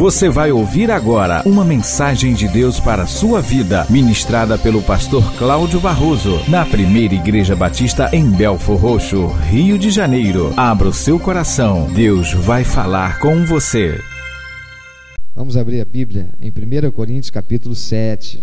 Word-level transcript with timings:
Você 0.00 0.30
vai 0.30 0.50
ouvir 0.50 0.90
agora 0.90 1.42
uma 1.44 1.62
mensagem 1.62 2.32
de 2.32 2.48
Deus 2.48 2.80
para 2.80 3.02
a 3.02 3.06
sua 3.06 3.42
vida, 3.42 3.86
ministrada 3.90 4.56
pelo 4.56 4.82
pastor 4.82 5.22
Cláudio 5.36 5.78
Barroso, 5.78 6.40
na 6.48 6.64
primeira 6.64 7.12
Igreja 7.12 7.54
Batista 7.54 8.08
em 8.10 8.30
Belfor 8.30 8.80
Roxo, 8.80 9.26
Rio 9.26 9.78
de 9.78 9.90
Janeiro. 9.90 10.54
Abra 10.56 10.88
o 10.88 10.92
seu 10.94 11.20
coração, 11.20 11.86
Deus 11.92 12.32
vai 12.32 12.64
falar 12.64 13.20
com 13.20 13.44
você. 13.44 14.00
Vamos 15.36 15.54
abrir 15.58 15.82
a 15.82 15.84
Bíblia 15.84 16.32
em 16.40 16.48
1 16.48 16.90
Coríntios 16.92 17.28
capítulo 17.28 17.74
7, 17.74 18.42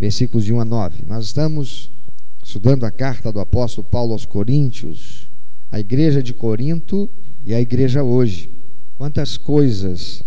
versículos 0.00 0.42
de 0.42 0.54
1 0.54 0.60
a 0.60 0.64
9. 0.64 1.04
Nós 1.06 1.26
estamos 1.26 1.90
estudando 2.42 2.84
a 2.84 2.90
carta 2.90 3.30
do 3.30 3.40
apóstolo 3.40 3.86
Paulo 3.86 4.14
aos 4.14 4.24
Coríntios, 4.24 5.28
a 5.70 5.78
igreja 5.78 6.22
de 6.22 6.32
Corinto 6.32 7.10
e 7.44 7.52
a 7.52 7.60
igreja 7.60 8.02
hoje. 8.02 8.48
Quantas 8.96 9.36
coisas 9.36 10.24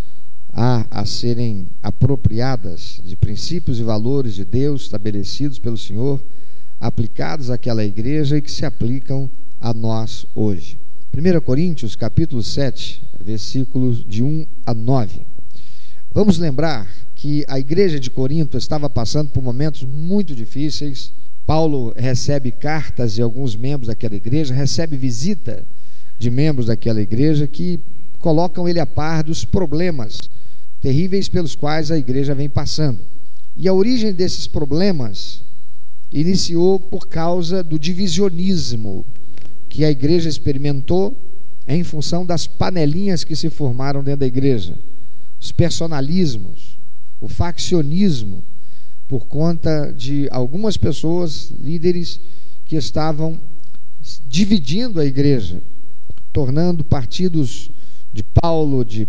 há 0.58 0.88
a 0.90 1.06
serem 1.06 1.68
apropriadas 1.84 3.00
de 3.06 3.16
princípios 3.16 3.80
e 3.80 3.84
valores 3.84 4.34
de 4.34 4.44
Deus 4.44 4.82
estabelecidos 4.82 5.60
pelo 5.60 5.78
Senhor, 5.78 6.20
aplicados 6.82 7.52
àquela 7.52 7.86
igreja 7.86 8.38
e 8.38 8.42
que 8.42 8.52
se 8.52 8.66
aplicam 8.66 9.30
a 9.62 9.72
nós 9.72 10.26
hoje. 10.34 10.80
1 11.16 11.42
Coríntios, 11.42 11.96
capítulo 11.96 12.42
7, 12.42 13.04
versículos 13.24 14.04
de 14.04 14.24
1 14.24 14.48
a 14.66 14.74
9. 14.74 15.22
Vamos 16.12 16.40
lembrar 16.40 16.88
que 17.14 17.46
a 17.48 17.60
igreja 17.60 18.00
de 18.00 18.10
Corinto 18.10 18.58
estava 18.58 18.90
passando 18.90 19.30
por 19.30 19.44
momentos 19.44 19.84
muito 19.84 20.36
difíceis. 20.36 21.14
Paulo 21.46 21.94
recebe 21.96 22.52
cartas 22.52 23.14
de 23.14 23.22
alguns 23.22 23.56
membros 23.56 23.90
daquela 23.90 24.16
igreja, 24.16 24.56
recebe 24.56 24.98
visita 24.98 25.64
de 26.18 26.32
membros 26.32 26.66
daquela 26.66 27.00
igreja 27.00 27.48
que 27.48 27.80
colocam 28.18 28.68
ele 28.68 28.80
a 28.80 28.88
par 28.88 29.24
dos 29.24 29.46
problemas 29.46 30.18
terríveis 30.88 31.28
pelos 31.28 31.54
quais 31.54 31.92
a 31.92 31.98
igreja 31.98 32.34
vem 32.34 32.48
passando. 32.48 33.02
E 33.58 33.68
a 33.68 33.74
origem 33.74 34.14
desses 34.14 34.48
problemas 34.48 35.44
iniciou 36.10 36.80
por 36.80 37.10
causa 37.10 37.62
do 37.62 37.78
divisionismo 37.78 39.06
que 39.68 39.84
a 39.84 39.92
igreja 39.92 40.30
experimentou 40.30 41.14
em 41.68 41.84
função 41.84 42.26
das 42.26 42.48
panelinhas 42.48 43.26
que 43.26 43.36
se 43.36 43.50
formaram 43.50 44.02
dentro 44.02 44.22
da 44.22 44.28
igreja, 44.28 44.80
os 45.38 45.52
personalismos, 45.52 46.80
o 47.20 47.28
faccionismo, 47.28 48.42
por 49.10 49.28
conta 49.28 49.92
de 49.92 50.30
algumas 50.32 50.78
pessoas, 50.78 51.52
líderes, 51.60 52.22
que 52.64 52.78
estavam 52.78 53.38
dividindo 54.26 55.02
a 55.02 55.06
igreja, 55.06 55.62
tornando 56.32 56.82
partidos 56.82 57.70
de 58.14 58.24
Paulo, 58.24 58.86
de 58.86 59.06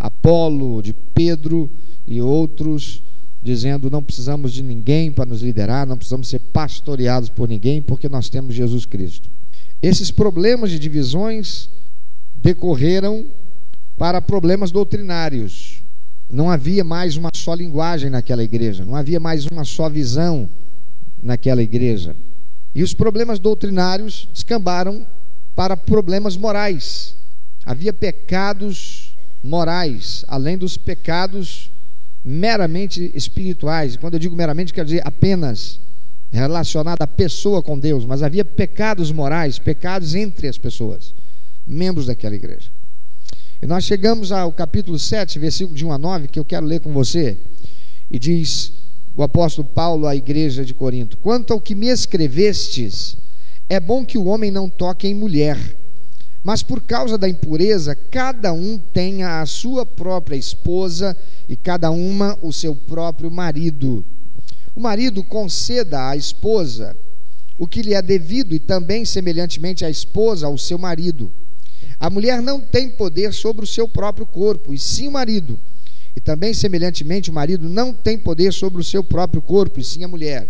Apolo, 0.00 0.80
de 0.80 0.94
Pedro 0.94 1.70
e 2.06 2.22
outros, 2.22 3.02
dizendo: 3.42 3.90
não 3.90 4.02
precisamos 4.02 4.52
de 4.52 4.62
ninguém 4.62 5.12
para 5.12 5.26
nos 5.26 5.42
liderar, 5.42 5.86
não 5.86 5.98
precisamos 5.98 6.28
ser 6.28 6.38
pastoreados 6.38 7.28
por 7.28 7.46
ninguém, 7.46 7.82
porque 7.82 8.08
nós 8.08 8.30
temos 8.30 8.54
Jesus 8.54 8.86
Cristo. 8.86 9.28
Esses 9.82 10.10
problemas 10.10 10.70
de 10.70 10.78
divisões 10.78 11.68
decorreram 12.34 13.26
para 13.98 14.22
problemas 14.22 14.70
doutrinários. 14.70 15.82
Não 16.32 16.50
havia 16.50 16.84
mais 16.84 17.16
uma 17.16 17.28
só 17.34 17.52
linguagem 17.54 18.08
naquela 18.08 18.42
igreja, 18.42 18.84
não 18.84 18.96
havia 18.96 19.20
mais 19.20 19.46
uma 19.46 19.64
só 19.64 19.88
visão 19.88 20.48
naquela 21.22 21.62
igreja. 21.62 22.16
E 22.74 22.82
os 22.82 22.94
problemas 22.94 23.38
doutrinários 23.38 24.28
descambaram 24.32 25.06
para 25.56 25.76
problemas 25.76 26.36
morais. 26.36 27.16
Havia 27.64 27.92
pecados 27.92 28.99
morais, 29.42 30.24
além 30.28 30.58
dos 30.58 30.76
pecados 30.76 31.70
meramente 32.24 33.10
espirituais. 33.14 33.96
Quando 33.96 34.14
eu 34.14 34.20
digo 34.20 34.36
meramente, 34.36 34.72
quero 34.72 34.86
dizer 34.86 35.02
apenas 35.04 35.80
relacionado 36.30 37.02
à 37.02 37.06
pessoa 37.06 37.62
com 37.62 37.78
Deus, 37.78 38.04
mas 38.04 38.22
havia 38.22 38.44
pecados 38.44 39.10
morais, 39.10 39.58
pecados 39.58 40.14
entre 40.14 40.46
as 40.46 40.58
pessoas, 40.58 41.14
membros 41.66 42.06
daquela 42.06 42.34
igreja. 42.34 42.70
E 43.62 43.66
nós 43.66 43.84
chegamos 43.84 44.32
ao 44.32 44.52
capítulo 44.52 44.98
7, 44.98 45.38
versículo 45.38 45.76
de 45.76 45.84
1 45.84 45.92
a 45.92 45.98
9, 45.98 46.28
que 46.28 46.38
eu 46.38 46.44
quero 46.44 46.66
ler 46.66 46.80
com 46.80 46.92
você, 46.92 47.36
e 48.10 48.18
diz 48.18 48.72
o 49.16 49.22
apóstolo 49.22 49.66
Paulo 49.68 50.06
à 50.06 50.14
igreja 50.14 50.64
de 50.64 50.72
Corinto: 50.72 51.16
Quanto 51.16 51.52
ao 51.52 51.60
que 51.60 51.74
me 51.74 51.88
escrevestes, 51.88 53.16
é 53.68 53.78
bom 53.80 54.04
que 54.04 54.16
o 54.16 54.26
homem 54.26 54.50
não 54.50 54.68
toque 54.68 55.08
em 55.08 55.14
mulher 55.14 55.58
mas 56.42 56.62
por 56.62 56.80
causa 56.80 57.18
da 57.18 57.28
impureza, 57.28 57.94
cada 57.94 58.52
um 58.52 58.78
tenha 58.78 59.40
a 59.40 59.46
sua 59.46 59.84
própria 59.84 60.36
esposa 60.36 61.16
e 61.48 61.56
cada 61.56 61.90
uma 61.90 62.38
o 62.40 62.52
seu 62.52 62.74
próprio 62.74 63.30
marido. 63.30 64.04
O 64.74 64.80
marido 64.80 65.22
conceda 65.22 66.08
à 66.08 66.16
esposa 66.16 66.96
o 67.58 67.66
que 67.66 67.82
lhe 67.82 67.92
é 67.92 68.00
devido 68.00 68.54
e 68.54 68.58
também, 68.58 69.04
semelhantemente, 69.04 69.84
a 69.84 69.90
esposa 69.90 70.46
ao 70.46 70.56
seu 70.56 70.78
marido. 70.78 71.30
A 71.98 72.08
mulher 72.08 72.40
não 72.40 72.58
tem 72.58 72.88
poder 72.88 73.34
sobre 73.34 73.62
o 73.62 73.68
seu 73.68 73.86
próprio 73.86 74.24
corpo, 74.24 74.72
e 74.72 74.78
sim 74.78 75.08
o 75.08 75.12
marido. 75.12 75.60
E 76.16 76.20
também, 76.20 76.54
semelhantemente, 76.54 77.28
o 77.28 77.32
marido 77.34 77.68
não 77.68 77.92
tem 77.92 78.16
poder 78.16 78.54
sobre 78.54 78.80
o 78.80 78.84
seu 78.84 79.04
próprio 79.04 79.42
corpo, 79.42 79.78
e 79.78 79.84
sim 79.84 80.02
a 80.02 80.08
mulher. 80.08 80.48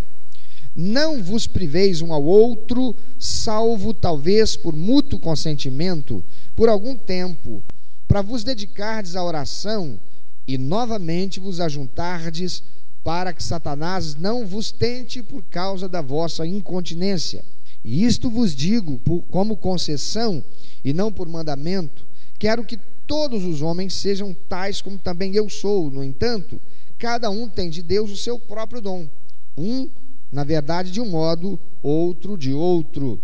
Não 0.75 1.23
vos 1.23 1.47
priveis 1.47 2.01
um 2.01 2.13
ao 2.13 2.23
outro, 2.23 2.95
salvo 3.19 3.93
talvez 3.93 4.57
por 4.57 4.75
mútuo 4.75 5.19
consentimento, 5.19 6.25
por 6.55 6.69
algum 6.69 6.97
tempo, 6.97 7.63
para 8.07 8.23
vos 8.23 8.45
dedicardes 8.45 9.17
à 9.17 9.25
oração 9.25 9.99
e 10.47 10.57
novamente 10.57 11.41
vos 11.41 11.61
ajuntardes, 11.61 12.63
para 13.03 13.33
que 13.33 13.43
Satanás 13.43 14.15
não 14.15 14.47
vos 14.47 14.71
tente 14.71 15.23
por 15.23 15.43
causa 15.45 15.89
da 15.89 16.01
vossa 16.01 16.47
incontinência. 16.47 17.45
E 17.85 18.05
isto 18.05 18.29
vos 18.29 18.55
digo 18.55 18.99
por, 18.99 19.23
como 19.23 19.57
concessão 19.57 20.45
e 20.85 20.93
não 20.93 21.13
por 21.13 21.29
mandamento. 21.29 22.05
Quero 22.39 22.65
que 22.65 22.79
todos 23.07 23.45
os 23.45 23.63
homens 23.63 23.95
sejam 23.95 24.35
tais 24.49 24.81
como 24.83 24.99
também 24.99 25.35
eu 25.35 25.49
sou. 25.49 25.91
No 25.91 26.05
entanto, 26.05 26.61
cada 26.99 27.31
um 27.31 27.49
tem 27.49 27.71
de 27.71 27.83
Deus 27.83 28.11
o 28.11 28.17
seu 28.17 28.39
próprio 28.39 28.81
dom. 28.81 29.09
Um 29.57 29.89
na 30.31 30.45
verdade, 30.45 30.91
de 30.91 31.01
um 31.01 31.09
modo, 31.09 31.59
outro 31.83 32.37
de 32.37 32.53
outro. 32.53 33.21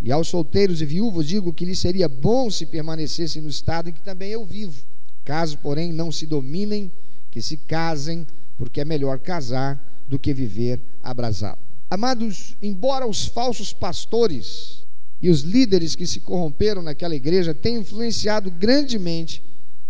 E 0.00 0.12
aos 0.12 0.28
solteiros 0.28 0.80
e 0.80 0.86
viúvos 0.86 1.26
digo 1.26 1.52
que 1.52 1.64
lhes 1.64 1.78
seria 1.78 2.08
bom 2.08 2.50
se 2.50 2.66
permanecessem 2.66 3.42
no 3.42 3.48
estado 3.48 3.90
em 3.90 3.92
que 3.92 4.00
também 4.00 4.30
eu 4.30 4.44
vivo. 4.44 4.82
Caso, 5.24 5.58
porém, 5.58 5.92
não 5.92 6.10
se 6.10 6.26
dominem, 6.26 6.90
que 7.30 7.42
se 7.42 7.56
casem, 7.56 8.26
porque 8.56 8.80
é 8.80 8.84
melhor 8.84 9.18
casar 9.18 10.04
do 10.08 10.18
que 10.18 10.32
viver 10.32 10.80
abrasado. 11.02 11.58
Amados, 11.90 12.56
embora 12.62 13.06
os 13.06 13.26
falsos 13.26 13.72
pastores 13.72 14.84
e 15.20 15.28
os 15.28 15.40
líderes 15.42 15.94
que 15.94 16.06
se 16.06 16.20
corromperam 16.20 16.82
naquela 16.82 17.14
igreja 17.14 17.54
tenham 17.54 17.82
influenciado 17.82 18.50
grandemente 18.50 19.42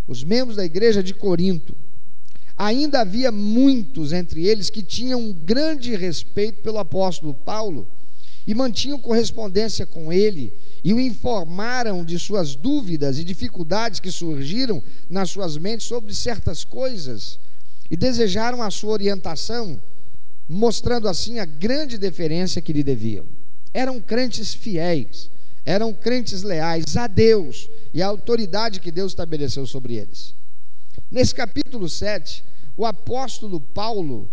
os 0.07 0.25
membros 0.25 0.57
da 0.57 0.65
igreja 0.65 1.03
de 1.03 1.12
Corinto, 1.12 1.77
Ainda 2.59 3.03
havia 3.03 3.31
muitos 3.31 4.13
entre 4.13 4.45
eles 4.45 4.69
que 4.69 4.83
tinham 4.83 5.21
um 5.21 5.33
grande 5.33 5.95
respeito 5.95 6.61
pelo 6.61 6.79
apóstolo 6.79 7.33
Paulo 7.33 7.87
e 8.45 8.53
mantinham 8.53 8.99
correspondência 8.99 9.87
com 9.87 10.13
ele 10.13 10.53
e 10.83 10.93
o 10.93 10.99
informaram 10.99 12.05
de 12.05 12.19
suas 12.19 12.57
dúvidas 12.57 13.17
e 13.17 13.23
dificuldades 13.23 14.01
que 14.01 14.11
surgiram 14.11 14.83
nas 15.09 15.31
suas 15.31 15.57
mentes 15.57 15.87
sobre 15.87 16.13
certas 16.13 16.65
coisas 16.65 17.39
e 17.89 17.97
desejaram 17.97 18.61
a 18.61 18.73
sua 18.73 18.93
orientação, 18.93 19.81
mostrando 20.49 21.09
assim 21.09 21.39
a 21.39 21.45
grande 21.45 21.97
deferência 21.97 22.61
que 22.61 22.73
lhe 22.73 22.83
deviam. 22.83 23.25
Eram 23.73 24.01
crentes 24.01 24.53
fiéis, 24.53 25.31
eram 25.65 25.93
crentes 25.93 26.43
leais 26.43 26.97
a 26.97 27.07
Deus 27.07 27.69
e 27.95 28.03
à 28.03 28.07
autoridade 28.09 28.81
que 28.81 28.91
Deus 28.91 29.13
estabeleceu 29.13 29.65
sobre 29.65 29.95
eles. 29.95 30.35
Nesse 31.11 31.35
capítulo 31.35 31.89
7, 31.89 32.45
o 32.77 32.84
apóstolo 32.84 33.59
Paulo 33.59 34.28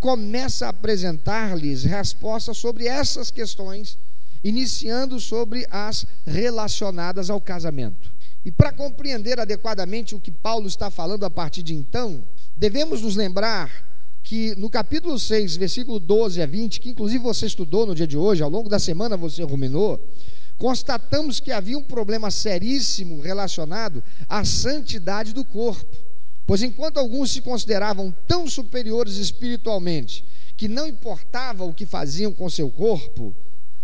começa 0.00 0.66
a 0.66 0.70
apresentar-lhes 0.70 1.84
respostas 1.84 2.58
sobre 2.58 2.88
essas 2.88 3.30
questões, 3.30 3.96
iniciando 4.42 5.20
sobre 5.20 5.66
as 5.70 6.04
relacionadas 6.26 7.30
ao 7.30 7.40
casamento. 7.40 8.10
E 8.44 8.50
para 8.50 8.72
compreender 8.72 9.38
adequadamente 9.38 10.16
o 10.16 10.20
que 10.20 10.32
Paulo 10.32 10.66
está 10.66 10.90
falando 10.90 11.24
a 11.24 11.30
partir 11.30 11.62
de 11.62 11.74
então, 11.74 12.24
devemos 12.56 13.02
nos 13.02 13.14
lembrar 13.14 13.84
que 14.24 14.52
no 14.56 14.68
capítulo 14.68 15.20
6, 15.20 15.56
versículo 15.56 16.00
12 16.00 16.42
a 16.42 16.46
20, 16.46 16.80
que 16.80 16.90
inclusive 16.90 17.22
você 17.22 17.46
estudou 17.46 17.86
no 17.86 17.94
dia 17.94 18.06
de 18.06 18.16
hoje, 18.16 18.42
ao 18.42 18.50
longo 18.50 18.68
da 18.68 18.80
semana 18.80 19.16
você 19.16 19.44
ruminou, 19.44 20.04
constatamos 20.58 21.38
que 21.38 21.52
havia 21.52 21.78
um 21.78 21.84
problema 21.84 22.32
seríssimo 22.32 23.20
relacionado 23.20 24.02
à 24.28 24.44
santidade 24.44 25.32
do 25.32 25.44
corpo. 25.44 26.05
Pois 26.46 26.62
enquanto 26.62 26.98
alguns 26.98 27.32
se 27.32 27.40
consideravam 27.40 28.14
tão 28.26 28.48
superiores 28.48 29.16
espiritualmente 29.16 30.24
que 30.56 30.68
não 30.68 30.86
importava 30.86 31.64
o 31.64 31.74
que 31.74 31.84
faziam 31.84 32.32
com 32.32 32.48
seu 32.48 32.70
corpo, 32.70 33.34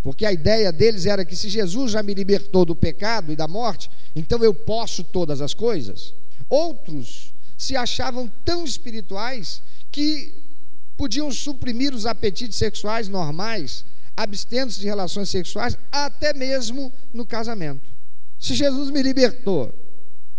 porque 0.02 0.24
a 0.24 0.32
ideia 0.32 0.72
deles 0.72 1.04
era 1.04 1.24
que 1.24 1.36
se 1.36 1.48
Jesus 1.48 1.92
já 1.92 2.02
me 2.02 2.14
libertou 2.14 2.64
do 2.64 2.74
pecado 2.74 3.32
e 3.32 3.36
da 3.36 3.48
morte, 3.48 3.90
então 4.14 4.42
eu 4.42 4.54
posso 4.54 5.02
todas 5.02 5.40
as 5.40 5.52
coisas. 5.52 6.14
Outros 6.48 7.34
se 7.58 7.76
achavam 7.76 8.30
tão 8.44 8.64
espirituais 8.64 9.60
que 9.90 10.32
podiam 10.96 11.30
suprimir 11.30 11.94
os 11.94 12.06
apetites 12.06 12.56
sexuais 12.56 13.08
normais, 13.08 13.84
abstendo-se 14.16 14.80
de 14.80 14.86
relações 14.86 15.30
sexuais, 15.30 15.76
até 15.90 16.32
mesmo 16.32 16.92
no 17.12 17.26
casamento. 17.26 17.82
Se 18.38 18.54
Jesus 18.54 18.90
me 18.90 19.02
libertou 19.02 19.72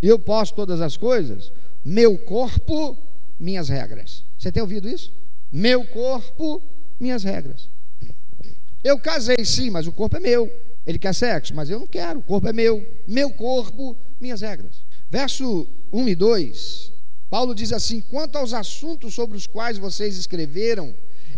eu 0.04 0.20
posso 0.20 0.54
todas 0.54 0.82
as 0.82 0.98
coisas, 0.98 1.52
meu 1.84 2.18
corpo, 2.18 2.98
minhas 3.40 3.70
regras. 3.70 4.24
Você 4.38 4.52
tem 4.52 4.62
ouvido 4.62 4.88
isso? 4.88 5.12
Meu 5.52 5.86
corpo, 5.88 6.62
minhas 7.00 7.24
regras. 7.24 7.70
Eu 8.84 9.00
casei 9.00 9.46
sim, 9.46 9.70
mas 9.70 9.88
o 9.88 9.92
corpo 9.92 10.18
é 10.18 10.20
meu. 10.20 10.52
Ele 10.86 11.00
quer 11.00 11.14
sexo, 11.14 11.56
mas 11.56 11.70
eu 11.70 11.80
não 11.80 11.88
quero, 11.88 12.20
o 12.20 12.24
corpo 12.24 12.48
é 12.48 12.54
meu. 12.54 12.86
Meu 13.08 13.32
corpo, 13.32 13.96
minhas 14.20 14.42
regras. 14.42 14.84
Verso 15.10 15.68
1 15.92 16.10
e 16.10 16.16
2. 16.16 16.92
Paulo 17.30 17.56
diz 17.56 17.72
assim: 17.72 18.02
Quanto 18.02 18.38
aos 18.38 18.54
assuntos 18.54 19.14
sobre 19.14 19.38
os 19.38 19.48
quais 19.48 19.78
vocês 19.78 20.18
escreveram, 20.18 20.94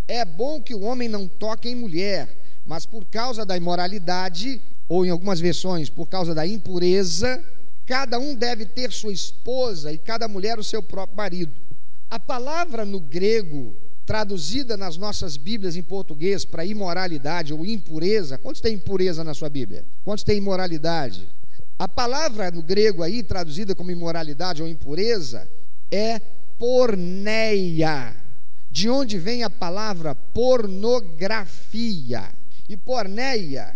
é 0.07 0.25
bom 0.25 0.61
que 0.61 0.73
o 0.73 0.81
homem 0.81 1.07
não 1.07 1.27
toque 1.27 1.69
em 1.69 1.75
mulher, 1.75 2.35
mas 2.65 2.85
por 2.85 3.05
causa 3.05 3.45
da 3.45 3.55
imoralidade, 3.55 4.61
ou 4.87 5.05
em 5.05 5.09
algumas 5.09 5.39
versões, 5.39 5.89
por 5.89 6.07
causa 6.07 6.33
da 6.33 6.45
impureza, 6.45 7.43
cada 7.85 8.19
um 8.19 8.35
deve 8.35 8.65
ter 8.65 8.91
sua 8.91 9.13
esposa 9.13 9.91
e 9.91 9.97
cada 9.97 10.27
mulher 10.27 10.57
o 10.57 10.63
seu 10.63 10.81
próprio 10.81 11.17
marido. 11.17 11.53
A 12.09 12.19
palavra 12.19 12.85
no 12.85 12.99
grego 12.99 13.75
traduzida 14.05 14.77
nas 14.77 14.97
nossas 14.97 15.37
Bíblias 15.37 15.75
em 15.75 15.83
português 15.83 16.45
para 16.45 16.63
imoralidade 16.63 17.51
ou 17.53 17.65
impureza. 17.65 18.37
Quantos 18.37 18.61
tem 18.61 18.75
impureza 18.75 19.23
na 19.23 19.33
sua 19.33 19.49
Bíblia? 19.49 19.83
Quantos 20.03 20.23
tem 20.23 20.37
imoralidade? 20.37 21.27
A 21.77 21.87
palavra 21.87 22.51
no 22.51 22.61
grego 22.61 23.01
aí, 23.03 23.23
traduzida 23.23 23.75
como 23.75 23.91
imoralidade 23.91 24.61
ou 24.61 24.67
impureza, 24.67 25.49
é 25.91 26.19
porneia, 26.57 28.15
de 28.71 28.89
onde 28.89 29.17
vem 29.17 29.43
a 29.43 29.49
palavra 29.49 30.15
pornografia. 30.15 32.29
E 32.69 32.77
porneia 32.77 33.75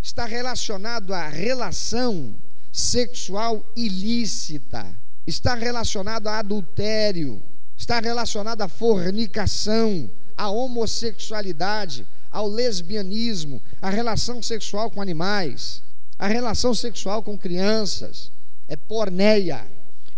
está 0.00 0.24
relacionado 0.24 1.12
à 1.12 1.28
relação 1.28 2.34
sexual 2.76 3.64
ilícita, 3.74 4.86
está 5.26 5.54
relacionado 5.54 6.26
a 6.26 6.40
adultério, 6.40 7.42
está 7.74 8.00
relacionado 8.00 8.60
à 8.60 8.68
fornicação, 8.68 10.10
à 10.36 10.50
homossexualidade, 10.50 12.06
ao 12.30 12.46
lesbianismo, 12.46 13.62
à 13.80 13.88
relação 13.88 14.42
sexual 14.42 14.90
com 14.90 15.00
animais, 15.00 15.82
à 16.18 16.26
relação 16.26 16.74
sexual 16.74 17.22
com 17.22 17.38
crianças, 17.38 18.30
é 18.68 18.76
porneia. 18.76 19.66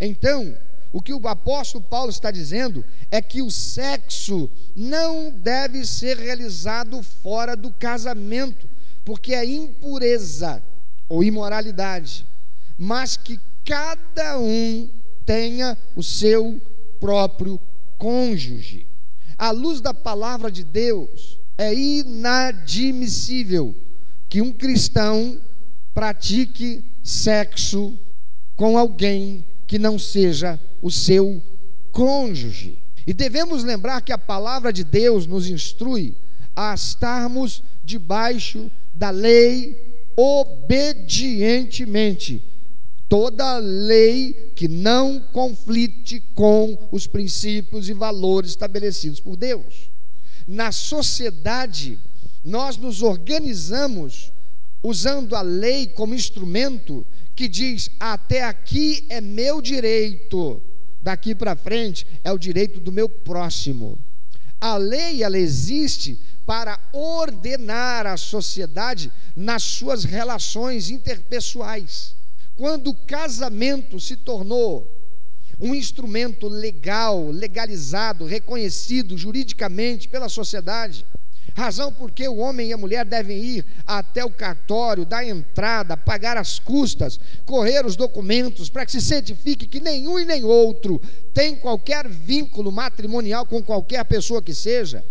Então, 0.00 0.52
o 0.93 1.00
que 1.00 1.14
o 1.14 1.28
apóstolo 1.28 1.84
Paulo 1.84 2.11
está 2.11 2.32
dizendo 2.32 2.84
é 3.08 3.22
que 3.22 3.40
o 3.40 3.52
sexo 3.52 4.50
não 4.75 5.31
deve 5.31 5.87
ser 5.87 6.16
realizado 6.16 7.04
fora 7.04 7.54
do 7.54 7.70
casamento, 7.70 8.69
porque 9.04 9.32
é 9.32 9.44
impureza 9.44 10.61
ou 11.08 11.22
imoralidade, 11.22 12.26
mas 12.78 13.16
que 13.16 13.40
cada 13.64 14.38
um 14.38 14.88
tenha 15.26 15.76
o 15.96 16.02
seu 16.02 16.62
próprio 17.00 17.58
cônjuge. 17.98 18.86
À 19.36 19.50
luz 19.50 19.80
da 19.80 19.92
palavra 19.92 20.48
de 20.50 20.64
Deus, 20.64 21.38
é 21.58 21.75
inadmissível 21.75 23.75
que 24.28 24.40
um 24.40 24.52
cristão 24.52 25.40
pratique 25.92 26.84
sexo 27.02 27.98
com 28.54 28.78
alguém 28.78 29.44
que 29.66 29.76
não 29.78 29.98
seja 29.98 30.60
o 30.80 30.88
seu 30.90 31.42
cônjuge. 31.90 32.78
E 33.06 33.12
devemos 33.12 33.62
lembrar 33.64 34.00
que 34.02 34.12
a 34.12 34.19
palavra 34.19 34.72
de 34.72 34.84
Deus 34.84 35.26
nos 35.26 35.48
instrui 35.48 36.14
a 36.54 36.72
estarmos 36.75 37.64
debaixo 37.84 38.70
da 38.94 39.10
lei 39.10 39.76
obedientemente 40.16 42.44
toda 43.08 43.58
lei 43.58 44.52
que 44.55 44.69
não 44.69 45.20
conflite 45.20 46.20
com 46.34 46.88
os 46.93 47.06
princípios 47.06 47.88
e 47.88 47.93
valores 47.93 48.50
estabelecidos 48.50 49.19
por 49.19 49.37
Deus. 49.37 49.90
Na 50.46 50.70
sociedade, 50.70 51.99
nós 52.44 52.76
nos 52.76 53.02
organizamos 53.02 54.32
usando 54.82 55.34
a 55.34 55.43
lei 55.43 55.87
como 55.87 56.14
instrumento 56.14 57.06
que 57.34 57.49
diz: 57.49 57.90
até 57.99 58.43
aqui 58.43 59.06
é 59.08 59.20
meu 59.20 59.62
direito, 59.62 60.61
daqui 61.00 61.34
para 61.34 61.56
frente 61.56 62.06
é 62.22 62.32
o 62.32 62.38
direito 62.38 62.81
do 62.81 62.93
meu 62.93 63.08
próximo. 63.08 63.99
A 64.61 64.76
lei 64.76 65.22
ela 65.22 65.38
existe 65.38 66.20
para 66.44 66.81
ordenar 66.93 68.06
a 68.06 68.16
sociedade 68.16 69.12
nas 69.37 69.62
suas 69.62 70.04
relações 70.04 70.90
interpessoais. 70.90 72.17
Quando 72.58 72.88
o 72.88 72.94
casamento 72.94 74.00
se 74.00 74.16
tornou 74.16 74.93
um 75.60 75.76
instrumento 75.76 76.49
legal, 76.49 77.31
legalizado, 77.31 78.25
reconhecido 78.25 79.16
juridicamente 79.16 80.08
pela 80.08 80.28
sociedade, 80.28 81.06
razão 81.55 81.93
porque 81.93 82.26
o 82.26 82.38
homem 82.38 82.70
e 82.70 82.72
a 82.72 82.76
mulher 82.76 83.05
devem 83.05 83.38
ir 83.38 83.64
até 83.87 84.25
o 84.25 84.31
cartório, 84.31 85.06
dar 85.06 85.25
entrada, 85.25 85.96
pagar 85.96 86.37
as 86.37 86.58
custas, 86.58 87.20
correr 87.46 87.87
os 87.87 87.94
documentos, 87.94 88.69
para 88.69 88.84
que 88.84 88.90
se 88.90 89.00
certifique 89.00 89.69
que 89.69 89.78
nenhum 89.78 90.19
e 90.19 90.25
nem 90.25 90.43
outro 90.43 91.00
tem 91.32 91.54
qualquer 91.54 92.08
vínculo 92.08 92.72
matrimonial 92.72 93.46
com 93.46 93.62
qualquer 93.62 94.04
pessoa 94.04 94.43
que 94.43 94.52
seja 94.52 95.04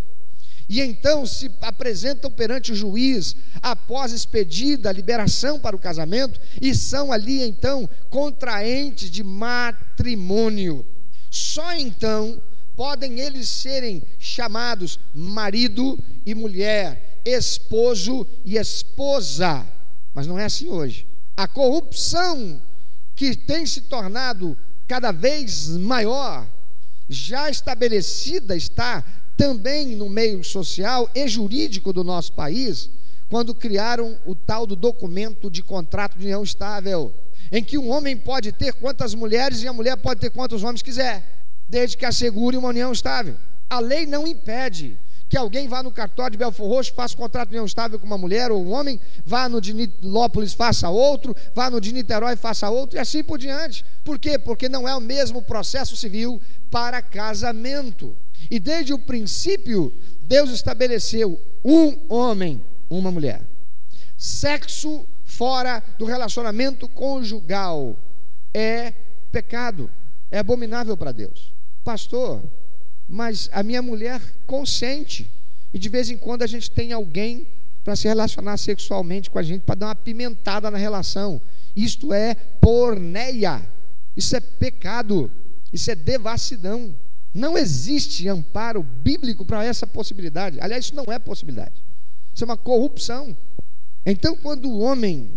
e 0.69 0.81
então 0.81 1.25
se 1.25 1.49
apresentam 1.61 2.29
perante 2.29 2.73
o 2.73 2.75
juiz 2.75 3.35
após 3.61 4.11
expedida 4.11 4.89
a 4.89 4.93
liberação 4.93 5.59
para 5.59 5.75
o 5.75 5.79
casamento 5.79 6.39
e 6.61 6.75
são 6.75 7.11
ali 7.11 7.41
então 7.41 7.89
contraentes 8.09 9.09
de 9.09 9.23
matrimônio. 9.23 10.85
Só 11.29 11.73
então 11.73 12.41
podem 12.75 13.19
eles 13.19 13.49
serem 13.49 14.03
chamados 14.19 14.99
marido 15.13 15.97
e 16.25 16.35
mulher, 16.35 17.21
esposo 17.25 18.27
e 18.43 18.57
esposa. 18.57 19.65
Mas 20.13 20.27
não 20.27 20.37
é 20.37 20.45
assim 20.45 20.67
hoje. 20.67 21.07
A 21.35 21.47
corrupção 21.47 22.61
que 23.15 23.35
tem 23.35 23.65
se 23.65 23.81
tornado 23.81 24.57
cada 24.87 25.11
vez 25.11 25.67
maior, 25.69 26.47
já 27.09 27.49
estabelecida 27.49 28.55
está 28.55 29.03
também 29.37 29.95
no 29.95 30.09
meio 30.09 30.43
social 30.43 31.07
e 31.13 31.27
jurídico 31.27 31.93
do 31.93 32.03
nosso 32.03 32.33
país, 32.33 32.89
quando 33.29 33.53
criaram 33.53 34.17
o 34.25 34.33
tal 34.33 34.65
do 34.65 34.75
documento 34.75 35.49
de 35.49 35.61
contrato 35.61 36.17
de 36.17 36.25
união 36.25 36.43
estável, 36.43 37.13
em 37.51 37.63
que 37.63 37.77
um 37.77 37.89
homem 37.89 38.17
pode 38.17 38.51
ter 38.51 38.73
quantas 38.73 39.13
mulheres 39.13 39.61
e 39.61 39.67
a 39.67 39.73
mulher 39.73 39.95
pode 39.97 40.19
ter 40.19 40.31
quantos 40.31 40.63
homens 40.63 40.81
quiser, 40.81 41.45
desde 41.69 41.95
que 41.95 42.05
assegure 42.05 42.57
uma 42.57 42.69
união 42.69 42.91
estável. 42.91 43.35
A 43.69 43.79
lei 43.79 44.05
não 44.05 44.25
impede 44.25 44.97
que 45.29 45.37
alguém 45.37 45.67
vá 45.67 45.83
no 45.83 45.91
cartório 45.91 46.31
de 46.31 46.37
Belfor 46.37 46.69
Roxo, 46.69 46.93
faça 46.93 47.15
contrato 47.15 47.49
de 47.49 47.55
união 47.55 47.65
estável 47.65 47.99
com 47.99 48.05
uma 48.05 48.17
mulher 48.17 48.49
ou 48.49 48.63
um 48.63 48.71
homem, 48.71 48.99
vá 49.25 49.49
no 49.49 49.59
de 49.59 49.73
Nilópolis, 49.73 50.53
faça 50.53 50.89
outro, 50.89 51.35
vá 51.53 51.69
no 51.69 51.81
de 51.81 51.91
Niterói, 51.91 52.37
faça 52.37 52.69
outro, 52.69 52.97
e 52.97 52.99
assim 52.99 53.23
por 53.23 53.37
diante. 53.37 53.83
Por 54.05 54.17
quê? 54.17 54.39
Porque 54.39 54.69
não 54.69 54.87
é 54.87 54.95
o 54.95 55.01
mesmo 55.01 55.41
processo 55.41 55.97
civil 55.97 56.41
para 56.71 57.01
casamento. 57.01 58.15
E 58.49 58.59
desde 58.59 58.93
o 58.93 58.99
princípio, 58.99 59.93
Deus 60.21 60.49
estabeleceu 60.49 61.39
um 61.63 61.97
homem, 62.07 62.61
uma 62.89 63.11
mulher. 63.11 63.41
Sexo 64.17 65.07
fora 65.23 65.83
do 65.97 66.05
relacionamento 66.05 66.87
conjugal 66.87 67.95
é 68.53 68.93
pecado, 69.31 69.89
é 70.31 70.39
abominável 70.39 70.97
para 70.97 71.11
Deus. 71.11 71.53
Pastor, 71.83 72.43
mas 73.07 73.49
a 73.51 73.63
minha 73.63 73.81
mulher 73.81 74.21
consente. 74.45 75.29
E 75.73 75.79
de 75.79 75.89
vez 75.89 76.09
em 76.09 76.17
quando 76.17 76.43
a 76.43 76.47
gente 76.47 76.71
tem 76.71 76.91
alguém 76.91 77.47
para 77.83 77.95
se 77.95 78.07
relacionar 78.07 78.57
sexualmente 78.57 79.29
com 79.29 79.39
a 79.39 79.43
gente, 79.43 79.61
para 79.61 79.75
dar 79.75 79.85
uma 79.87 79.95
pimentada 79.95 80.69
na 80.69 80.77
relação. 80.77 81.41
Isto 81.75 82.11
é 82.11 82.35
porneia. 82.35 83.65
Isso 84.15 84.35
é 84.35 84.41
pecado. 84.41 85.31
Isso 85.71 85.89
é 85.91 85.95
devassidão. 85.95 86.93
Não 87.37 87.55
existe 87.55 88.27
amparo 88.27 88.81
bíblico 88.81 89.45
para 89.45 89.63
essa 89.63 89.85
possibilidade. 89.85 90.59
Aliás, 90.59 90.85
isso 90.85 90.95
não 90.95 91.03
é 91.03 91.19
possibilidade. 91.19 91.75
Isso 92.33 92.43
é 92.43 92.45
uma 92.45 92.57
corrupção. 92.57 93.37
Então, 94.03 94.35
quando 94.35 94.67
o 94.67 94.79
homem 94.79 95.29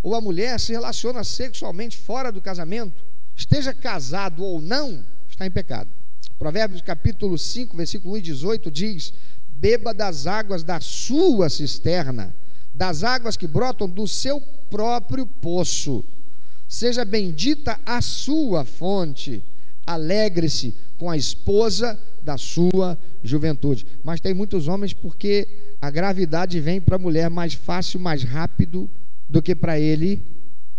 ou 0.00 0.14
a 0.14 0.20
mulher 0.20 0.60
se 0.60 0.70
relaciona 0.70 1.24
sexualmente 1.24 1.96
fora 1.96 2.30
do 2.30 2.40
casamento, 2.40 3.04
esteja 3.34 3.74
casado 3.74 4.44
ou 4.44 4.60
não, 4.60 5.04
está 5.28 5.44
em 5.44 5.50
pecado. 5.50 5.90
Provérbios 6.38 6.82
capítulo 6.82 7.36
5, 7.36 7.76
versículo 7.76 8.14
1 8.14 8.18
e 8.18 8.22
18 8.22 8.70
diz: 8.70 9.12
Beba 9.48 9.92
das 9.92 10.28
águas 10.28 10.62
da 10.62 10.80
sua 10.80 11.50
cisterna, 11.50 12.32
das 12.72 13.02
águas 13.02 13.36
que 13.36 13.48
brotam 13.48 13.88
do 13.88 14.06
seu 14.06 14.40
próprio 14.70 15.26
poço. 15.26 16.04
Seja 16.68 17.04
bendita 17.04 17.80
a 17.84 18.00
sua 18.00 18.64
fonte 18.64 19.42
Alegre-se 19.86 20.74
com 20.98 21.10
a 21.10 21.16
esposa 21.16 21.98
da 22.22 22.36
sua 22.36 22.98
juventude. 23.22 23.86
Mas 24.04 24.20
tem 24.20 24.34
muitos 24.34 24.68
homens 24.68 24.92
porque 24.92 25.48
a 25.80 25.90
gravidade 25.90 26.60
vem 26.60 26.80
para 26.80 26.96
a 26.96 26.98
mulher 26.98 27.30
mais 27.30 27.54
fácil, 27.54 27.98
mais 27.98 28.22
rápido 28.22 28.88
do 29.28 29.40
que 29.40 29.54
para 29.54 29.78
ele. 29.78 30.22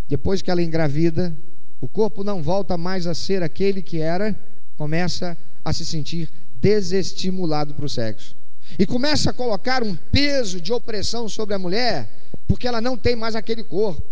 Depois 0.08 0.42
que 0.42 0.52
ela 0.52 0.62
engravida, 0.62 1.36
o 1.80 1.88
corpo 1.88 2.24
não 2.24 2.44
volta 2.44 2.78
mais 2.78 3.08
a 3.08 3.16
ser 3.16 3.42
aquele 3.42 3.82
que 3.82 4.00
era, 4.00 4.38
começa 4.78 5.38
a 5.66 5.74
se 5.74 5.86
sentir 5.86 6.30
desestimulado 6.62 7.74
para 7.74 7.86
o 7.86 7.90
sexo. 7.90 8.36
E 8.78 8.86
começa 8.86 9.32
a 9.32 9.34
colocar 9.34 9.84
um 9.84 9.96
peso 9.96 10.62
de 10.62 10.72
opressão 10.72 11.28
sobre 11.28 11.56
a 11.56 11.60
mulher, 11.60 12.10
porque 12.48 12.68
ela 12.68 12.80
não 12.80 12.96
tem 12.98 13.16
mais 13.16 13.36
aquele 13.36 13.64
corpo. 13.64 14.11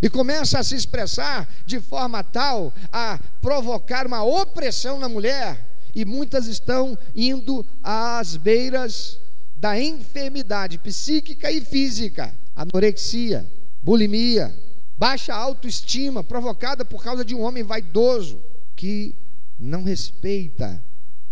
E 0.00 0.08
começa 0.08 0.58
a 0.58 0.64
se 0.64 0.74
expressar 0.74 1.48
de 1.66 1.80
forma 1.80 2.22
tal 2.22 2.72
a 2.92 3.18
provocar 3.40 4.06
uma 4.06 4.24
opressão 4.24 4.98
na 4.98 5.08
mulher, 5.08 5.72
e 5.94 6.04
muitas 6.04 6.46
estão 6.46 6.96
indo 7.14 7.64
às 7.82 8.36
beiras 8.36 9.18
da 9.56 9.78
enfermidade 9.80 10.78
psíquica 10.78 11.50
e 11.50 11.60
física, 11.60 12.34
anorexia, 12.56 13.46
bulimia, 13.82 14.54
baixa 14.96 15.34
autoestima 15.34 16.24
provocada 16.24 16.84
por 16.84 17.02
causa 17.02 17.24
de 17.24 17.34
um 17.34 17.42
homem 17.42 17.62
vaidoso 17.62 18.42
que 18.74 19.14
não 19.58 19.82
respeita 19.82 20.82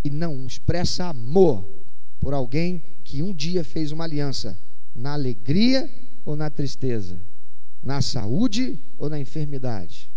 e 0.05 0.11
não 0.11 0.47
expressa 0.47 1.07
amor 1.07 1.65
por 2.21 2.35
alguém 2.35 2.83
que 3.03 3.23
um 3.23 3.33
dia 3.33 3.65
fez 3.65 3.91
uma 3.93 4.05
aliança 4.05 4.57
na 4.95 5.15
alegria 5.15 5.91
ou 6.25 6.37
na 6.37 6.51
tristeza, 6.51 7.19
na 7.83 8.03
saúde 8.03 8.79
ou 8.99 9.09
na 9.09 9.19
enfermidade, 9.19 10.11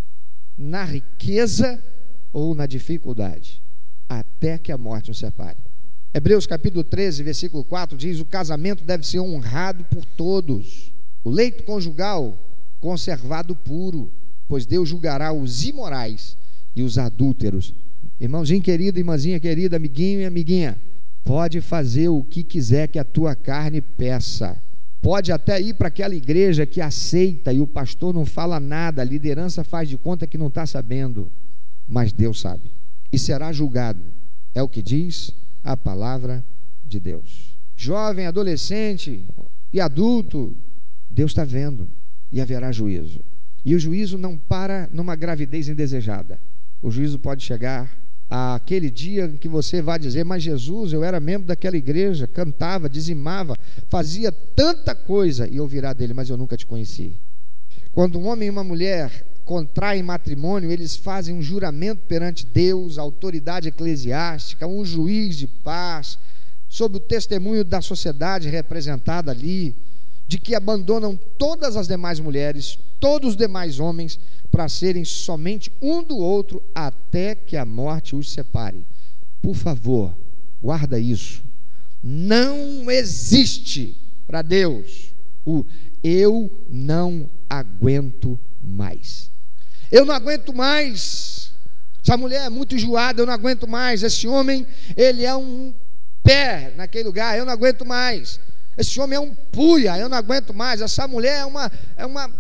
na 0.58 0.84
riqueza 0.84 1.82
ou 2.32 2.54
na 2.54 2.66
dificuldade, 2.66 3.62
até 4.08 4.58
que 4.58 4.72
a 4.72 4.78
morte 4.78 5.10
nos 5.10 5.20
separe. 5.20 5.58
Hebreus 6.14 6.46
capítulo 6.46 6.84
13, 6.84 7.24
versículo 7.24 7.64
4 7.64 7.98
diz: 7.98 8.20
O 8.20 8.26
casamento 8.26 8.84
deve 8.84 9.06
ser 9.06 9.20
honrado 9.20 9.84
por 9.86 10.06
todos, 10.06 10.92
o 11.24 11.30
leito 11.30 11.64
conjugal 11.64 12.38
conservado 12.80 13.56
puro, 13.56 14.12
pois 14.48 14.66
Deus 14.66 14.90
julgará 14.90 15.32
os 15.32 15.64
imorais 15.64 16.38
e 16.76 16.84
os 16.84 16.98
adúlteros. 16.98 17.74
Irmãozinho 18.20 18.62
querido, 18.62 19.00
irmãzinha 19.00 19.40
querida, 19.40 19.78
amiguinho 19.78 20.22
e 20.22 20.26
amiguinha, 20.26 20.78
pode 21.24 21.62
fazer 21.62 22.10
o 22.10 22.24
que 22.24 22.44
quiser 22.44 22.88
que 22.88 23.00
a 23.00 23.04
tua 23.04 23.36
carne 23.36 23.82
peça. 23.82 24.62
Pode 25.04 25.34
até 25.34 25.60
ir 25.60 25.74
para 25.74 25.90
aquela 25.90 26.16
igreja 26.16 26.66
que 26.66 26.80
aceita 26.80 27.52
e 27.52 27.60
o 27.60 27.68
pastor 27.68 28.14
não 28.14 28.26
fala 28.26 28.58
nada, 28.58 29.02
a 29.02 29.06
liderança 29.06 29.62
faz 29.62 29.90
de 29.90 29.98
conta 29.98 30.26
que 30.26 30.38
não 30.38 30.48
está 30.48 30.66
sabendo, 30.66 31.30
mas 31.86 32.14
Deus 32.14 32.40
sabe 32.40 32.72
e 33.12 33.20
será 33.20 33.54
julgado. 33.54 34.02
É 34.56 34.64
o 34.64 34.68
que 34.68 34.82
diz 34.82 35.32
a 35.64 35.78
palavra 35.78 36.44
de 36.84 37.00
Deus. 37.00 37.56
Jovem, 37.76 38.26
adolescente 38.26 39.24
e 39.72 39.80
adulto, 39.80 40.56
Deus 41.10 41.32
está 41.32 41.44
vendo 41.44 41.88
e 42.32 42.42
haverá 42.42 42.72
juízo. 42.72 43.20
E 43.64 43.76
o 43.76 43.80
juízo 43.80 44.18
não 44.18 44.38
para 44.38 44.90
numa 44.92 45.16
gravidez 45.16 45.68
indesejada. 45.68 46.40
O 46.82 46.90
juízo 46.90 47.20
pode 47.20 47.44
chegar 47.44 48.03
aquele 48.30 48.90
dia 48.90 49.28
que 49.40 49.48
você 49.48 49.82
vai 49.82 50.00
dizer: 50.00 50.24
Mas 50.24 50.44
Jesus, 50.44 50.94
eu 50.94 51.04
era 51.04 51.20
membro 51.20 51.48
daquela 51.48 51.78
igreja, 51.78 52.28
cantava, 52.28 52.90
dizimava, 52.90 53.58
fazia 53.90 54.32
tanta 54.32 54.96
coisa, 54.96 55.48
e 55.48 55.60
ouvirá 55.60 55.94
dele, 55.94 56.14
mas 56.14 56.30
eu 56.30 56.38
nunca 56.38 56.58
te 56.58 56.66
conheci. 56.66 57.16
Quando 57.92 58.18
um 58.18 58.28
homem 58.28 58.48
e 58.48 58.52
uma 58.52 58.64
mulher 58.64 59.26
contraem 59.46 60.02
matrimônio, 60.02 60.72
eles 60.72 60.96
fazem 60.96 61.36
um 61.36 61.42
juramento 61.42 62.02
perante 62.08 62.46
Deus, 62.46 62.98
autoridade 62.98 63.68
eclesiástica, 63.68 64.66
um 64.66 64.84
juiz 64.84 65.38
de 65.38 65.48
paz, 65.48 66.18
sob 66.68 66.98
o 66.98 67.00
testemunho 67.00 67.64
da 67.64 67.82
sociedade 67.82 68.50
representada 68.50 69.32
ali, 69.32 69.76
de 70.34 70.40
que 70.40 70.56
abandonam 70.56 71.16
todas 71.38 71.78
as 71.78 71.88
demais 71.88 72.20
mulheres, 72.20 72.80
todos 73.00 73.30
os 73.30 73.36
demais 73.38 73.80
homens, 73.80 74.20
para 74.50 74.68
serem 74.68 75.06
somente 75.06 75.72
um 75.80 76.02
do 76.02 76.18
outro 76.18 76.60
até 76.74 77.36
que 77.36 77.56
a 77.56 77.64
morte 77.64 78.16
os 78.16 78.34
separe. 78.34 78.84
Por 79.44 79.54
favor, 79.54 80.18
guarda 80.60 81.00
isso. 81.00 81.44
Não 82.02 82.90
existe 82.90 83.96
para 84.26 84.42
Deus 84.42 85.14
o 85.46 85.64
eu 86.04 86.52
não 86.68 87.30
aguento 87.48 88.40
mais. 88.60 89.30
Eu 89.92 90.04
não 90.04 90.16
aguento 90.16 90.52
mais. 90.52 91.52
Essa 92.04 92.18
mulher 92.18 92.48
é 92.48 92.50
muito 92.50 92.74
enjoada, 92.74 93.22
eu 93.22 93.28
não 93.28 93.34
aguento 93.34 93.68
mais. 93.68 94.02
Esse 94.02 94.28
homem, 94.28 94.66
ele 94.98 95.26
é 95.26 95.36
um 95.36 95.76
pé 96.24 96.74
naquele 96.76 97.04
lugar, 97.04 97.38
eu 97.38 97.46
não 97.46 97.54
aguento 97.54 97.86
mais. 97.86 98.40
Esse 98.78 99.00
homem 99.00 99.18
é 99.18 99.20
um 99.20 99.34
puia, 99.34 99.98
eu 99.98 100.10
não 100.10 100.18
aguento 100.18 100.54
mais. 100.54 100.82
Essa 100.82 101.08
mulher 101.08 101.40
é 101.40 101.46
uma, 101.46 101.72
é 101.96 102.06
uma 102.06 102.32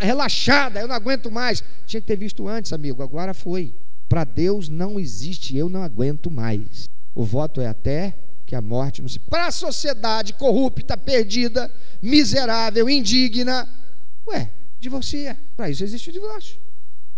relaxada, 0.00 0.80
eu 0.80 0.88
não 0.88 0.94
aguento 0.94 1.30
mais. 1.30 1.62
Tinha 1.86 2.00
que 2.00 2.06
ter 2.06 2.16
visto 2.16 2.48
antes, 2.48 2.72
amigo, 2.72 3.02
agora 3.02 3.32
foi. 3.32 3.74
Para 4.08 4.24
Deus 4.24 4.68
não 4.68 4.98
existe, 4.98 5.56
eu 5.56 5.68
não 5.68 5.82
aguento 5.82 6.30
mais. 6.30 6.88
O 7.14 7.24
voto 7.24 7.60
é 7.60 7.66
até 7.66 8.16
que 8.46 8.54
a 8.54 8.60
morte 8.60 9.00
nos. 9.00 9.16
Para 9.16 9.46
a 9.46 9.52
sociedade 9.52 10.34
corrupta, 10.34 10.96
perdida, 10.96 11.70
miserável, 12.02 12.90
indigna, 12.90 13.68
ué, 14.26 14.50
divorcia. 14.80 15.38
Para 15.56 15.70
isso 15.70 15.84
existe 15.84 16.10
o 16.10 16.12
divórcio. 16.12 16.58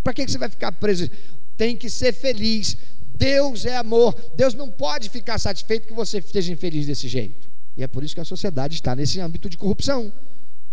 Para 0.02 0.12
que 0.12 0.28
você 0.28 0.38
vai 0.38 0.48
ficar 0.48 0.70
preso? 0.72 1.10
Tem 1.56 1.76
que 1.76 1.88
ser 1.88 2.12
feliz. 2.12 2.76
Deus 3.16 3.64
é 3.64 3.76
amor. 3.76 4.14
Deus 4.36 4.54
não 4.54 4.70
pode 4.70 5.08
ficar 5.08 5.38
satisfeito 5.38 5.86
que 5.86 5.94
você 5.94 6.18
esteja 6.18 6.52
infeliz 6.52 6.86
desse 6.86 7.08
jeito. 7.08 7.53
E 7.76 7.82
é 7.82 7.86
por 7.86 8.04
isso 8.04 8.14
que 8.14 8.20
a 8.20 8.24
sociedade 8.24 8.74
está 8.74 8.94
nesse 8.94 9.20
âmbito 9.20 9.48
de 9.48 9.58
corrupção, 9.58 10.12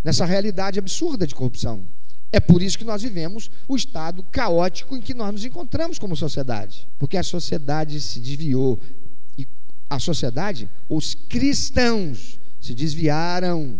nessa 0.03 0.25
realidade 0.25 0.79
absurda 0.79 1.25
de 1.25 1.33
corrupção. 1.33 1.85
É 2.31 2.39
por 2.39 2.61
isso 2.61 2.77
que 2.77 2.85
nós 2.85 3.01
vivemos 3.01 3.51
o 3.67 3.75
estado 3.75 4.23
caótico 4.31 4.95
em 4.95 5.01
que 5.01 5.13
nós 5.13 5.33
nos 5.33 5.43
encontramos 5.43 5.99
como 5.99 6.15
sociedade. 6.15 6.87
Porque 6.97 7.17
a 7.17 7.23
sociedade 7.23 7.99
se 7.99 8.19
desviou. 8.19 8.79
E 9.37 9.45
a 9.89 9.99
sociedade, 9.99 10.69
os 10.87 11.13
cristãos, 11.13 12.39
se 12.61 12.73
desviaram 12.73 13.77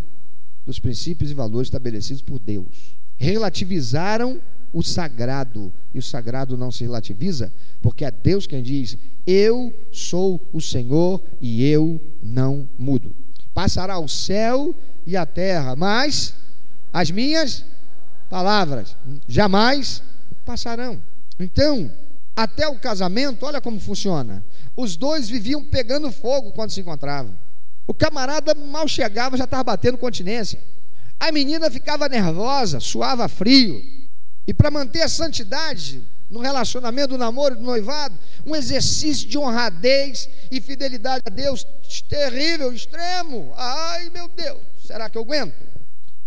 dos 0.66 0.80
princípios 0.80 1.32
e 1.32 1.34
valores 1.34 1.68
estabelecidos 1.68 2.22
por 2.22 2.40
Deus. 2.40 2.98
Relativizaram 3.16 4.42
o 4.74 4.82
sagrado. 4.82 5.72
E 5.94 6.00
o 6.00 6.04
sagrado 6.04 6.58
não 6.58 6.72
se 6.72 6.84
relativiza, 6.84 7.52
porque 7.82 8.06
é 8.06 8.12
Deus 8.12 8.48
quem 8.48 8.64
diz: 8.64 8.98
Eu 9.26 9.74
sou 9.92 10.42
o 10.54 10.62
Senhor 10.62 11.22
e 11.40 11.66
eu 11.66 12.00
não 12.22 12.68
mudo. 12.78 13.16
Passará 13.54 14.00
o 14.00 14.08
céu 14.08 14.74
e 15.06 15.18
a 15.18 15.26
terra, 15.26 15.76
mas 15.76 16.34
as 16.94 17.12
minhas 17.12 17.66
palavras 18.30 18.96
jamais 19.28 20.02
passarão. 20.46 21.02
Então, 21.40 21.92
até 22.36 22.68
o 22.68 22.80
casamento, 22.80 23.46
olha 23.46 23.60
como 23.60 23.80
funciona. 23.80 24.44
Os 24.76 24.96
dois 24.96 25.30
viviam 25.30 25.64
pegando 25.64 26.12
fogo 26.12 26.52
quando 26.52 26.72
se 26.72 26.80
encontravam. 26.80 27.38
O 27.86 27.94
camarada 27.94 28.54
mal 28.56 28.88
chegava, 28.88 29.36
já 29.36 29.44
estava 29.44 29.64
batendo 29.64 29.98
continência. 29.98 30.64
A 31.20 31.32
menina 31.32 31.70
ficava 31.70 32.08
nervosa, 32.08 32.80
suava 32.80 33.28
frio. 33.28 34.01
E 34.52 34.54
para 34.54 34.70
manter 34.70 35.02
a 35.02 35.08
santidade 35.08 36.04
no 36.30 36.42
relacionamento 36.42 37.12
do 37.12 37.18
namoro, 37.18 37.56
do 37.56 37.62
noivado, 37.62 38.20
um 38.46 38.54
exercício 38.54 39.26
de 39.26 39.38
honradez 39.38 40.28
e 40.52 40.60
fidelidade 40.60 41.24
a 41.26 41.30
Deus 41.30 41.66
terrível, 42.10 42.74
extremo. 42.74 43.54
Ai, 43.56 44.10
meu 44.10 44.28
Deus, 44.28 44.60
será 44.86 45.10
que 45.10 45.18
eu 45.18 45.22
aguento? 45.22 45.56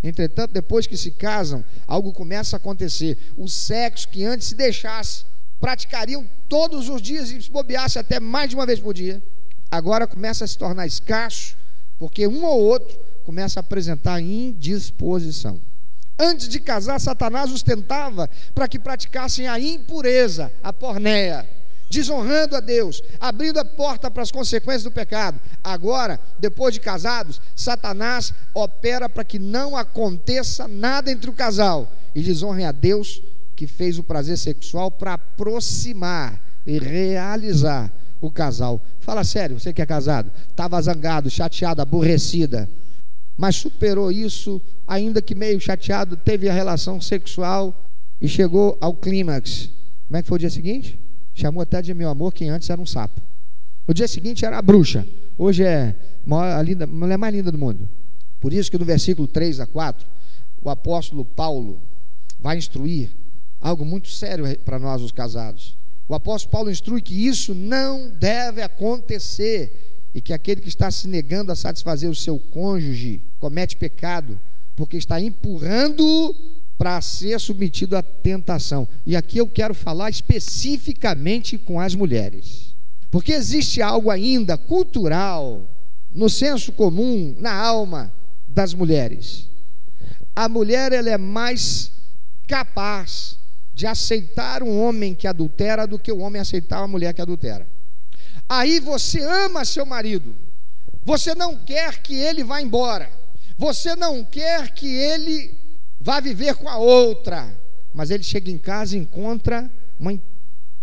Entretanto, 0.03 0.53
depois 0.53 0.87
que 0.87 0.97
se 0.97 1.11
casam, 1.11 1.63
algo 1.87 2.15
começa 2.15 2.57
a 2.57 2.59
acontecer. 2.59 3.19
O 3.37 3.47
sexo 3.47 4.09
que 4.09 4.25
antes 4.25 4.49
se 4.49 4.55
deixasse, 4.55 5.27
praticariam 5.61 6.27
todos 6.49 6.89
os 6.89 7.03
dias 7.03 7.29
e 7.31 7.43
se 7.43 7.51
bobeasse 7.51 7.99
até 7.99 8.19
mais 8.19 8.49
de 8.49 8.57
uma 8.57 8.65
vez 8.65 8.81
por 8.81 8.95
dia, 8.95 9.23
agora 9.71 10.07
começa 10.07 10.47
a 10.47 10.49
se 10.49 10.57
tornar 10.57 10.87
escasso, 10.87 11.59
porque 11.99 12.27
um 12.27 12.43
ou 12.43 12.59
outro 12.59 12.99
começa 13.23 13.61
a 13.61 13.63
apresentar 13.63 14.19
indisposição. 14.19 15.61
Antes 16.19 16.49
de 16.49 16.61
casar, 16.61 17.01
Satanás 17.01 17.51
os 17.51 17.63
tentava 17.63 18.31
para 18.55 18.69
que 18.69 18.79
praticassem 18.79 19.49
a 19.49 19.59
impureza, 19.59 20.53
a 20.63 20.73
pornéia, 20.73 21.49
desonrando 21.91 22.55
a 22.55 22.61
Deus, 22.61 23.03
abrindo 23.21 23.59
a 23.59 23.65
porta 23.65 24.11
para 24.11 24.23
as 24.23 24.31
consequências 24.31 24.85
do 24.85 24.93
pecado. 24.93 25.41
Agora, 25.63 26.21
depois 26.39 26.73
de 26.73 26.81
casados, 26.81 27.41
Satanás 27.57 28.33
opera 28.55 29.09
para 29.09 29.25
que 29.25 29.41
não 29.41 29.77
aconteça 29.77 30.69
nada 30.69 31.11
entre 31.11 31.29
o 31.29 31.35
casal 31.35 31.93
e 32.15 32.23
desonrem 32.23 32.65
a 32.65 32.73
Deus 32.73 33.21
que 33.57 33.67
fez 33.67 33.99
o 33.99 34.05
prazer 34.05 34.39
sexual 34.39 34.91
para 34.91 35.15
aproximar 35.15 36.41
e 36.65 36.79
realizar 36.79 37.93
o 38.21 38.31
casal. 38.31 38.81
Fala 39.01 39.25
sério, 39.25 39.59
você 39.59 39.73
que 39.73 39.83
é 39.83 39.87
casado, 39.87 40.31
estava 40.49 40.81
zangado, 40.81 41.29
chateado, 41.29 41.83
aborrecida 41.83 42.69
mas 43.37 43.57
superou 43.57 44.13
isso, 44.13 44.61
ainda 44.87 45.21
que 45.21 45.35
meio 45.35 45.61
chateado, 45.61 46.17
teve 46.17 46.49
a 46.49 46.53
relação 46.53 47.01
sexual 47.01 47.85
e 48.21 48.29
chegou 48.29 48.79
ao 48.81 48.95
clímax. 48.95 49.71
Como 50.07 50.17
é 50.17 50.23
que 50.23 50.29
foi 50.29 50.37
o 50.37 50.39
dia 50.39 50.51
seguinte? 50.51 50.99
Chamou 51.35 51.63
até 51.63 51.83
de 51.83 51.93
meu 51.93 52.09
amor 52.09 52.33
quem 52.33 52.49
antes 52.49 52.71
era 52.71 52.81
um 52.81 52.87
sapo. 52.87 53.21
No 53.87 53.93
dia 53.93 54.07
seguinte 54.07 54.45
era 54.45 54.59
a 54.59 54.63
bruxa. 54.63 55.07
Hoje 55.37 55.65
é 55.65 55.95
a, 56.31 56.63
linda, 56.63 56.87
mulher 56.87 57.19
mais 57.19 57.35
linda 57.35 57.51
do 57.51 57.59
mundo. 57.59 57.89
Por 58.41 58.53
isso 58.53 58.71
que 58.71 58.79
no 58.79 58.85
versículo 58.85 59.27
3 59.27 59.61
a 59.61 59.67
4, 59.67 60.07
o 60.63 60.71
apóstolo 60.71 61.25
Paulo 61.25 61.81
vai 62.39 62.57
instruir 62.57 63.11
algo 63.61 63.85
muito 63.85 64.09
sério 64.09 64.45
para 64.61 64.79
nós 64.79 65.03
os 65.03 65.11
casados. 65.11 65.77
O 66.09 66.15
apóstolo 66.15 66.53
Paulo 66.53 66.71
instrui 66.71 67.01
que 67.01 67.27
isso 67.27 67.55
não 67.55 68.11
deve 68.11 68.63
acontecer 68.63 69.94
e 70.15 70.21
que 70.21 70.33
aquele 70.33 70.61
que 70.61 70.69
está 70.69 70.91
se 70.91 71.09
negando 71.09 71.51
a 71.51 71.57
satisfazer 71.57 72.09
o 72.09 72.15
seu 72.15 72.39
cônjuge 72.39 73.23
comete 73.41 73.77
pecado 73.77 74.39
porque 74.77 74.97
está 74.97 75.21
empurrando 75.21 76.35
para 76.77 77.01
ser 77.01 77.39
submetido 77.41 77.97
à 77.97 78.03
tentação. 78.03 78.89
E 79.07 79.17
aqui 79.17 79.39
eu 79.39 79.47
quero 79.47 79.75
falar 79.75 80.11
especificamente 80.11 81.57
com 81.57 81.81
as 81.81 81.95
mulheres. 81.95 82.75
Porque 83.11 83.33
existe 83.33 83.81
algo 83.81 84.11
ainda 84.11 84.59
cultural, 84.59 85.63
no 86.13 86.29
senso 86.29 86.73
comum, 86.73 87.35
na 87.39 87.53
alma 87.53 88.13
das 88.49 88.75
mulheres. 88.75 89.49
A 90.35 90.49
mulher 90.49 90.93
ela 90.93 91.11
é 91.11 91.19
mais 91.19 91.93
capaz 92.47 93.39
de 93.73 93.87
aceitar 93.87 94.63
um 94.63 94.81
homem 94.81 95.15
que 95.15 95.27
adultera 95.27 95.87
do 95.87 95.99
que 95.99 96.13
o 96.13 96.19
homem 96.19 96.41
aceitar 96.41 96.81
uma 96.81 96.89
mulher 96.89 97.15
que 97.15 97.23
adultera. 97.23 97.67
Aí 98.49 98.81
você 98.81 99.21
ama 99.23 99.65
seu 99.65 99.87
marido, 99.87 100.35
você 101.05 101.35
não 101.35 101.57
quer 101.57 102.03
que 102.03 102.15
ele 102.15 102.45
vá 102.45 102.61
embora, 102.61 103.11
você 103.57 103.95
não 103.97 104.25
quer 104.25 104.73
que 104.73 104.87
ele 104.87 105.57
vá 106.01 106.21
viver 106.21 106.55
com 106.55 106.69
a 106.69 106.77
outra, 106.77 107.57
mas 107.93 108.11
ele 108.11 108.23
chega 108.23 108.51
em 108.51 108.59
casa 108.59 108.97
e 108.97 109.01
encontra 109.01 109.71
uma 109.99 110.19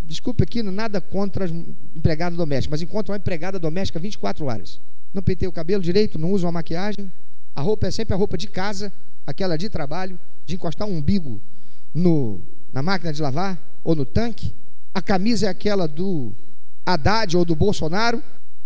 desculpe 0.04 0.44
aqui, 0.44 0.62
nada 0.64 1.00
contra 1.00 1.48
empregada 1.96 2.36
doméstica, 2.36 2.72
mas 2.72 2.82
encontra 2.82 3.14
uma 3.14 3.18
empregada 3.18 3.58
doméstica 3.58 4.00
24 4.00 4.46
horas. 4.46 4.80
Não 5.14 5.22
pentei 5.22 5.48
o 5.48 5.52
cabelo 5.52 5.84
direito, 5.84 6.20
não 6.20 6.32
usa 6.32 6.46
uma 6.46 6.52
maquiagem, 6.52 7.12
a 7.56 7.62
roupa 7.62 7.88
é 7.88 7.92
sempre 7.92 8.14
a 8.14 8.18
roupa 8.18 8.38
de 8.38 8.48
casa, 8.48 8.92
aquela 9.26 9.58
de 9.58 9.70
trabalho, 9.70 10.20
de 10.46 10.56
encostar 10.56 10.88
um 10.88 10.98
umbigo 10.98 11.42
no 11.94 12.42
na 12.74 12.82
máquina 12.82 13.12
de 13.12 13.22
lavar 13.22 13.62
ou 13.84 13.96
no 13.96 14.06
tanque. 14.06 14.54
A 14.94 15.02
camisa 15.02 15.48
é 15.48 15.50
aquela 15.50 15.88
do 15.88 16.34
Haddad 16.86 17.38
ou 17.38 17.46
do 17.46 17.56
Bolsonaro, 17.56 18.22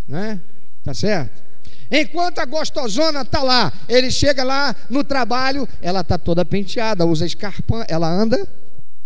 né? 0.07 0.41
Tá 0.83 0.93
certo? 0.93 1.43
Enquanto 1.91 2.39
a 2.39 2.45
gostosona 2.45 3.21
está 3.21 3.43
lá, 3.43 3.71
ele 3.87 4.09
chega 4.09 4.43
lá 4.43 4.75
no 4.89 5.03
trabalho, 5.03 5.67
ela 5.81 6.01
está 6.01 6.17
toda 6.17 6.43
penteada, 6.43 7.05
usa 7.05 7.25
escarpão, 7.25 7.83
ela 7.87 8.09
anda, 8.09 8.47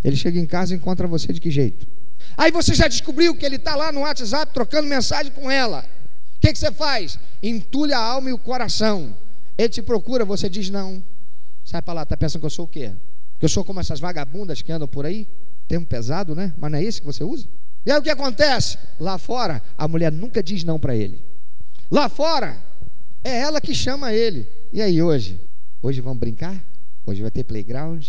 ele 0.04 0.16
chega 0.16 0.40
em 0.40 0.46
casa 0.46 0.74
e 0.74 0.78
encontra 0.78 1.08
você 1.08 1.34
de 1.34 1.42
que 1.42 1.52
jeito? 1.52 1.88
Aí 2.38 2.52
você 2.52 2.74
já 2.74 2.88
descobriu 2.88 3.36
que 3.36 3.46
ele 3.46 3.58
está 3.58 3.76
lá 3.76 3.92
no 3.92 4.02
WhatsApp 4.02 4.54
trocando 4.54 4.88
mensagem 4.88 5.32
com 5.32 5.52
ela. 5.52 5.86
O 6.38 6.40
que, 6.40 6.54
que 6.54 6.58
você 6.60 6.72
faz? 6.72 7.20
Entulha 7.44 7.98
a 7.98 8.04
alma 8.04 8.30
e 8.30 8.34
o 8.34 8.38
coração. 8.38 9.16
Ele 9.58 9.70
te 9.70 9.82
procura, 9.82 10.24
você 10.24 10.50
diz 10.50 10.70
não. 10.70 11.04
Sai 11.66 11.82
para 11.82 11.96
lá, 11.96 12.04
está 12.04 12.16
pensando 12.16 12.40
que 12.40 12.46
eu 12.46 12.50
sou 12.50 12.66
o 12.66 12.68
quê? 12.68 12.94
Que 13.38 13.46
eu 13.46 13.50
sou 13.50 13.66
como 13.66 13.82
essas 13.82 14.00
vagabundas 14.00 14.62
que 14.62 14.72
andam 14.72 14.88
por 14.88 15.06
aí? 15.06 15.28
Termo 15.68 15.86
pesado, 15.86 16.34
né? 16.34 16.54
Mas 16.58 16.72
não 16.72 16.80
é 16.80 16.84
esse 16.84 17.02
que 17.02 17.06
você 17.06 17.24
usa? 17.24 17.46
E 17.86 17.92
aí 17.92 17.98
o 17.98 18.02
que 18.02 18.10
acontece? 18.10 18.78
Lá 19.00 19.18
fora, 19.18 19.62
a 19.78 19.88
mulher 19.88 20.12
nunca 20.12 20.44
diz 20.44 20.64
não 20.64 20.80
para 20.80 20.96
ele. 20.96 21.24
Lá 21.90 22.10
fora, 22.10 22.58
é 23.24 23.40
ela 23.40 23.60
que 23.60 23.74
chama 23.74 24.14
ele. 24.14 24.48
E 24.72 24.82
aí 24.82 25.02
hoje? 25.02 25.40
Hoje 25.82 26.02
vamos 26.02 26.20
brincar? 26.20 26.64
Hoje 27.06 27.22
vai 27.22 27.32
ter 27.32 27.44
playground? 27.44 28.06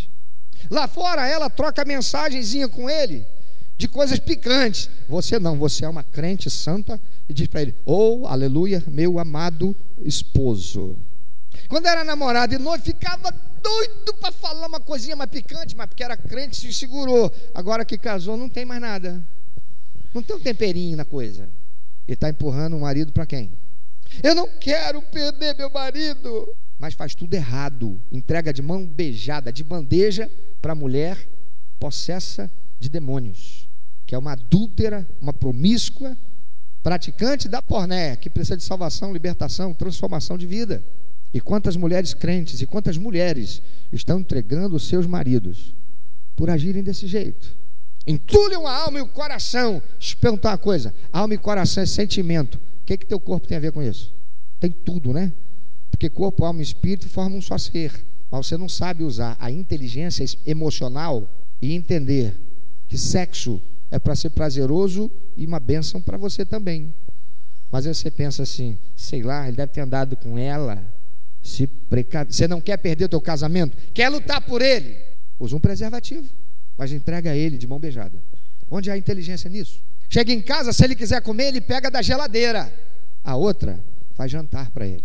Lá 0.71 0.87
fora, 0.87 1.27
ela 1.27 1.49
troca 1.49 1.85
mensagenzinha 1.85 2.69
com 2.69 2.91
ele 2.91 3.25
de 3.79 3.89
coisas 3.89 4.19
picantes. 4.19 4.91
Você 5.09 5.39
não, 5.39 5.59
você 5.59 5.85
é 5.85 5.89
uma 5.89 6.03
crente 6.03 6.51
santa 6.51 7.01
e 7.29 7.33
diz 7.33 7.47
para 7.47 7.63
ele: 7.63 7.75
Oh, 7.87 8.27
aleluia, 8.27 8.85
meu 8.87 9.19
amado 9.19 9.75
esposo. 10.03 10.97
Quando 11.69 11.87
era 11.87 12.05
namorado 12.05 12.55
e 12.55 12.59
noivo, 12.59 12.85
ficava 12.85 13.33
doido 13.63 14.15
para 14.15 14.33
falar 14.33 14.67
uma 14.67 14.81
coisinha 14.81 15.17
mais 15.17 15.31
picante, 15.31 15.75
mas 15.77 15.87
porque 15.87 16.05
era 16.05 16.17
crente 16.17 16.57
se 16.57 16.73
segurou. 16.73 17.33
Agora 17.55 17.85
que 17.85 17.97
casou, 17.97 18.37
não 18.37 18.49
tem 18.49 18.65
mais 18.65 18.81
nada. 18.81 19.23
Não 20.15 20.23
tem 20.23 20.37
um 20.37 20.41
temperinho 20.41 20.97
na 20.97 21.05
coisa. 21.05 21.49
Ele 22.07 22.15
está 22.15 22.29
empurrando 22.29 22.77
o 22.77 22.81
marido 22.81 23.13
para 23.13 23.27
quem? 23.27 23.51
Eu 24.23 24.35
não 24.35 24.49
quero 24.59 25.01
perder 25.03 25.57
meu 25.57 25.71
marido. 25.71 26.53
Mas 26.79 26.95
faz 26.95 27.15
tudo 27.15 27.35
errado. 27.35 28.01
Entrega 28.11 28.53
de 28.53 28.63
mão 28.63 28.85
beijada, 28.85 29.53
de 29.53 29.63
bandeja 29.63 30.31
para 30.61 30.73
a 30.73 30.75
mulher 30.75 31.17
possessa 31.79 32.51
de 32.79 32.89
demônios, 32.89 33.69
que 34.07 34.15
é 34.15 34.19
uma 34.19 34.33
adúltera, 34.33 35.09
uma 35.21 35.33
promíscua, 35.33 36.17
praticante 36.83 37.49
da 37.49 37.63
porné, 37.63 38.17
que 38.17 38.31
precisa 38.31 38.57
de 38.57 38.63
salvação, 38.63 39.13
libertação, 39.13 39.73
transformação 39.75 40.37
de 40.37 40.47
vida. 40.47 40.85
E 41.33 41.41
quantas 41.41 41.77
mulheres 41.77 42.13
crentes 42.13 42.61
e 42.61 42.67
quantas 42.67 42.97
mulheres 42.97 43.63
estão 43.93 44.21
entregando 44.21 44.77
os 44.77 44.89
seus 44.89 45.07
maridos 45.07 45.75
por 46.35 46.51
agirem 46.51 46.83
desse 46.83 47.07
jeito? 47.07 47.57
Entulham 48.07 48.67
a 48.67 48.75
alma 48.75 48.99
e 48.99 49.03
o 49.03 49.09
coração. 49.09 49.83
Deixa 49.99 50.15
eu 50.15 50.19
perguntar 50.19 50.51
uma 50.51 50.59
coisa: 50.59 50.95
alma 51.13 51.35
e 51.35 51.39
coração 51.39 51.83
é 51.83 51.87
sentimento. 51.87 52.57
O 52.57 52.87
que, 52.87 52.97
que 52.97 53.07
teu 53.07 53.21
corpo 53.21 53.47
tem 53.47 53.57
a 53.57 53.61
ver 53.61 53.73
com 53.73 53.83
isso? 53.83 54.13
Tem 54.59 54.71
tudo, 54.71 55.13
né? 55.13 55.33
Porque 55.91 56.09
corpo, 56.09 56.45
alma 56.45 56.61
e 56.61 56.63
espírito 56.63 57.09
formam 57.09 57.39
um 57.39 57.43
só 57.43 57.59
ser. 57.59 58.05
Mas 58.31 58.47
você 58.47 58.57
não 58.57 58.69
sabe 58.69 59.03
usar 59.03 59.37
a 59.41 59.51
inteligência 59.51 60.25
emocional 60.47 61.29
e 61.61 61.75
entender 61.75 62.35
que 62.89 62.97
sexo 62.97 63.61
é 63.91 63.99
para 63.99 64.15
ser 64.15 64.31
prazeroso 64.31 65.11
e 65.37 65.45
uma 65.47 65.61
bênção 65.61 66.01
para 66.01 66.17
você 66.17 66.45
também. 66.45 66.95
Mas 67.71 67.87
aí 67.87 67.95
você 67.95 68.11
pensa 68.11 68.43
assim, 68.43 68.79
sei 68.97 69.23
lá, 69.23 69.47
ele 69.47 69.57
deve 69.57 69.73
ter 69.73 69.81
andado 69.81 70.17
com 70.17 70.39
ela 70.39 70.83
se. 71.43 71.69
Você 72.29 72.47
não 72.47 72.61
quer 72.61 72.77
perder 72.77 73.07
o 73.07 73.09
teu 73.09 73.21
casamento? 73.21 73.77
Quer 73.93 74.09
lutar 74.09 74.41
por 74.41 74.63
ele? 74.63 74.97
Usa 75.39 75.57
um 75.57 75.61
preservativo, 75.61 76.29
mas 76.81 76.93
entrega 76.93 77.31
a 77.31 77.37
ele 77.37 77.59
de 77.59 77.67
mão 77.67 77.79
beijada. 77.79 78.19
Onde 78.71 78.91
há 78.91 78.97
inteligência 78.97 79.51
nisso? 79.51 79.83
Chega 80.09 80.33
em 80.33 80.41
casa, 80.41 80.73
se 80.73 80.83
ele 80.83 80.95
quiser 80.95 81.21
comer, 81.21 81.49
ele 81.49 81.61
pega 81.61 81.91
da 81.91 82.01
geladeira. 82.01 82.73
A 83.23 83.37
outra 83.37 83.79
faz 84.15 84.31
jantar 84.31 84.71
para 84.71 84.87
ele. 84.87 85.05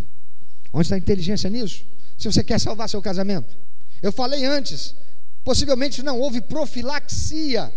Onde 0.71 0.85
está 0.85 0.95
a 0.95 0.97
inteligência 0.97 1.49
nisso? 1.49 1.85
Se 2.17 2.31
você 2.31 2.45
quer 2.45 2.61
salvar 2.61 2.87
seu 2.87 3.01
casamento. 3.01 3.57
Eu 4.01 4.13
falei 4.13 4.45
antes, 4.45 4.95
possivelmente 5.43 6.01
não 6.01 6.17
houve 6.17 6.39
profilaxia. 6.39 7.69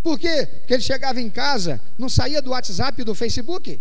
Por 0.00 0.16
quê? 0.16 0.46
Porque 0.46 0.74
ele 0.74 0.82
chegava 0.84 1.20
em 1.20 1.28
casa, 1.28 1.80
não 1.98 2.08
saía 2.08 2.40
do 2.40 2.50
WhatsApp 2.50 3.02
e 3.02 3.04
do 3.04 3.16
Facebook. 3.16 3.80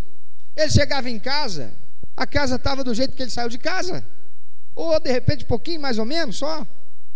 Ele 0.55 0.71
chegava 0.71 1.11
em 1.11 1.19
casa, 1.19 1.71
a 2.17 2.25
casa 2.25 2.55
estava 2.55 2.83
do 2.83 2.95
jeito 2.95 3.15
que 3.15 3.21
ele 3.21 3.29
saiu 3.29 3.49
de 3.49 3.59
casa 3.59 4.03
ou 4.73 4.99
de 4.99 5.11
repente 5.11 5.45
pouquinho 5.45 5.79
mais 5.79 5.99
ou 5.99 6.05
menos 6.05 6.37
só. 6.37 6.65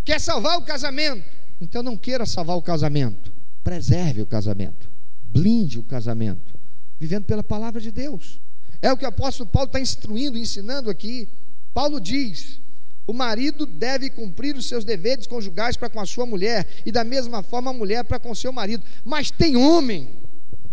Quer 0.05 0.21
salvar 0.21 0.59
o 0.59 0.61
casamento? 0.61 1.23
Então 1.59 1.81
não 1.83 1.97
queira 1.97 2.25
salvar 2.25 2.57
o 2.57 2.61
casamento. 2.61 3.31
Preserve 3.63 4.21
o 4.21 4.25
casamento. 4.25 4.89
Blinde 5.23 5.79
o 5.79 5.83
casamento. 5.83 6.53
Vivendo 6.99 7.25
pela 7.25 7.43
palavra 7.43 7.79
de 7.79 7.91
Deus. 7.91 8.39
É 8.81 8.91
o 8.91 8.97
que 8.97 9.05
o 9.05 9.07
apóstolo 9.07 9.49
Paulo 9.49 9.67
está 9.67 9.79
instruindo, 9.79 10.37
ensinando 10.37 10.89
aqui. 10.89 11.27
Paulo 11.73 11.99
diz: 11.99 12.59
o 13.05 13.13
marido 13.13 13.65
deve 13.65 14.09
cumprir 14.09 14.55
os 14.55 14.67
seus 14.67 14.85
deveres 14.85 15.27
conjugais 15.27 15.75
para 15.75 15.89
com 15.89 15.99
a 15.99 16.05
sua 16.05 16.25
mulher, 16.25 16.67
e 16.85 16.91
da 16.91 17.03
mesma 17.03 17.43
forma 17.43 17.71
a 17.71 17.73
mulher 17.73 18.03
para 18.03 18.19
com 18.19 18.33
seu 18.33 18.51
marido. 18.51 18.83
Mas 19.03 19.31
tem 19.31 19.57
homem 19.57 20.09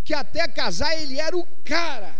que 0.05 0.15
até 0.15 0.47
casar 0.49 1.01
ele 1.01 1.19
era 1.19 1.37
o 1.37 1.47
cara 1.65 2.20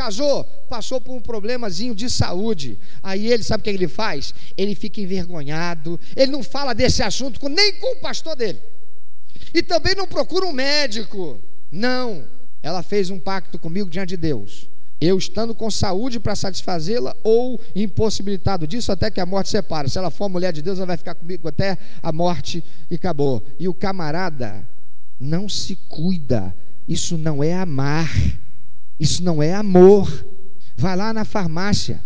Casou, 0.00 0.44
passou 0.66 0.98
por 0.98 1.14
um 1.14 1.20
problemazinho 1.20 1.94
de 1.94 2.08
saúde. 2.08 2.78
Aí 3.02 3.30
ele, 3.30 3.42
sabe 3.42 3.60
o 3.60 3.64
que 3.64 3.68
ele 3.68 3.86
faz? 3.86 4.32
Ele 4.56 4.74
fica 4.74 4.98
envergonhado. 4.98 6.00
Ele 6.16 6.32
não 6.32 6.42
fala 6.42 6.72
desse 6.72 7.02
assunto 7.02 7.38
com, 7.38 7.50
nem 7.50 7.74
com 7.74 7.92
o 7.92 8.00
pastor 8.00 8.34
dele. 8.34 8.58
E 9.52 9.62
também 9.62 9.94
não 9.94 10.08
procura 10.08 10.46
um 10.46 10.52
médico. 10.52 11.38
Não. 11.70 12.24
Ela 12.62 12.82
fez 12.82 13.10
um 13.10 13.20
pacto 13.20 13.58
comigo 13.58 13.90
diante 13.90 14.08
de 14.10 14.16
Deus. 14.16 14.70
Eu 14.98 15.18
estando 15.18 15.54
com 15.54 15.70
saúde 15.70 16.18
para 16.18 16.34
satisfazê-la 16.34 17.14
ou 17.22 17.60
impossibilitado 17.76 18.66
disso 18.66 18.90
até 18.90 19.10
que 19.10 19.20
a 19.20 19.26
morte 19.26 19.50
separe. 19.50 19.90
Se 19.90 19.98
ela 19.98 20.10
for 20.10 20.30
mulher 20.30 20.50
de 20.50 20.62
Deus, 20.62 20.78
ela 20.78 20.86
vai 20.86 20.96
ficar 20.96 21.14
comigo 21.14 21.46
até 21.46 21.76
a 22.02 22.10
morte 22.10 22.64
e 22.90 22.94
acabou. 22.94 23.42
E 23.58 23.68
o 23.68 23.74
camarada 23.74 24.66
não 25.20 25.46
se 25.46 25.76
cuida. 25.90 26.56
Isso 26.88 27.18
não 27.18 27.44
é 27.44 27.52
amar. 27.52 28.08
Isso 29.00 29.24
não 29.24 29.42
é 29.42 29.54
amor. 29.54 30.26
Vai 30.76 30.94
lá 30.94 31.12
na 31.12 31.24
farmácia, 31.24 32.02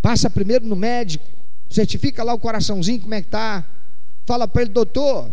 passa 0.00 0.30
primeiro 0.30 0.64
no 0.64 0.74
médico, 0.74 1.24
certifica 1.68 2.24
lá 2.24 2.32
o 2.34 2.38
coraçãozinho 2.38 3.00
como 3.00 3.14
é 3.14 3.20
que 3.20 3.28
está. 3.28 3.64
Fala 4.24 4.46
para 4.46 4.62
ele, 4.62 4.70
doutor, 4.70 5.30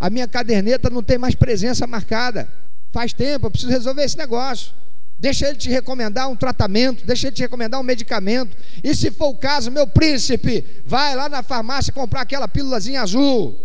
a 0.00 0.10
minha 0.10 0.26
caderneta 0.26 0.90
não 0.90 1.02
tem 1.02 1.18
mais 1.18 1.34
presença 1.34 1.86
marcada. 1.86 2.48
Faz 2.92 3.12
tempo, 3.12 3.46
eu 3.46 3.50
preciso 3.50 3.72
resolver 3.72 4.02
esse 4.02 4.16
negócio. 4.16 4.72
Deixa 5.18 5.48
ele 5.48 5.56
te 5.56 5.70
recomendar 5.70 6.28
um 6.28 6.36
tratamento, 6.36 7.06
deixa 7.06 7.28
ele 7.28 7.36
te 7.36 7.42
recomendar 7.42 7.80
um 7.80 7.84
medicamento. 7.84 8.54
E 8.84 8.94
se 8.94 9.10
for 9.10 9.28
o 9.28 9.36
caso, 9.36 9.70
meu 9.70 9.86
príncipe, 9.86 10.82
vai 10.84 11.14
lá 11.14 11.28
na 11.28 11.42
farmácia 11.42 11.92
comprar 11.92 12.22
aquela 12.22 12.46
pílulazinha 12.46 13.00
azul. 13.00 13.58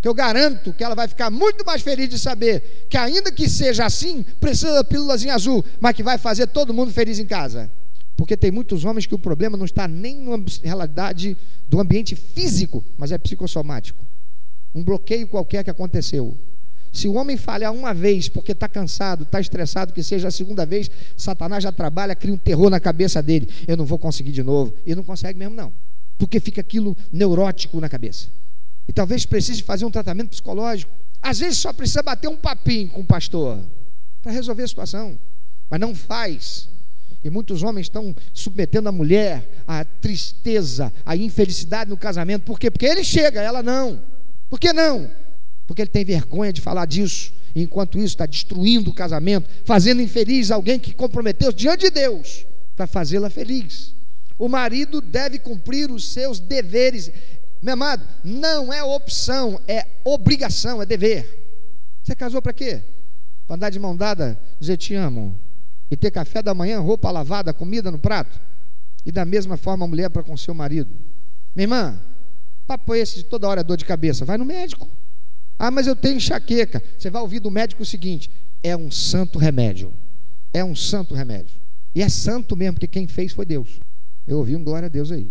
Que 0.00 0.08
eu 0.08 0.14
garanto 0.14 0.72
que 0.72 0.82
ela 0.82 0.94
vai 0.94 1.06
ficar 1.06 1.30
muito 1.30 1.64
mais 1.64 1.82
feliz 1.82 2.08
de 2.08 2.18
saber 2.18 2.86
que, 2.88 2.96
ainda 2.96 3.30
que 3.30 3.48
seja 3.48 3.84
assim, 3.84 4.22
precisa 4.40 4.72
da 4.74 4.84
pílulazinha 4.84 5.34
azul, 5.34 5.64
mas 5.78 5.94
que 5.94 6.02
vai 6.02 6.16
fazer 6.16 6.46
todo 6.46 6.72
mundo 6.72 6.90
feliz 6.90 7.18
em 7.18 7.26
casa. 7.26 7.70
Porque 8.16 8.36
tem 8.36 8.50
muitos 8.50 8.84
homens 8.84 9.06
que 9.06 9.14
o 9.14 9.18
problema 9.18 9.56
não 9.56 9.64
está 9.64 9.86
nem 9.86 10.16
na 10.16 10.36
realidade 10.62 11.36
do 11.68 11.80
ambiente 11.80 12.14
físico, 12.14 12.84
mas 12.96 13.12
é 13.12 13.18
psicossomático. 13.18 14.04
Um 14.74 14.82
bloqueio 14.82 15.26
qualquer 15.26 15.64
que 15.64 15.70
aconteceu. 15.70 16.36
Se 16.92 17.06
o 17.06 17.14
homem 17.14 17.36
falhar 17.36 17.72
uma 17.72 17.94
vez 17.94 18.28
porque 18.28 18.52
está 18.52 18.68
cansado, 18.68 19.22
está 19.22 19.40
estressado, 19.40 19.92
que 19.92 20.02
seja 20.02 20.28
a 20.28 20.30
segunda 20.30 20.66
vez, 20.66 20.90
Satanás 21.16 21.62
já 21.62 21.70
trabalha, 21.70 22.16
cria 22.16 22.34
um 22.34 22.38
terror 22.38 22.68
na 22.68 22.80
cabeça 22.80 23.22
dele. 23.22 23.48
Eu 23.66 23.76
não 23.76 23.84
vou 23.84 23.98
conseguir 23.98 24.32
de 24.32 24.42
novo. 24.42 24.74
E 24.84 24.94
não 24.94 25.04
consegue 25.04 25.38
mesmo, 25.38 25.54
não. 25.54 25.72
Porque 26.18 26.40
fica 26.40 26.60
aquilo 26.60 26.96
neurótico 27.12 27.80
na 27.80 27.88
cabeça. 27.88 28.28
E 28.90 28.92
talvez 28.92 29.24
precise 29.24 29.62
fazer 29.62 29.84
um 29.84 29.90
tratamento 29.90 30.30
psicológico. 30.30 30.90
Às 31.22 31.38
vezes 31.38 31.58
só 31.58 31.72
precisa 31.72 32.02
bater 32.02 32.28
um 32.28 32.36
papinho 32.36 32.88
com 32.88 33.02
o 33.02 33.06
pastor 33.06 33.58
para 34.20 34.32
resolver 34.32 34.64
a 34.64 34.68
situação. 34.68 35.18
Mas 35.70 35.78
não 35.78 35.94
faz. 35.94 36.68
E 37.22 37.30
muitos 37.30 37.62
homens 37.62 37.86
estão 37.86 38.14
submetendo 38.34 38.88
a 38.88 38.92
mulher 38.92 39.62
à 39.66 39.84
tristeza, 39.84 40.92
à 41.06 41.16
infelicidade 41.16 41.88
no 41.88 41.96
casamento. 41.96 42.42
Por 42.42 42.58
quê? 42.58 42.70
Porque 42.70 42.86
ele 42.86 43.04
chega, 43.04 43.40
ela 43.40 43.62
não. 43.62 44.02
Por 44.48 44.58
que 44.58 44.72
não? 44.72 45.08
porque 45.70 45.82
ele 45.82 45.90
tem 45.90 46.04
vergonha 46.04 46.52
de 46.52 46.60
falar 46.60 46.84
disso. 46.84 47.32
E 47.54 47.62
enquanto 47.62 47.96
isso, 47.96 48.08
está 48.08 48.26
destruindo 48.26 48.90
o 48.90 48.92
casamento, 48.92 49.48
fazendo 49.64 50.02
infeliz 50.02 50.50
alguém 50.50 50.80
que 50.80 50.92
comprometeu 50.92 51.52
diante 51.52 51.82
de 51.82 51.90
Deus 51.92 52.44
para 52.74 52.88
fazê-la 52.88 53.30
feliz. 53.30 53.94
O 54.36 54.48
marido 54.48 55.00
deve 55.00 55.38
cumprir 55.38 55.88
os 55.92 56.12
seus 56.12 56.40
deveres. 56.40 57.12
Meu 57.62 57.74
amado, 57.74 58.06
não 58.24 58.72
é 58.72 58.82
opção, 58.82 59.60
é 59.68 59.86
obrigação, 60.04 60.80
é 60.80 60.86
dever. 60.86 61.38
Você 62.02 62.14
casou 62.14 62.40
para 62.40 62.52
quê? 62.52 62.82
Para 63.46 63.56
andar 63.56 63.70
de 63.70 63.78
mão 63.78 63.94
dada, 63.94 64.40
dizer 64.58 64.76
te 64.76 64.94
amo, 64.94 65.38
e 65.90 65.96
ter 65.96 66.10
café 66.10 66.42
da 66.42 66.54
manhã, 66.54 66.80
roupa 66.80 67.10
lavada, 67.10 67.52
comida 67.52 67.90
no 67.90 67.98
prato? 67.98 68.40
E 69.04 69.12
da 69.12 69.24
mesma 69.24 69.56
forma 69.56 69.84
a 69.84 69.88
mulher 69.88 70.08
para 70.08 70.22
com 70.22 70.36
seu 70.36 70.54
marido. 70.54 70.90
Minha 71.54 71.64
irmã, 71.64 72.00
papo 72.66 72.94
esse 72.94 73.16
de 73.16 73.24
toda 73.24 73.48
hora 73.48 73.64
dor 73.64 73.76
de 73.76 73.84
cabeça, 73.84 74.24
vai 74.24 74.38
no 74.38 74.44
médico. 74.44 74.88
Ah, 75.58 75.70
mas 75.70 75.86
eu 75.86 75.94
tenho 75.94 76.16
enxaqueca. 76.16 76.82
Você 76.96 77.10
vai 77.10 77.20
ouvir 77.20 77.40
do 77.40 77.50
médico 77.50 77.82
o 77.82 77.86
seguinte: 77.86 78.30
é 78.62 78.76
um 78.76 78.90
santo 78.90 79.38
remédio. 79.38 79.92
É 80.54 80.64
um 80.64 80.74
santo 80.74 81.14
remédio. 81.14 81.60
E 81.94 82.02
é 82.02 82.08
santo 82.08 82.56
mesmo, 82.56 82.74
porque 82.74 82.86
quem 82.86 83.06
fez 83.06 83.32
foi 83.32 83.44
Deus. 83.44 83.80
Eu 84.26 84.38
ouvi 84.38 84.56
um 84.56 84.64
glória 84.64 84.86
a 84.86 84.88
Deus 84.88 85.10
aí. 85.10 85.30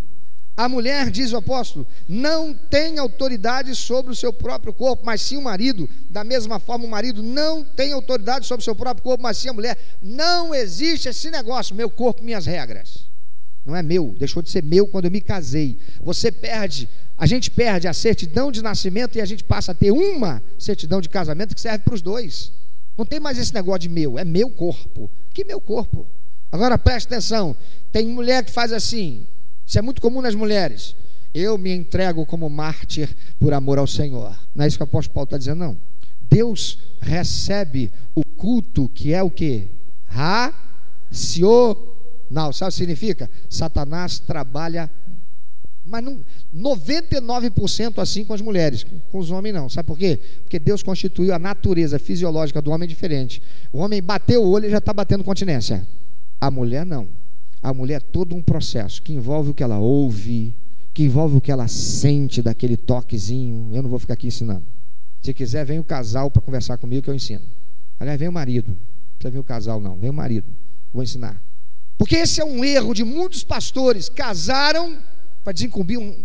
A 0.59 0.67
mulher, 0.67 1.09
diz 1.09 1.31
o 1.31 1.37
apóstolo, 1.37 1.87
não 2.05 2.53
tem 2.53 2.97
autoridade 2.97 3.73
sobre 3.73 4.11
o 4.11 4.15
seu 4.15 4.33
próprio 4.33 4.73
corpo, 4.73 5.05
mas 5.05 5.21
sim 5.21 5.37
o 5.37 5.41
marido. 5.41 5.89
Da 6.09 6.21
mesma 6.21 6.59
forma, 6.59 6.83
o 6.83 6.89
marido 6.89 7.23
não 7.23 7.63
tem 7.63 7.93
autoridade 7.93 8.45
sobre 8.45 8.59
o 8.59 8.65
seu 8.65 8.75
próprio 8.75 9.01
corpo, 9.01 9.23
mas 9.23 9.37
sim 9.37 9.47
a 9.47 9.53
mulher. 9.53 9.77
Não 10.01 10.53
existe 10.53 11.07
esse 11.07 11.31
negócio, 11.31 11.73
meu 11.73 11.89
corpo, 11.89 12.21
minhas 12.21 12.45
regras. 12.45 13.05
Não 13.65 13.73
é 13.73 13.81
meu, 13.81 14.13
deixou 14.19 14.43
de 14.43 14.49
ser 14.49 14.61
meu 14.61 14.85
quando 14.85 15.05
eu 15.05 15.11
me 15.11 15.21
casei. 15.21 15.79
Você 16.01 16.29
perde 16.29 16.89
a 17.17 17.25
gente 17.25 17.49
perde 17.49 17.87
a 17.87 17.93
certidão 17.93 18.51
de 18.51 18.61
nascimento 18.61 19.17
e 19.17 19.21
a 19.21 19.25
gente 19.25 19.45
passa 19.45 19.71
a 19.71 19.75
ter 19.75 19.91
uma 19.91 20.43
certidão 20.57 20.99
de 20.99 21.07
casamento 21.07 21.55
que 21.55 21.61
serve 21.61 21.85
para 21.85 21.93
os 21.93 22.01
dois. 22.01 22.51
Não 22.97 23.05
tem 23.05 23.17
mais 23.17 23.37
esse 23.37 23.53
negócio 23.53 23.79
de 23.79 23.89
meu, 23.89 24.19
é 24.19 24.25
meu 24.25 24.49
corpo. 24.49 25.09
Que 25.33 25.45
meu 25.45 25.61
corpo? 25.61 26.05
Agora 26.51 26.77
preste 26.77 27.07
atenção: 27.07 27.55
tem 27.93 28.05
mulher 28.07 28.43
que 28.43 28.51
faz 28.51 28.73
assim, 28.73 29.25
isso 29.69 29.77
é 29.77 29.83
muito 29.83 30.01
comum 30.01 30.19
nas 30.19 30.33
mulheres. 30.33 30.95
Eu 31.31 31.55
me 31.55 31.71
entrego 31.71 32.25
como 32.25 32.49
mártir 32.49 33.15
por 33.39 33.53
amor 33.53 33.77
ao 33.77 33.85
Senhor. 33.85 34.35
Não 34.55 34.65
é 34.65 34.67
isso 34.67 34.77
que 34.77 34.83
o 34.83 34.85
apóstolo 34.85 35.13
Paulo 35.13 35.25
está 35.25 35.37
dizendo, 35.37 35.59
não. 35.59 35.77
Deus 36.19 36.79
recebe 36.99 37.91
o 38.15 38.25
culto 38.25 38.89
que 38.89 39.13
é 39.13 39.21
o 39.21 39.29
que? 39.29 39.67
Racional. 40.07 41.21
Sabe 42.51 42.69
o 42.69 42.71
que 42.71 42.77
significa? 42.77 43.29
Satanás 43.47 44.17
trabalha 44.17 44.89
mas 45.85 46.03
não, 46.03 46.19
99% 46.55 47.99
assim 47.99 48.23
com 48.23 48.33
as 48.33 48.41
mulheres, 48.41 48.85
com 49.11 49.17
os 49.17 49.31
homens 49.31 49.53
não. 49.53 49.69
Sabe 49.69 49.87
por 49.87 49.97
quê? 49.97 50.19
Porque 50.41 50.59
Deus 50.59 50.83
constituiu 50.83 51.33
a 51.33 51.39
natureza 51.39 51.97
fisiológica 51.97 52.61
do 52.61 52.69
homem 52.69 52.87
diferente. 52.87 53.41
O 53.71 53.79
homem 53.79 54.01
bateu 54.01 54.43
o 54.43 54.49
olho 54.49 54.67
e 54.67 54.69
já 54.69 54.77
está 54.79 54.93
batendo 54.93 55.23
continência. 55.23 55.87
A 56.39 56.51
mulher 56.51 56.85
não. 56.85 57.07
A 57.61 57.73
mulher 57.73 57.97
é 57.97 57.99
todo 57.99 58.35
um 58.35 58.41
processo 58.41 59.01
que 59.01 59.13
envolve 59.13 59.49
o 59.49 59.53
que 59.53 59.63
ela 59.63 59.79
ouve, 59.79 60.55
que 60.93 61.03
envolve 61.03 61.37
o 61.37 61.41
que 61.41 61.51
ela 61.51 61.67
sente 61.67 62.41
daquele 62.41 62.77
toquezinho. 62.77 63.69
Eu 63.73 63.83
não 63.83 63.89
vou 63.89 63.99
ficar 63.99 64.13
aqui 64.13 64.27
ensinando. 64.27 64.65
Se 65.21 65.33
quiser, 65.33 65.65
vem 65.65 65.79
o 65.79 65.83
casal 65.83 66.31
para 66.31 66.41
conversar 66.41 66.77
comigo 66.77 67.01
que 67.01 67.09
eu 67.09 67.15
ensino. 67.15 67.43
Aliás, 67.99 68.17
vem 68.17 68.29
o 68.29 68.31
marido. 68.31 68.69
Não 68.69 68.77
precisa 69.17 69.31
vir 69.31 69.39
o 69.39 69.43
casal, 69.43 69.81
não. 69.81 69.97
Vem 69.97 70.09
o 70.09 70.13
marido. 70.13 70.47
Vou 70.93 71.03
ensinar. 71.03 71.41
Porque 71.97 72.15
esse 72.15 72.39
é 72.39 72.45
um 72.45 72.63
erro 72.63 72.93
de 72.93 73.03
muitos 73.03 73.43
pastores. 73.43 74.07
Casaram 74.07 74.97
para 75.43 75.51
desincumbir 75.51 75.99
um, 75.99 76.15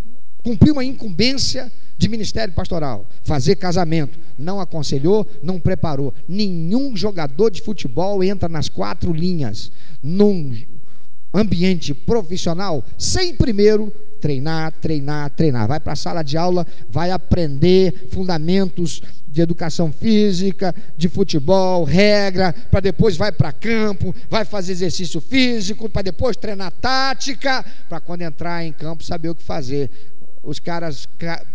cumprir 0.44 0.70
uma 0.70 0.84
incumbência 0.84 1.72
de 1.96 2.08
ministério 2.08 2.54
pastoral, 2.54 3.08
fazer 3.22 3.56
casamento. 3.56 4.18
Não 4.38 4.60
aconselhou, 4.60 5.26
não 5.42 5.58
preparou. 5.58 6.14
Nenhum 6.28 6.96
jogador 6.96 7.50
de 7.50 7.62
futebol 7.62 8.22
entra 8.22 8.48
nas 8.48 8.68
quatro 8.68 9.12
linhas 9.12 9.72
num 10.02 10.54
ambiente 11.34 11.92
profissional 11.92 12.84
sem 12.96 13.34
primeiro 13.34 13.92
treinar, 14.20 14.72
treinar, 14.80 15.28
treinar. 15.30 15.68
Vai 15.68 15.80
para 15.80 15.92
a 15.92 15.96
sala 15.96 16.22
de 16.22 16.38
aula, 16.38 16.66
vai 16.88 17.10
aprender 17.10 18.08
fundamentos 18.10 19.02
de 19.34 19.42
educação 19.42 19.92
física, 19.92 20.72
de 20.96 21.08
futebol, 21.08 21.82
regra, 21.82 22.54
para 22.70 22.78
depois 22.78 23.16
vai 23.16 23.32
para 23.32 23.52
campo, 23.52 24.14
vai 24.30 24.44
fazer 24.44 24.72
exercício 24.72 25.20
físico, 25.20 25.90
para 25.90 26.02
depois 26.02 26.36
treinar 26.36 26.70
tática, 26.70 27.64
para 27.88 27.98
quando 28.00 28.22
entrar 28.22 28.64
em 28.64 28.72
campo 28.72 29.02
saber 29.02 29.28
o 29.28 29.34
que 29.34 29.42
fazer. 29.42 29.90
Os 30.44 30.58
caras, 30.58 31.08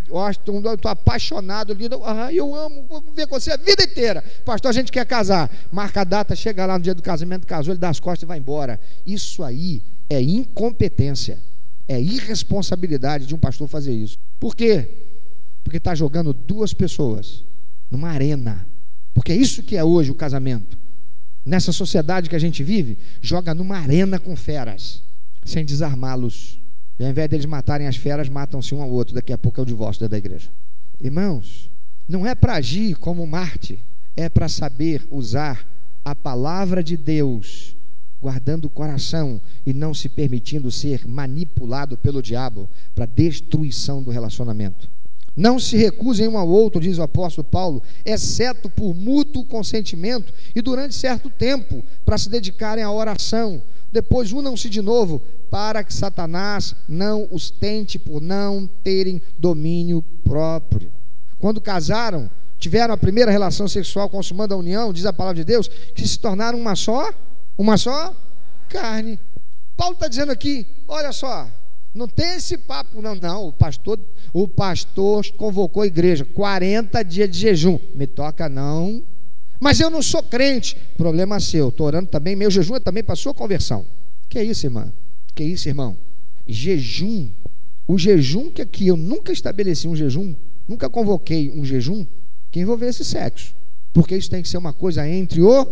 eu 0.07 0.73
estou 0.73 0.89
apaixonado 0.89 1.73
ali, 1.73 1.87
ah, 2.03 2.33
eu 2.33 2.55
amo, 2.55 2.85
vou 2.89 3.01
ver 3.15 3.27
com 3.27 3.39
você 3.39 3.51
a 3.51 3.57
vida 3.57 3.83
inteira. 3.83 4.23
Pastor, 4.43 4.69
a 4.69 4.73
gente 4.73 4.91
quer 4.91 5.05
casar. 5.05 5.49
Marca 5.71 6.01
a 6.01 6.03
data, 6.03 6.35
chega 6.35 6.65
lá 6.65 6.77
no 6.77 6.83
dia 6.83 6.95
do 6.95 7.03
casamento, 7.03 7.45
casou, 7.45 7.73
ele 7.73 7.79
dá 7.79 7.89
as 7.89 7.99
costas 7.99 8.23
e 8.23 8.25
vai 8.25 8.39
embora. 8.39 8.79
Isso 9.05 9.43
aí 9.43 9.83
é 10.09 10.19
incompetência, 10.19 11.39
é 11.87 12.01
irresponsabilidade 12.01 13.27
de 13.27 13.35
um 13.35 13.37
pastor 13.37 13.67
fazer 13.67 13.93
isso. 13.93 14.17
Por 14.39 14.55
quê? 14.55 14.89
Porque 15.63 15.77
está 15.77 15.93
jogando 15.93 16.33
duas 16.33 16.73
pessoas 16.73 17.43
numa 17.91 18.09
arena. 18.09 18.65
Porque 19.13 19.31
é 19.31 19.35
isso 19.35 19.61
que 19.61 19.75
é 19.75 19.83
hoje 19.83 20.09
o 20.09 20.15
casamento. 20.15 20.77
Nessa 21.45 21.71
sociedade 21.71 22.29
que 22.29 22.35
a 22.35 22.39
gente 22.39 22.63
vive, 22.63 22.97
joga 23.21 23.53
numa 23.53 23.77
arena 23.77 24.19
com 24.19 24.35
feras, 24.35 25.03
sem 25.45 25.63
desarmá-los. 25.63 26.58
E 26.99 27.03
ao 27.03 27.09
invés 27.09 27.29
deles 27.29 27.45
matarem 27.45 27.87
as 27.87 27.95
feras, 27.95 28.27
matam-se 28.27 28.75
um 28.75 28.81
ao 28.81 28.89
outro. 28.89 29.15
Daqui 29.15 29.31
a 29.31 29.37
pouco 29.37 29.59
é 29.59 29.63
o 29.63 29.65
divórcio 29.65 30.07
da 30.07 30.17
igreja. 30.17 30.49
Irmãos, 30.99 31.71
não 32.07 32.27
é 32.27 32.35
para 32.35 32.55
agir 32.55 32.97
como 32.97 33.25
Marte, 33.25 33.81
é 34.17 34.27
para 34.27 34.49
saber 34.49 35.07
usar 35.09 35.65
a 36.03 36.13
palavra 36.13 36.83
de 36.83 36.97
Deus, 36.97 37.75
guardando 38.21 38.65
o 38.65 38.69
coração 38.69 39.39
e 39.65 39.73
não 39.73 39.93
se 39.93 40.09
permitindo 40.09 40.69
ser 40.71 41.07
manipulado 41.07 41.97
pelo 41.97 42.21
diabo 42.21 42.67
para 42.93 43.05
destruição 43.05 44.03
do 44.03 44.11
relacionamento. 44.11 44.89
Não 45.37 45.57
se 45.57 45.77
recusem 45.77 46.27
um 46.27 46.37
ao 46.37 46.49
outro, 46.49 46.81
diz 46.81 46.97
o 46.97 47.03
apóstolo 47.03 47.47
Paulo, 47.49 47.81
exceto 48.03 48.69
por 48.69 48.93
mútuo 48.93 49.45
consentimento 49.45 50.33
e 50.53 50.61
durante 50.61 50.95
certo 50.95 51.29
tempo, 51.29 51.81
para 52.03 52.17
se 52.17 52.29
dedicarem 52.29 52.83
à 52.83 52.91
oração. 52.91 53.61
Depois 53.91 54.31
unam-se 54.31 54.69
de 54.69 54.81
novo, 54.81 55.21
para 55.49 55.83
que 55.83 55.93
Satanás 55.93 56.75
não 56.87 57.27
os 57.31 57.49
tente 57.49 57.97
por 57.97 58.21
não 58.21 58.67
terem 58.83 59.21
domínio 59.37 60.03
próprio. 60.23 60.91
Quando 61.39 61.61
casaram, 61.61 62.29
tiveram 62.57 62.93
a 62.93 62.97
primeira 62.97 63.31
relação 63.31 63.67
sexual 63.67 64.09
consumando 64.09 64.53
a 64.53 64.57
união, 64.57 64.93
diz 64.93 65.05
a 65.05 65.13
palavra 65.13 65.37
de 65.37 65.45
Deus, 65.45 65.67
que 65.67 66.07
se 66.07 66.19
tornaram 66.19 66.59
uma 66.59 66.75
só, 66.75 67.11
uma 67.57 67.77
só 67.77 68.15
carne. 68.67 69.19
Paulo 69.75 69.93
está 69.93 70.07
dizendo 70.07 70.31
aqui, 70.31 70.67
olha 70.87 71.11
só, 71.11 71.47
não 71.93 72.07
tem 72.07 72.35
esse 72.35 72.57
papo, 72.57 73.01
não, 73.01 73.15
não. 73.15 73.47
O 73.47 73.53
pastor, 73.53 73.99
o 74.31 74.47
pastor 74.47 75.25
convocou 75.37 75.81
a 75.81 75.87
igreja, 75.87 76.23
40 76.23 77.03
dias 77.03 77.29
de 77.29 77.39
jejum. 77.39 77.79
Me 77.95 78.05
toca 78.05 78.47
não. 78.47 79.03
Mas 79.59 79.79
eu 79.79 79.89
não 79.89 80.01
sou 80.01 80.23
crente. 80.23 80.75
Problema 80.97 81.39
seu. 81.39 81.69
Estou 81.69 81.87
orando 81.87 82.09
também. 82.09 82.35
Meu 82.35 82.49
jejum 82.49 82.75
é 82.75 82.79
também 82.79 83.03
para 83.03 83.15
sua 83.15 83.33
conversão. 83.33 83.85
Que 84.29 84.39
é 84.39 84.43
isso, 84.43 84.65
irmã? 84.65 84.91
Que 85.35 85.43
é 85.43 85.45
isso, 85.47 85.67
irmão? 85.67 85.97
Jejum. 86.47 87.29
O 87.87 87.97
jejum 87.97 88.49
que 88.51 88.61
aqui 88.61 88.87
eu 88.87 88.95
nunca 88.95 89.31
estabeleci 89.31 89.87
um 89.87 89.95
jejum, 89.95 90.35
nunca 90.67 90.87
convoquei 90.87 91.49
um 91.49 91.65
jejum 91.65 92.05
que 92.51 92.59
envolvesse 92.59 93.03
sexo. 93.03 93.55
Porque 93.91 94.15
isso 94.15 94.29
tem 94.29 94.43
que 94.43 94.47
ser 94.47 94.57
uma 94.57 94.71
coisa 94.71 95.07
entre 95.07 95.41
o 95.41 95.65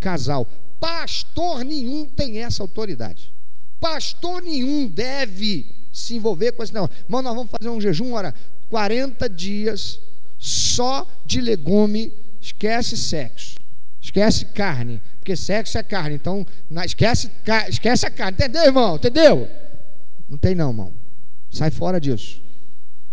casal. 0.00 0.48
Pastor 0.80 1.64
nenhum 1.64 2.06
tem 2.06 2.38
essa 2.38 2.62
autoridade. 2.62 3.32
Pastor 3.78 4.42
nenhum 4.42 4.88
deve 4.88 5.66
se 5.92 6.14
envolver 6.14 6.52
com 6.52 6.62
esse 6.62 6.72
negócio. 6.72 6.96
Mas 7.06 7.24
nós 7.24 7.34
vamos 7.34 7.50
fazer 7.50 7.68
um 7.68 7.80
jejum, 7.80 8.12
ora, 8.12 8.34
40 8.70 9.28
dias 9.28 10.00
só 10.38 11.06
de 11.24 11.40
legume, 11.40 12.12
esquece 12.46 12.96
sexo, 12.96 13.56
esquece 14.00 14.44
carne, 14.46 15.02
porque 15.18 15.34
sexo 15.34 15.76
é 15.76 15.82
carne, 15.82 16.14
então 16.14 16.46
esquece, 16.84 17.30
esquece 17.68 18.06
a 18.06 18.10
carne, 18.10 18.36
entendeu, 18.38 18.64
irmão? 18.64 18.96
Entendeu? 18.96 19.48
Não 20.28 20.38
tem 20.38 20.54
não, 20.54 20.70
irmão. 20.70 20.92
Sai 21.50 21.70
fora 21.70 22.00
disso. 22.00 22.42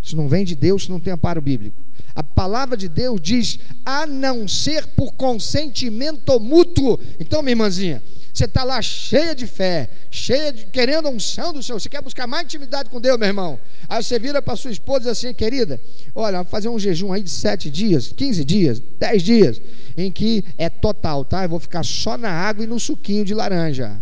Isso 0.02 0.15
não 0.15 0.28
vem 0.28 0.43
de 0.43 0.56
Deus, 0.56 0.84
isso 0.84 0.91
não 0.91 1.00
tem 1.00 1.13
amparo 1.13 1.41
bíblico. 1.41 1.82
A 2.13 2.22
palavra 2.22 2.76
de 2.78 2.88
Deus 2.88 3.19
diz: 3.22 3.60
a 3.86 4.06
não 4.06 4.48
ser 4.48 4.88
por 4.88 5.13
consentimento 5.13 6.39
mútuo. 6.39 7.00
Então, 7.19 7.41
minha 7.41 7.54
irmãzinha, 7.54 8.04
você 8.34 8.46
está 8.46 8.63
lá 8.63 8.82
cheia 8.82 9.36
de 9.36 9.46
fé, 9.46 9.88
cheia 10.10 10.52
de 10.52 10.65
querendo 10.65 11.08
a 11.08 11.12
unção 11.12 11.54
do 11.54 11.62
Senhor. 11.62 11.80
Você 11.80 11.88
quer 11.88 12.02
buscar 12.02 12.26
mais 12.26 12.46
intimidade 12.46 12.89
com 12.89 13.00
Deus, 13.00 13.19
meu 13.19 13.28
irmão. 13.28 13.60
Aí 13.88 14.04
você 14.04 14.17
vira 14.17 14.41
para 14.41 14.56
sua 14.56 14.72
esposa 14.72 15.02
e 15.02 15.04
diz 15.04 15.12
assim, 15.12 15.34
querida, 15.36 15.80
olha, 16.15 16.38
vamos 16.38 16.50
fazer 16.50 16.67
um 16.67 16.80
jejum 16.80 17.13
aí 17.13 17.22
de 17.22 17.30
sete 17.30 17.69
dias, 17.69 18.12
15 18.12 18.43
dias, 18.43 18.80
10 18.80 19.22
dias, 19.22 19.62
em 19.96 20.12
que 20.12 20.43
é 20.58 20.67
total, 20.67 21.24
tá? 21.24 21.43
Eu 21.43 21.50
vou 21.50 21.60
ficar 21.60 21.86
só 21.86 22.17
na 22.17 22.32
água 22.32 22.63
e 22.63 22.67
no 22.67 22.80
suquinho 22.80 23.24
de 23.24 23.36
laranja, 23.36 24.02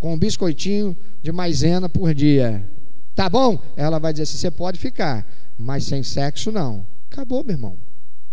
com 0.00 0.14
um 0.14 0.18
biscoitinho 0.18 0.96
de 1.22 1.30
maisena 1.30 1.88
por 1.88 2.12
dia. 2.12 2.68
Tá 3.14 3.28
bom? 3.28 3.62
Ela 3.76 4.00
vai 4.00 4.12
dizer 4.12 4.24
assim: 4.24 4.38
você 4.38 4.50
pode 4.50 4.78
ficar, 4.78 5.24
mas 5.56 5.84
sem 5.84 6.02
sexo 6.02 6.50
não. 6.50 6.84
Acabou, 7.08 7.44
meu 7.44 7.54
irmão. 7.54 7.78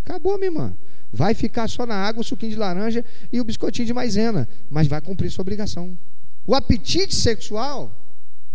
Acabou, 0.04 0.40
minha 0.40 0.48
irmã. 0.48 0.76
Vai 1.12 1.34
ficar 1.34 1.68
só 1.68 1.86
na 1.86 1.96
água, 1.96 2.22
o 2.22 2.24
suquinho 2.24 2.52
de 2.52 2.58
laranja 2.58 3.04
e 3.32 3.42
o 3.42 3.44
biscoitinho 3.44 3.88
de 3.88 3.94
maisena, 3.94 4.48
mas 4.70 4.88
vai 4.88 5.02
cumprir 5.02 5.32
sua 5.32 5.42
obrigação. 5.42 5.98
O 6.46 6.54
apetite 6.56 7.16
sexual, 7.16 7.96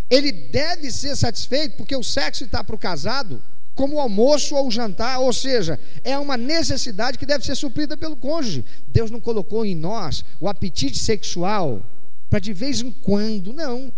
ele 0.09 0.31
deve 0.31 0.91
ser 0.91 1.17
satisfeito 1.17 1.77
porque 1.77 1.97
o 1.97 2.03
sexo 2.03 2.45
está 2.45 2.63
para 2.63 2.75
o 2.75 2.79
casado 2.79 3.43
como 3.75 3.97
o 3.97 4.01
almoço 4.01 4.55
ou 4.55 4.69
o 4.69 4.71
jantar, 4.71 5.19
ou 5.19 5.33
seja, 5.33 5.79
é 6.05 6.17
uma 6.19 6.37
necessidade 6.37 7.19
que 7.19 7.27
deve 7.27 7.45
ser 7.45 7.57
suprida 7.57 7.97
pelo 7.97 8.17
cônjuge. 8.17 8.65
Deus 8.89 9.11
não 9.11 9.21
colocou 9.21 9.67
em 9.67 9.75
nós 9.75 10.25
o 10.41 10.49
apetite 10.49 10.99
sexual 10.99 11.85
para 12.31 12.39
de 12.39 12.53
vez 12.53 12.81
em 12.81 12.91
quando, 12.91 13.53
não. 13.53 13.93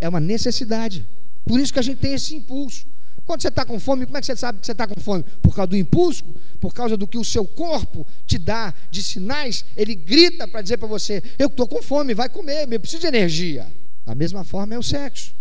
É 0.00 0.08
uma 0.08 0.20
necessidade. 0.20 1.06
Por 1.44 1.60
isso 1.60 1.72
que 1.72 1.78
a 1.78 1.82
gente 1.82 1.98
tem 1.98 2.14
esse 2.14 2.34
impulso. 2.34 2.86
Quando 3.28 3.42
você 3.42 3.48
está 3.48 3.62
com 3.62 3.78
fome, 3.78 4.06
como 4.06 4.16
é 4.16 4.20
que 4.20 4.26
você 4.26 4.34
sabe 4.34 4.58
que 4.58 4.64
você 4.64 4.72
está 4.72 4.86
com 4.86 4.98
fome? 4.98 5.22
Por 5.42 5.54
causa 5.54 5.66
do 5.66 5.76
impulso, 5.76 6.24
por 6.58 6.72
causa 6.72 6.96
do 6.96 7.06
que 7.06 7.18
o 7.18 7.24
seu 7.24 7.44
corpo 7.44 8.06
te 8.26 8.38
dá 8.38 8.72
de 8.90 9.02
sinais, 9.02 9.66
ele 9.76 9.94
grita 9.94 10.48
para 10.48 10.62
dizer 10.62 10.78
para 10.78 10.88
você: 10.88 11.22
Eu 11.38 11.48
estou 11.48 11.68
com 11.68 11.82
fome, 11.82 12.14
vai 12.14 12.30
comer, 12.30 12.66
eu 12.72 12.80
preciso 12.80 13.02
de 13.02 13.06
energia. 13.06 13.70
Da 14.06 14.14
mesma 14.14 14.44
forma 14.44 14.74
é 14.74 14.78
o 14.78 14.82
sexo. 14.82 15.34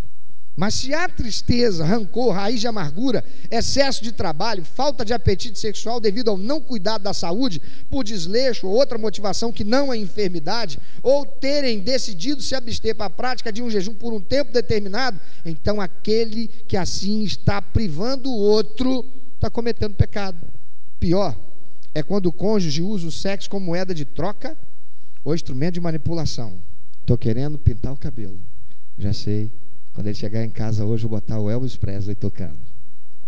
Mas 0.58 0.74
se 0.74 0.92
há 0.92 1.08
tristeza, 1.08 1.86
rancor, 1.86 2.34
raiz 2.34 2.60
de 2.60 2.68
amargura, 2.68 3.24
excesso 3.52 4.04
de 4.04 4.12
trabalho, 4.12 4.66
falta 4.66 5.06
de 5.06 5.14
apetite 5.14 5.60
sexual 5.60 6.00
devido 6.00 6.32
ao 6.32 6.38
não 6.38 6.60
cuidado 6.60 7.04
da 7.04 7.14
saúde, 7.14 7.62
por 7.92 8.04
desleixo 8.04 8.66
ou 8.66 8.74
outra 8.74 8.98
motivação 8.98 9.54
que 9.54 9.64
não 9.64 9.94
é 9.94 9.98
enfermidade, 9.98 10.80
ou 11.04 11.28
terem 11.28 11.80
decidido 11.80 12.42
se 12.42 12.56
abster 12.56 12.96
para 12.96 13.06
a 13.06 13.10
prática 13.10 13.54
de 13.54 13.62
um 13.62 13.70
jejum 13.70 13.94
por 13.94 14.12
um 14.12 14.20
tempo 14.20 14.52
determinado, 14.52 15.20
então 15.46 15.80
aquele 15.80 16.48
que 16.68 16.76
assim 16.76 17.24
está 17.24 17.62
privando 17.62 18.32
o 18.32 18.36
outro 18.36 19.06
está 19.36 19.52
cometendo 19.52 19.94
pecado. 19.94 20.40
Pior 21.00 21.38
é 21.94 22.02
quando 22.02 22.26
o 22.26 22.34
cônjuge 22.34 22.82
usa 22.82 23.06
o 23.06 23.12
sexo 23.12 23.48
como 23.48 23.68
moeda 23.68 23.94
de 23.94 24.06
troca 24.06 24.58
ou 25.24 25.36
instrumento 25.36 25.76
de 25.76 25.82
manipulação. 25.82 26.60
Estou 27.02 27.16
querendo 27.16 27.60
pintar 27.60 27.94
o 27.94 27.98
cabelo. 27.98 28.40
Já 28.98 29.14
sei 29.14 29.52
quando 29.98 30.06
ele 30.06 30.14
chegar 30.16 30.46
em 30.46 30.50
casa 30.52 30.86
hoje, 30.86 31.06
eu 31.06 31.10
vou 31.10 31.20
botar 31.20 31.40
o 31.40 31.50
Elvis 31.50 31.76
Presley 31.76 32.14
tocando. 32.14 32.60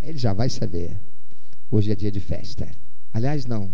Ele 0.04 0.20
já 0.20 0.34
vai 0.34 0.52
saber. 0.52 1.00
Hoje 1.72 1.92
é 1.92 1.96
dia 1.96 2.12
de 2.12 2.20
festa. 2.20 2.70
Aliás, 3.12 3.48
não. 3.48 3.72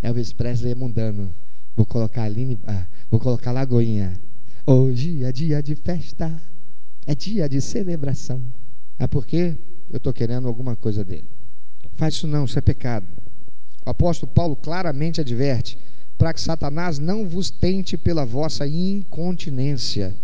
Elvis 0.00 0.32
Presley 0.32 0.72
é 0.72 0.74
mundano. 0.74 1.30
Vou 1.76 1.84
colocar 1.84 2.22
Aline, 2.22 2.58
ah, 2.66 2.86
vou 3.10 3.20
colocar 3.20 3.52
Lagoinha. 3.52 4.18
Hoje 4.64 5.24
é 5.24 5.30
dia 5.30 5.62
de 5.62 5.74
festa. 5.74 6.34
É 7.06 7.14
dia 7.14 7.46
de 7.50 7.60
celebração. 7.60 8.42
É 8.98 9.06
porque 9.06 9.54
eu 9.90 9.98
estou 9.98 10.14
querendo 10.14 10.48
alguma 10.48 10.74
coisa 10.74 11.04
dele. 11.04 11.28
Faz 11.96 12.14
isso 12.14 12.26
não, 12.26 12.46
isso 12.46 12.58
é 12.58 12.62
pecado. 12.62 13.06
O 13.84 13.90
apóstolo 13.90 14.32
Paulo 14.32 14.56
claramente 14.56 15.20
adverte 15.20 15.78
para 16.16 16.32
que 16.32 16.40
Satanás 16.40 16.98
não 16.98 17.28
vos 17.28 17.50
tente 17.50 17.94
pela 17.98 18.24
vossa 18.24 18.66
incontinência 18.66 20.16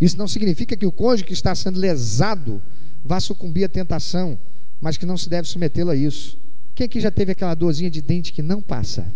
isso 0.00 0.16
não 0.16 0.28
significa 0.28 0.76
que 0.76 0.86
o 0.86 0.92
cônjuge 0.92 1.24
que 1.24 1.32
está 1.32 1.54
sendo 1.54 1.78
lesado 1.78 2.62
vá 3.04 3.18
sucumbir 3.20 3.64
à 3.64 3.68
tentação, 3.68 4.38
mas 4.80 4.96
que 4.96 5.06
não 5.06 5.16
se 5.16 5.28
deve 5.28 5.48
submetê-lo 5.48 5.90
a 5.90 5.96
isso. 5.96 6.38
Quem 6.74 6.86
aqui 6.86 7.00
já 7.00 7.10
teve 7.10 7.32
aquela 7.32 7.54
dorzinha 7.54 7.90
de 7.90 8.00
dente 8.00 8.32
que 8.32 8.42
não 8.42 8.62
passa? 8.62 9.12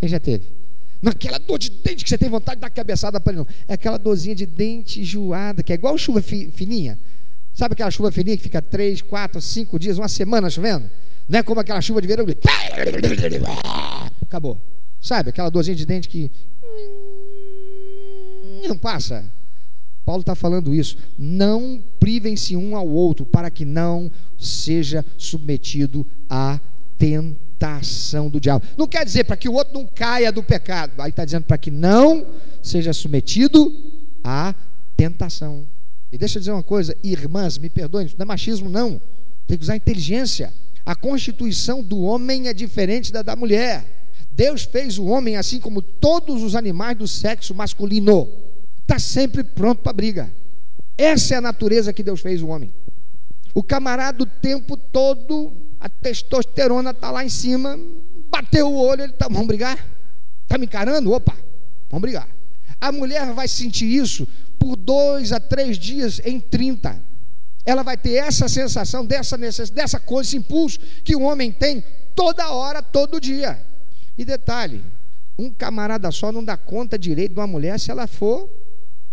Quem 0.00 0.08
já 0.08 0.18
teve? 0.18 0.46
Naquela 1.00 1.38
dor 1.38 1.58
de 1.58 1.70
dente 1.70 2.02
que 2.02 2.10
você 2.10 2.18
tem 2.18 2.28
vontade 2.28 2.56
de 2.56 2.62
dar 2.62 2.70
cabeçada 2.70 3.20
para 3.20 3.32
ele, 3.32 3.40
não. 3.40 3.46
É 3.68 3.74
aquela 3.74 3.98
dorzinha 3.98 4.34
de 4.34 4.46
dente 4.46 5.00
enjoada, 5.00 5.62
que 5.62 5.72
é 5.72 5.76
igual 5.76 5.96
chuva 5.96 6.20
fininha. 6.20 6.98
Sabe 7.54 7.74
aquela 7.74 7.90
chuva 7.90 8.10
fininha 8.10 8.36
que 8.36 8.42
fica 8.42 8.62
três, 8.62 9.02
quatro, 9.02 9.40
cinco 9.40 9.78
dias, 9.78 9.98
uma 9.98 10.08
semana 10.08 10.48
chovendo? 10.48 10.90
Não 11.28 11.38
é 11.38 11.42
como 11.42 11.60
aquela 11.60 11.80
chuva 11.80 12.00
de 12.00 12.08
verão. 12.08 12.24
Acabou. 14.22 14.60
Sabe 15.00 15.30
aquela 15.30 15.50
dorzinha 15.50 15.76
de 15.76 15.86
dente 15.86 16.08
que 16.08 16.30
não 18.68 18.78
passa? 18.78 19.24
Paulo 20.04 20.20
está 20.20 20.34
falando 20.34 20.74
isso. 20.74 20.96
Não 21.16 21.82
privem-se 22.00 22.56
um 22.56 22.76
ao 22.76 22.88
outro, 22.88 23.24
para 23.24 23.50
que 23.50 23.64
não 23.64 24.10
seja 24.38 25.04
submetido 25.16 26.06
à 26.28 26.60
tentação 26.98 28.28
do 28.28 28.40
diabo. 28.40 28.64
Não 28.76 28.88
quer 28.88 29.04
dizer 29.04 29.24
para 29.24 29.36
que 29.36 29.48
o 29.48 29.52
outro 29.52 29.74
não 29.74 29.86
caia 29.86 30.32
do 30.32 30.42
pecado. 30.42 31.00
Aí 31.00 31.10
está 31.10 31.24
dizendo 31.24 31.44
para 31.44 31.58
que 31.58 31.70
não 31.70 32.26
seja 32.62 32.92
submetido 32.92 33.74
à 34.24 34.54
tentação. 34.96 35.66
E 36.10 36.18
deixa 36.18 36.38
eu 36.38 36.40
dizer 36.40 36.52
uma 36.52 36.62
coisa, 36.62 36.96
irmãs, 37.02 37.56
me 37.56 37.70
perdoem, 37.70 38.06
isso 38.06 38.16
não 38.18 38.24
é 38.24 38.26
machismo, 38.26 38.68
não. 38.68 39.00
Tem 39.46 39.56
que 39.56 39.64
usar 39.64 39.76
inteligência. 39.76 40.52
A 40.84 40.94
constituição 40.94 41.82
do 41.82 42.00
homem 42.00 42.48
é 42.48 42.54
diferente 42.54 43.12
da 43.12 43.22
da 43.22 43.36
mulher. 43.36 43.84
Deus 44.32 44.64
fez 44.64 44.98
o 44.98 45.06
homem 45.06 45.36
assim 45.36 45.60
como 45.60 45.80
todos 45.80 46.42
os 46.42 46.56
animais 46.56 46.96
do 46.96 47.06
sexo 47.06 47.54
masculino 47.54 48.28
está 48.82 48.98
sempre 48.98 49.42
pronto 49.42 49.82
para 49.82 49.92
briga. 49.92 50.32
Essa 50.96 51.34
é 51.34 51.36
a 51.38 51.40
natureza 51.40 51.92
que 51.92 52.02
Deus 52.02 52.20
fez 52.20 52.42
o 52.42 52.48
homem. 52.48 52.72
O 53.54 53.62
camarada 53.62 54.22
o 54.22 54.26
tempo 54.26 54.76
todo, 54.76 55.52
a 55.80 55.88
testosterona 55.88 56.90
está 56.90 57.10
lá 57.10 57.24
em 57.24 57.28
cima, 57.28 57.78
bateu 58.30 58.68
o 58.68 58.76
olho, 58.76 59.02
ele 59.02 59.12
está, 59.12 59.28
vamos 59.28 59.46
brigar? 59.46 59.76
Está 60.42 60.56
me 60.56 60.66
encarando? 60.66 61.12
Opa, 61.12 61.36
vamos 61.90 62.02
brigar. 62.02 62.28
A 62.80 62.90
mulher 62.90 63.32
vai 63.32 63.46
sentir 63.46 63.86
isso 63.86 64.26
por 64.58 64.76
dois 64.76 65.32
a 65.32 65.40
três 65.40 65.78
dias 65.78 66.20
em 66.24 66.40
30. 66.40 66.98
Ela 67.64 67.82
vai 67.82 67.96
ter 67.96 68.14
essa 68.14 68.48
sensação, 68.48 69.04
dessa 69.04 69.36
necessidade, 69.36 69.74
dessa 69.74 70.00
coisa, 70.00 70.28
esse 70.28 70.36
impulso 70.36 70.78
que 71.04 71.14
o 71.14 71.22
homem 71.22 71.52
tem 71.52 71.84
toda 72.14 72.50
hora, 72.50 72.82
todo 72.82 73.20
dia. 73.20 73.64
E 74.16 74.24
detalhe, 74.24 74.82
um 75.38 75.50
camarada 75.50 76.10
só 76.10 76.32
não 76.32 76.42
dá 76.42 76.56
conta 76.56 76.98
direito 76.98 77.34
de 77.34 77.40
uma 77.40 77.46
mulher 77.46 77.78
se 77.78 77.90
ela 77.90 78.06
for 78.06 78.48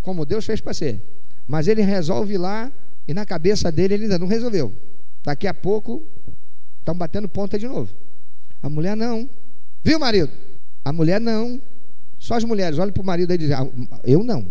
como 0.01 0.25
Deus 0.25 0.45
fez 0.45 0.61
para 0.61 0.73
ser. 0.73 1.01
Mas 1.47 1.67
ele 1.67 1.81
resolve 1.81 2.37
lá 2.37 2.71
e 3.07 3.13
na 3.13 3.25
cabeça 3.25 3.71
dele 3.71 3.95
ele 3.95 4.03
ainda 4.03 4.19
não 4.19 4.27
resolveu. 4.27 4.73
Daqui 5.23 5.47
a 5.47 5.53
pouco 5.53 6.03
estão 6.79 6.95
batendo 6.95 7.27
ponta 7.27 7.57
de 7.57 7.67
novo. 7.67 7.93
A 8.61 8.69
mulher 8.69 8.95
não. 8.95 9.29
Viu, 9.83 9.99
marido? 9.99 10.31
A 10.83 10.93
mulher 10.93 11.19
não. 11.19 11.61
Só 12.17 12.35
as 12.35 12.43
mulheres. 12.43 12.77
Olha 12.77 12.91
para 12.91 13.01
o 13.01 13.05
marido 13.05 13.33
e 13.33 13.37
diz: 13.37 13.51
ah, 13.51 13.67
Eu 14.03 14.23
não. 14.23 14.47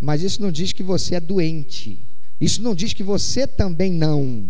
Mas 0.00 0.22
isso 0.22 0.42
não 0.42 0.52
diz 0.52 0.72
que 0.72 0.82
você 0.82 1.16
é 1.16 1.20
doente. 1.20 1.98
Isso 2.40 2.62
não 2.62 2.74
diz 2.74 2.92
que 2.92 3.02
você 3.02 3.46
também 3.46 3.92
não. 3.92 4.48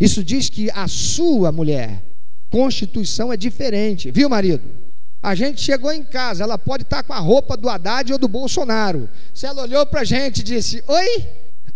Isso 0.00 0.24
diz 0.24 0.48
que 0.48 0.70
a 0.72 0.88
sua 0.88 1.52
mulher, 1.52 2.02
constituição 2.50 3.32
é 3.32 3.36
diferente. 3.36 4.10
Viu, 4.10 4.28
marido? 4.28 4.62
A 5.22 5.36
gente 5.36 5.60
chegou 5.60 5.92
em 5.92 6.02
casa, 6.02 6.42
ela 6.42 6.58
pode 6.58 6.82
estar 6.82 7.04
com 7.04 7.12
a 7.12 7.18
roupa 7.20 7.56
do 7.56 7.68
Haddad 7.68 8.12
ou 8.12 8.18
do 8.18 8.26
Bolsonaro. 8.26 9.08
Se 9.32 9.46
ela 9.46 9.62
olhou 9.62 9.86
para 9.86 10.00
a 10.00 10.04
gente 10.04 10.40
e 10.40 10.42
disse: 10.42 10.82
Oi, 10.88 11.28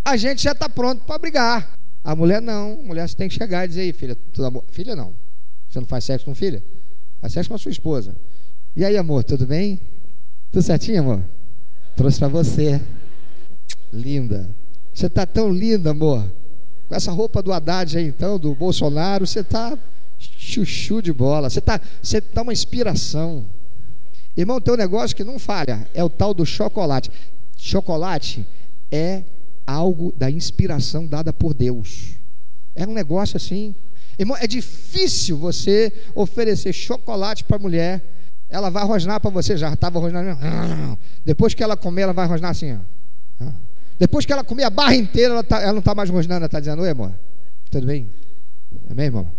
a 0.03 0.17
gente 0.17 0.43
já 0.43 0.51
está 0.51 0.67
pronto 0.67 1.05
para 1.05 1.17
brigar. 1.17 1.77
A 2.03 2.13
mulher 2.13 2.41
não, 2.41 2.73
a 2.73 2.83
mulher 2.83 3.07
você 3.07 3.15
tem 3.15 3.29
que 3.29 3.35
chegar 3.35 3.63
e 3.63 3.69
dizer: 3.69 3.93
Filha, 3.93 4.17
tudo 4.33 4.63
filha 4.69 4.95
não. 4.95 5.13
Você 5.69 5.79
não 5.79 5.87
faz 5.87 6.03
sexo 6.03 6.25
com 6.25 6.35
filha? 6.35 6.61
Faz 7.21 7.31
sexo 7.31 7.49
com 7.49 7.55
a 7.55 7.57
sua 7.57 7.71
esposa. 7.71 8.13
E 8.75 8.83
aí, 8.83 8.97
amor, 8.97 9.23
tudo 9.23 9.45
bem? 9.45 9.79
Tudo 10.51 10.61
certinho, 10.61 10.99
amor? 10.99 11.23
Trouxe 11.95 12.19
para 12.19 12.27
você. 12.27 12.81
Linda. 13.93 14.49
Você 14.93 15.07
está 15.07 15.25
tão 15.25 15.49
linda, 15.49 15.91
amor. 15.91 16.29
Com 16.87 16.95
essa 16.95 17.11
roupa 17.11 17.41
do 17.41 17.53
Haddad 17.53 17.97
aí, 17.97 18.07
então, 18.07 18.37
do 18.37 18.53
Bolsonaro, 18.53 19.25
você 19.25 19.39
está 19.39 19.77
chuchu 20.19 21.01
de 21.01 21.11
bola. 21.11 21.49
Você 21.49 21.61
tá, 21.61 21.79
você 22.01 22.21
dá 22.21 22.41
uma 22.41 22.53
inspiração. 22.53 23.45
Irmão, 24.35 24.61
tem 24.61 24.73
um 24.73 24.77
negócio 24.77 25.15
que 25.15 25.23
não 25.23 25.39
falha, 25.39 25.87
é 25.93 26.03
o 26.03 26.09
tal 26.09 26.33
do 26.33 26.45
chocolate. 26.45 27.09
Chocolate 27.57 28.45
é 28.91 29.23
algo 29.65 30.13
da 30.15 30.29
inspiração 30.29 31.05
dada 31.05 31.33
por 31.33 31.53
Deus. 31.53 32.15
É 32.75 32.85
um 32.85 32.93
negócio 32.93 33.37
assim. 33.37 33.75
Irmão, 34.17 34.37
é 34.39 34.47
difícil 34.47 35.37
você 35.37 35.91
oferecer 36.15 36.71
chocolate 36.73 37.43
para 37.43 37.59
mulher, 37.59 38.03
ela 38.49 38.69
vai 38.69 38.83
rosnar 38.85 39.19
para 39.19 39.29
você, 39.29 39.57
já 39.57 39.73
estava 39.73 39.99
rosnando. 39.99 40.37
Depois 41.25 41.53
que 41.53 41.63
ela 41.63 41.75
comer, 41.75 42.03
ela 42.03 42.13
vai 42.13 42.27
rosnar 42.27 42.51
assim. 42.51 42.73
Ó. 42.73 43.45
Depois 43.99 44.25
que 44.25 44.31
ela 44.31 44.43
comer 44.43 44.63
a 44.63 44.69
barra 44.69 44.95
inteira, 44.95 45.33
ela, 45.33 45.43
tá, 45.43 45.59
ela 45.59 45.73
não 45.73 45.79
está 45.79 45.95
mais 45.95 46.09
rosnando, 46.09 46.37
ela 46.37 46.45
está 46.45 46.59
dizendo, 46.59 46.83
oi 46.83 46.89
amor, 46.89 47.11
tudo 47.71 47.87
bem? 47.87 48.09
Amém, 48.89 49.05
irmão? 49.05 49.29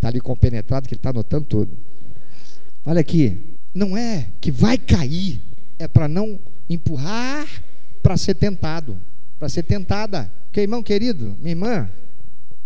Está 0.00 0.08
ali 0.08 0.18
compenetrado 0.18 0.88
que 0.88 0.94
ele 0.94 0.98
está 0.98 1.10
anotando 1.10 1.44
tudo. 1.44 1.76
Olha 2.86 3.02
aqui, 3.02 3.38
não 3.74 3.94
é 3.94 4.28
que 4.40 4.50
vai 4.50 4.78
cair, 4.78 5.42
é 5.78 5.86
para 5.86 6.08
não 6.08 6.40
empurrar 6.70 7.46
para 8.02 8.16
ser 8.16 8.34
tentado, 8.34 8.98
para 9.38 9.50
ser 9.50 9.62
tentada. 9.62 10.32
Porque, 10.46 10.62
irmão 10.62 10.82
querido, 10.82 11.36
minha 11.38 11.52
irmã, 11.52 11.90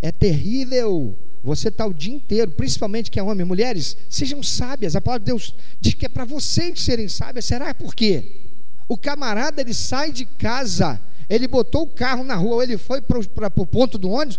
é 0.01 0.13
terrível. 0.13 1.19
Você 1.43 1.71
está 1.71 1.85
o 1.85 1.93
dia 1.93 2.15
inteiro, 2.15 2.53
principalmente 2.53 3.11
que 3.11 3.19
é 3.19 3.23
homem, 3.23 3.45
mulheres, 3.45 3.97
sejam 4.09 4.41
sábias. 4.41 4.95
A 4.95 5.01
palavra 5.01 5.25
de 5.25 5.27
Deus 5.27 5.57
diz 5.81 5.93
que 5.95 6.07
é 6.07 6.09
para 6.09 6.25
vocês 6.25 6.81
serem 6.83 7.09
sábias. 7.09 7.47
Será 7.47 7.75
por 7.75 7.97
quê? 7.97 8.43
O 8.89 8.97
camarada 8.97 9.61
ele 9.61 9.75
sai 9.75 10.13
de 10.13 10.25
casa, 10.25 11.01
ele 11.29 11.49
botou 11.49 11.83
o 11.83 11.89
carro 11.89 12.23
na 12.23 12.37
rua, 12.37 12.63
ele 12.63 12.79
foi 12.79 13.01
para 13.01 13.51
o 13.57 13.67
ponto 13.67 13.99
do 13.99 14.09
ônibus, 14.09 14.39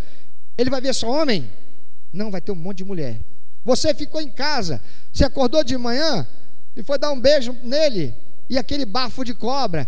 ele 0.58 0.70
vai 0.70 0.80
ver 0.80 0.96
só 0.96 1.12
homem? 1.12 1.46
Não, 2.16 2.32
vai 2.32 2.42
ter 2.42 2.52
um 2.52 2.56
monte 2.56 2.78
de 2.78 2.86
mulher. 2.86 3.20
Você 3.64 3.94
ficou 3.94 4.22
em 4.22 4.30
casa, 4.30 4.82
você 5.12 5.26
acordou 5.26 5.64
de 5.64 5.78
manhã 5.78 6.26
e 6.76 6.84
foi 6.84 6.98
dar 6.98 7.12
um 7.12 7.20
beijo 7.20 7.56
nele, 7.64 8.16
e 8.50 8.58
aquele 8.58 8.86
bafo 8.86 9.24
de 9.26 9.34
cobra, 9.34 9.88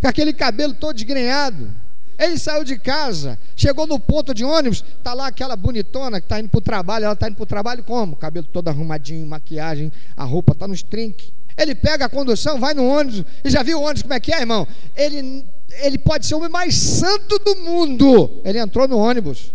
com 0.00 0.06
aquele 0.06 0.32
cabelo 0.32 0.74
todo 0.74 0.94
desgrenhado. 0.94 1.70
Ele 2.18 2.36
saiu 2.36 2.64
de 2.64 2.76
casa, 2.76 3.38
chegou 3.56 3.86
no 3.86 3.98
ponto 3.98 4.34
de 4.34 4.44
ônibus, 4.44 4.84
tá 5.02 5.14
lá 5.14 5.28
aquela 5.28 5.54
bonitona 5.54 6.20
que 6.20 6.26
está 6.26 6.40
indo 6.40 6.48
para 6.48 6.58
o 6.58 6.60
trabalho, 6.60 7.04
ela 7.04 7.14
está 7.14 7.28
indo 7.28 7.36
para 7.36 7.44
o 7.44 7.46
trabalho 7.46 7.84
como? 7.84 8.16
Cabelo 8.16 8.46
todo 8.46 8.68
arrumadinho, 8.68 9.24
maquiagem, 9.24 9.92
a 10.16 10.24
roupa 10.24 10.52
está 10.52 10.66
nos 10.66 10.82
trinques. 10.82 11.32
Ele 11.56 11.74
pega 11.74 12.06
a 12.06 12.08
condução, 12.08 12.58
vai 12.58 12.74
no 12.74 12.86
ônibus, 12.86 13.24
e 13.44 13.50
já 13.50 13.62
viu 13.62 13.78
o 13.78 13.82
ônibus 13.82 14.02
como 14.02 14.14
é 14.14 14.20
que 14.20 14.32
é, 14.32 14.40
irmão? 14.40 14.66
Ele, 14.96 15.44
ele 15.82 15.98
pode 15.98 16.26
ser 16.26 16.34
o 16.34 16.38
homem 16.38 16.50
mais 16.50 16.74
santo 16.74 17.38
do 17.38 17.56
mundo. 17.56 18.40
Ele 18.44 18.58
entrou 18.58 18.86
no 18.86 18.98
ônibus, 18.98 19.52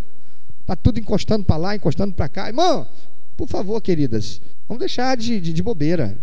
está 0.64 0.76
tudo 0.76 1.00
encostando 1.00 1.46
para 1.46 1.58
lá, 1.58 1.76
encostando 1.76 2.14
para 2.14 2.28
cá. 2.28 2.48
Irmão, 2.48 2.88
por 3.38 3.48
favor, 3.48 3.80
queridas, 3.82 4.42
vamos 4.68 4.80
deixar 4.80 5.16
de, 5.16 5.40
de, 5.40 5.54
de 5.54 5.64
bobeira. 5.64 6.18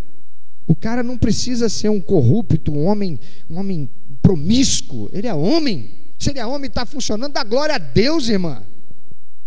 O 0.67 0.75
cara 0.75 1.03
não 1.03 1.19
precisa 1.19 1.69
ser 1.69 1.89
um 1.89 2.01
corrupto, 2.01 2.73
um 2.73 2.87
homem, 2.87 3.19
um 3.49 3.59
homem 3.59 3.91
promíscuo. 4.23 5.09
Ele 5.13 5.27
é 5.27 5.35
homem. 5.35 5.91
Se 6.19 6.31
ele 6.31 6.39
é 6.39 6.47
homem, 6.47 6.69
está 6.69 6.87
funcionando, 6.87 7.33
dá 7.33 7.43
glória 7.43 7.75
a 7.75 7.79
Deus, 7.79 8.29
irmã. 8.29 8.63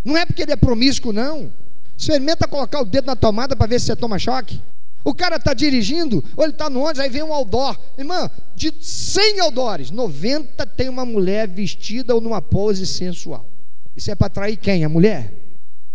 Não 0.04 0.18
é 0.18 0.26
porque 0.26 0.42
ele 0.42 0.52
é 0.52 0.56
promíscuo, 0.56 1.14
não. 1.14 1.52
Experimenta 1.98 2.48
colocar 2.48 2.82
o 2.82 2.86
dedo 2.86 3.06
na 3.06 3.16
tomada 3.16 3.56
para 3.56 3.68
ver 3.68 3.80
se 3.80 3.88
você 3.88 3.96
toma 3.96 4.20
choque. 4.20 4.60
O 5.06 5.14
cara 5.14 5.36
está 5.36 5.54
dirigindo, 5.54 6.24
ou 6.36 6.44
ele 6.44 6.54
está 6.54 6.70
no 6.70 6.80
ônibus, 6.80 7.00
aí 7.00 7.10
vem 7.10 7.24
um 7.24 7.34
outdoor. 7.34 7.78
Irmã, 7.98 8.30
de 8.56 8.74
100 8.80 9.42
outdoors, 9.42 9.92
90 9.92 10.66
tem 10.68 10.90
uma 10.90 11.06
mulher 11.06 11.48
vestida 11.48 12.16
ou 12.16 12.22
numa 12.22 12.42
pose 12.42 12.88
sensual. 12.88 13.53
Isso 13.96 14.12
é 14.12 14.16
para 14.16 14.28
atrair 14.28 14.58
quem? 14.58 14.84
A 14.84 14.90
mulher? 14.90 15.34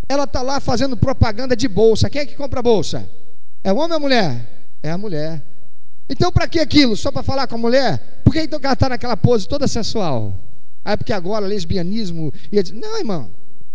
Ela 0.07 0.23
está 0.23 0.41
lá 0.41 0.59
fazendo 0.59 0.97
propaganda 0.97 1.55
de 1.55 1.67
bolsa. 1.67 2.09
Quem 2.09 2.21
é 2.21 2.25
que 2.25 2.35
compra 2.35 2.61
bolsa? 2.61 3.09
É 3.63 3.71
o 3.71 3.77
homem 3.77 3.91
ou 3.91 3.97
a 3.97 3.99
mulher? 3.99 4.65
É 4.81 4.89
a 4.89 4.97
mulher. 4.97 5.43
Então, 6.09 6.31
para 6.31 6.47
que 6.47 6.59
aquilo? 6.59 6.97
Só 6.97 7.11
para 7.11 7.21
falar 7.21 7.47
com 7.47 7.55
a 7.55 7.59
mulher? 7.59 8.21
Por 8.23 8.33
que 8.33 8.41
então 8.41 8.59
ela 8.63 8.73
está 8.73 8.89
naquela 8.89 9.15
pose 9.15 9.47
toda 9.47 9.67
sensual? 9.67 10.39
Ah, 10.83 10.93
é 10.93 10.97
porque 10.97 11.13
agora 11.13 11.45
lesbianismo. 11.45 12.33
Ia 12.51 12.63
dizer, 12.63 12.75
não, 12.75 12.97
irmão. 12.97 13.29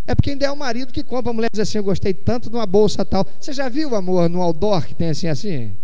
É 0.06 0.14
porque 0.14 0.30
ainda 0.30 0.44
é 0.44 0.50
o 0.50 0.56
marido 0.56 0.92
que 0.92 1.02
compra 1.02 1.30
a 1.30 1.34
mulher 1.34 1.48
diz 1.52 1.60
assim: 1.60 1.78
Eu 1.78 1.84
gostei 1.84 2.12
tanto 2.12 2.50
de 2.50 2.56
uma 2.56 2.66
bolsa 2.66 3.04
tal. 3.04 3.26
Você 3.40 3.52
já 3.52 3.68
viu, 3.68 3.94
amor, 3.94 4.28
no 4.28 4.42
outdoor 4.42 4.84
que 4.84 4.94
tem 4.94 5.08
assim 5.08 5.28
assim? 5.28 5.76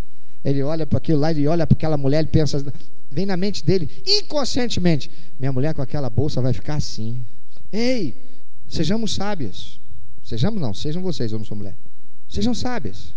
Ele 0.45 0.63
olha 0.63 0.87
para 0.87 0.99
aquilo 0.99 1.21
lá, 1.21 1.31
ele 1.31 1.47
olha 1.47 1.67
para 1.67 1.77
aquela 1.77 1.97
mulher, 1.97 2.21
ele 2.21 2.29
pensa, 2.29 2.65
vem 3.11 3.27
na 3.27 3.37
mente 3.37 3.65
dele, 3.65 3.89
inconscientemente: 4.07 5.11
Minha 5.39 5.53
mulher 5.53 5.75
com 5.75 5.81
aquela 5.81 6.11
bolsa 6.11 6.41
vai 6.43 6.53
ficar 6.53 6.75
assim. 6.75 7.25
Ei, 7.73 8.15
sejamos 8.71 9.15
sábios. 9.15 9.81
Sejamos 10.23 10.61
não, 10.61 10.73
sejam 10.73 11.03
vocês, 11.03 11.33
eu 11.33 11.39
não 11.39 11.45
sou 11.45 11.57
mulher. 11.57 11.77
Sejam 12.29 12.55
sábios. 12.55 13.15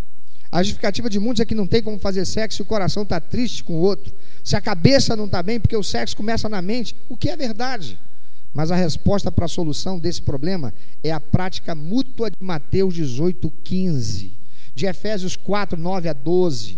A 0.52 0.62
justificativa 0.62 1.10
de 1.10 1.20
muitos 1.20 1.42
é 1.42 1.46
que 1.46 1.56
não 1.56 1.66
tem 1.66 1.82
como 1.82 1.98
fazer 1.98 2.26
sexo 2.26 2.58
se 2.58 2.62
o 2.62 2.66
coração 2.66 3.04
está 3.04 3.20
triste 3.20 3.64
com 3.64 3.74
o 3.74 3.80
outro, 3.80 4.14
se 4.44 4.56
a 4.56 4.62
cabeça 4.62 5.16
não 5.16 5.26
está 5.26 5.42
bem, 5.42 5.60
porque 5.60 5.76
o 5.76 5.84
sexo 5.84 6.16
começa 6.16 6.48
na 6.48 6.62
mente, 6.62 6.96
o 7.10 7.18
que 7.18 7.30
é 7.30 7.36
verdade. 7.36 7.98
Mas 8.54 8.70
a 8.70 8.76
resposta 8.76 9.32
para 9.32 9.46
a 9.46 9.48
solução 9.48 9.98
desse 9.98 10.22
problema 10.22 10.72
é 11.04 11.12
a 11.12 11.20
prática 11.20 11.74
mútua 11.74 12.30
de 12.30 12.38
Mateus 12.40 12.94
18, 12.94 13.52
15, 13.64 14.34
de 14.76 14.86
Efésios 14.86 15.36
4, 15.36 15.78
9 15.80 16.10
a 16.10 16.14
12, 16.14 16.78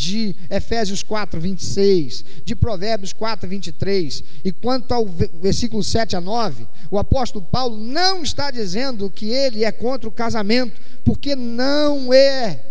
de 0.00 0.34
Efésios 0.48 1.02
4, 1.02 1.38
26, 1.38 2.24
de 2.42 2.56
Provérbios 2.56 3.12
4, 3.12 3.46
23. 3.46 4.24
E 4.42 4.50
quanto 4.50 4.92
ao 4.92 5.06
versículo 5.06 5.84
7 5.84 6.16
a 6.16 6.20
9, 6.20 6.66
o 6.90 6.98
apóstolo 6.98 7.44
Paulo 7.44 7.76
não 7.76 8.22
está 8.22 8.50
dizendo 8.50 9.10
que 9.10 9.26
ele 9.26 9.62
é 9.62 9.70
contra 9.70 10.08
o 10.08 10.12
casamento, 10.12 10.80
porque 11.04 11.36
não 11.36 12.14
é. 12.14 12.64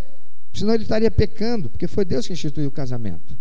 Senão 0.51 0.73
ele 0.73 0.83
estaria 0.83 1.11
pecando, 1.11 1.69
porque 1.69 1.87
foi 1.87 2.03
Deus 2.03 2.25
que 2.25 2.33
instituiu 2.33 2.69
o 2.69 2.71
casamento. 2.71 3.37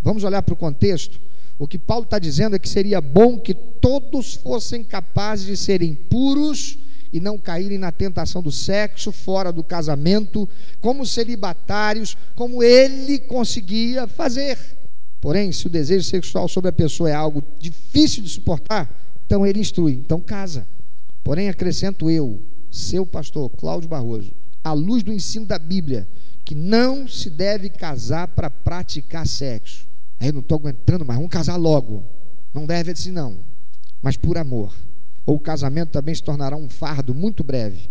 Vamos 0.00 0.22
olhar 0.22 0.42
para 0.42 0.54
o 0.54 0.56
contexto 0.56 1.20
o 1.58 1.66
que 1.66 1.78
Paulo 1.78 2.04
está 2.04 2.18
dizendo 2.18 2.56
é 2.56 2.58
que 2.58 2.68
seria 2.68 3.00
bom 3.00 3.38
que 3.38 3.54
todos 3.54 4.34
fossem 4.34 4.82
capazes 4.82 5.46
de 5.46 5.56
serem 5.56 5.94
puros 5.94 6.78
e 7.12 7.20
não 7.20 7.36
caírem 7.36 7.78
na 7.78 7.92
tentação 7.92 8.42
do 8.42 8.50
sexo 8.50 9.12
fora 9.12 9.52
do 9.52 9.62
casamento, 9.62 10.48
como 10.80 11.06
celibatários, 11.06 12.16
como 12.34 12.62
ele 12.62 13.18
conseguia 13.18 14.06
fazer. 14.06 14.58
Porém, 15.20 15.52
se 15.52 15.66
o 15.66 15.70
desejo 15.70 16.08
sexual 16.08 16.48
sobre 16.48 16.70
a 16.70 16.72
pessoa 16.72 17.10
é 17.10 17.14
algo 17.14 17.42
difícil 17.58 18.22
de 18.22 18.28
suportar, 18.28 18.90
então 19.26 19.46
ele 19.46 19.60
instrui, 19.60 19.92
então 19.92 20.20
casa. 20.20 20.66
Porém, 21.22 21.48
acrescento 21.48 22.10
eu, 22.10 22.42
seu 22.70 23.06
pastor 23.06 23.50
Cláudio 23.50 23.88
Barroso, 23.88 24.32
à 24.64 24.72
luz 24.72 25.02
do 25.02 25.12
ensino 25.12 25.46
da 25.46 25.58
Bíblia, 25.58 26.08
que 26.44 26.54
não 26.54 27.06
se 27.06 27.30
deve 27.30 27.68
casar 27.68 28.28
para 28.28 28.50
praticar 28.50 29.26
sexo 29.26 29.92
Aí 30.22 30.28
eu 30.28 30.34
não 30.34 30.40
estou 30.40 30.56
aguentando 30.56 31.04
mais, 31.04 31.18
vamos 31.18 31.32
casar 31.32 31.56
logo. 31.56 32.04
Não 32.54 32.64
deve 32.64 32.92
assim, 32.92 33.10
não. 33.10 33.40
Mas 34.00 34.16
por 34.16 34.38
amor. 34.38 34.72
Ou 35.24 35.36
o 35.36 35.40
casamento 35.40 35.90
também 35.90 36.14
se 36.14 36.22
tornará 36.22 36.56
um 36.56 36.68
fardo 36.68 37.14
muito 37.14 37.44
breve. 37.44 37.88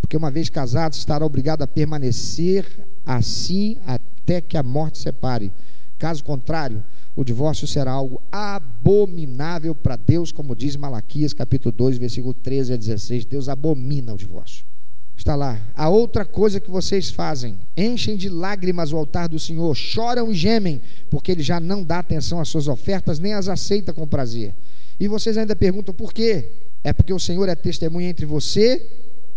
Porque 0.00 0.16
uma 0.16 0.30
vez 0.30 0.50
casado, 0.50 0.92
estará 0.92 1.24
obrigado 1.24 1.62
a 1.62 1.66
permanecer 1.66 2.66
assim 3.06 3.78
até 3.86 4.40
que 4.40 4.56
a 4.56 4.62
morte 4.62 4.98
separe. 4.98 5.50
Caso 5.98 6.22
contrário, 6.22 6.84
o 7.16 7.24
divórcio 7.24 7.66
será 7.66 7.92
algo 7.92 8.20
abominável 8.30 9.74
para 9.74 9.96
Deus, 9.96 10.32
como 10.32 10.54
diz 10.54 10.76
Malaquias 10.76 11.32
capítulo 11.32 11.72
2, 11.72 11.96
versículo 11.98 12.34
13 12.34 12.74
a 12.74 12.76
16. 12.76 13.24
Deus 13.24 13.48
abomina 13.48 14.12
o 14.12 14.16
divórcio. 14.16 14.64
Está 15.16 15.36
lá. 15.36 15.60
A 15.74 15.88
outra 15.88 16.24
coisa 16.24 16.60
que 16.60 16.70
vocês 16.70 17.08
fazem: 17.10 17.58
enchem 17.76 18.16
de 18.16 18.28
lágrimas 18.28 18.92
o 18.92 18.96
altar 18.96 19.28
do 19.28 19.38
Senhor, 19.38 19.74
choram 19.74 20.30
e 20.30 20.34
gemem, 20.34 20.82
porque 21.08 21.32
ele 21.32 21.42
já 21.42 21.60
não 21.60 21.82
dá 21.82 22.00
atenção 22.00 22.40
às 22.40 22.48
suas 22.48 22.68
ofertas, 22.68 23.18
nem 23.18 23.32
as 23.32 23.48
aceita 23.48 23.92
com 23.92 24.06
prazer. 24.06 24.54
E 24.98 25.08
vocês 25.08 25.38
ainda 25.38 25.56
perguntam 25.56 25.94
por 25.94 26.12
quê? 26.12 26.50
É 26.84 26.92
porque 26.92 27.12
o 27.12 27.18
Senhor 27.18 27.48
é 27.48 27.54
testemunha 27.54 28.10
entre 28.10 28.26
você 28.26 28.86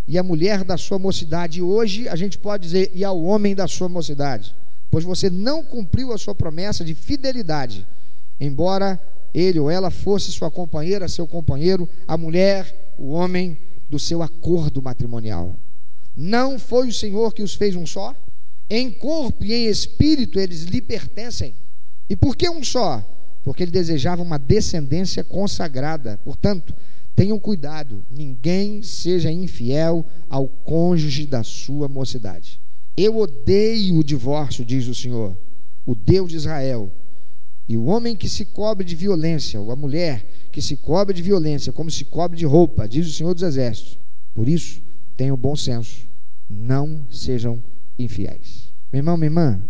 e 0.06 0.18
a 0.18 0.24
mulher 0.24 0.66
da 0.66 0.78
sua 0.78 1.00
mocidade. 1.00 1.60
E 1.60 1.62
hoje 1.62 2.08
a 2.10 2.16
gente 2.16 2.38
pode 2.38 2.64
dizer, 2.64 2.92
e 2.94 3.06
ao 3.06 3.24
homem 3.24 3.56
da 3.56 3.68
sua 3.68 3.88
mocidade. 3.88 4.54
Pois 4.92 5.06
você 5.06 5.30
não 5.30 5.64
cumpriu 5.64 6.12
a 6.12 6.18
sua 6.18 6.36
promessa 6.36 6.84
de 6.84 6.94
fidelidade, 6.94 7.88
embora 8.40 9.02
ele 9.34 9.60
ou 9.60 9.70
ela 9.70 9.90
fosse 9.90 10.32
sua 10.32 10.52
companheira, 10.52 11.08
seu 11.08 11.28
companheiro, 11.28 11.88
a 12.08 12.18
mulher, 12.18 12.94
o 12.98 13.12
homem 13.12 13.58
do 13.90 14.00
seu 14.00 14.22
acordo 14.22 14.82
matrimonial. 14.82 15.56
Não 16.16 16.58
foi 16.58 16.88
o 16.88 16.93
Senhor 16.93 17.34
que 17.34 17.43
os 17.43 17.54
fez 17.54 17.76
um 17.76 17.86
só? 17.86 18.16
Em 18.70 18.91
corpo 18.91 19.43
e 19.43 19.54
em 19.54 19.68
espírito 19.68 20.39
eles 20.39 20.64
lhe 20.64 20.82
pertencem. 20.82 21.54
E 22.10 22.16
por 22.16 22.36
que 22.36 22.50
um 22.50 22.64
só? 22.64 23.04
Porque 23.43 23.64
ele 23.64 23.72
desejava 23.72 24.22
uma 24.22 24.39
descendência 24.39 25.24
consagrada. 25.24 26.20
Portanto, 26.26 26.74
tenham 27.18 27.38
cuidado, 27.38 28.05
ninguém 28.09 28.82
seja 28.82 29.30
infiel 29.30 30.05
ao 30.30 30.47
cônjuge 30.47 31.26
da 31.26 31.43
sua 31.43 31.89
mocidade. 31.89 32.61
Eu 32.95 33.18
odeio 33.18 33.97
o 33.97 34.03
divórcio, 34.03 34.63
diz 34.63 34.88
o 34.88 34.95
Senhor, 34.95 35.38
o 35.86 35.93
Deus 35.93 36.30
de 36.30 36.38
Israel. 36.38 36.89
E 37.68 37.76
o 37.76 37.86
homem 37.86 38.15
que 38.15 38.30
se 38.30 38.45
cobre 38.45 38.86
de 38.86 38.95
violência, 38.95 39.59
ou 39.59 39.72
a 39.72 39.76
mulher 39.76 40.26
que 40.51 40.61
se 40.61 40.78
cobre 40.78 41.13
de 41.13 41.22
violência, 41.22 41.74
como 41.74 41.91
se 41.91 42.05
cobre 42.05 42.38
de 42.38 42.45
roupa, 42.45 42.88
diz 42.88 43.05
o 43.05 43.11
Senhor 43.11 43.34
dos 43.34 43.43
Exércitos. 43.43 43.99
Por 44.34 44.47
isso, 44.47 44.82
tenham 45.18 45.36
bom 45.36 45.55
senso 45.55 46.07
não 46.49 47.05
sejam 47.09 47.61
infiéis. 47.99 48.72
Meu 48.91 48.99
irmão, 48.99 49.18
minha 49.18 49.28
irmã, 49.28 49.61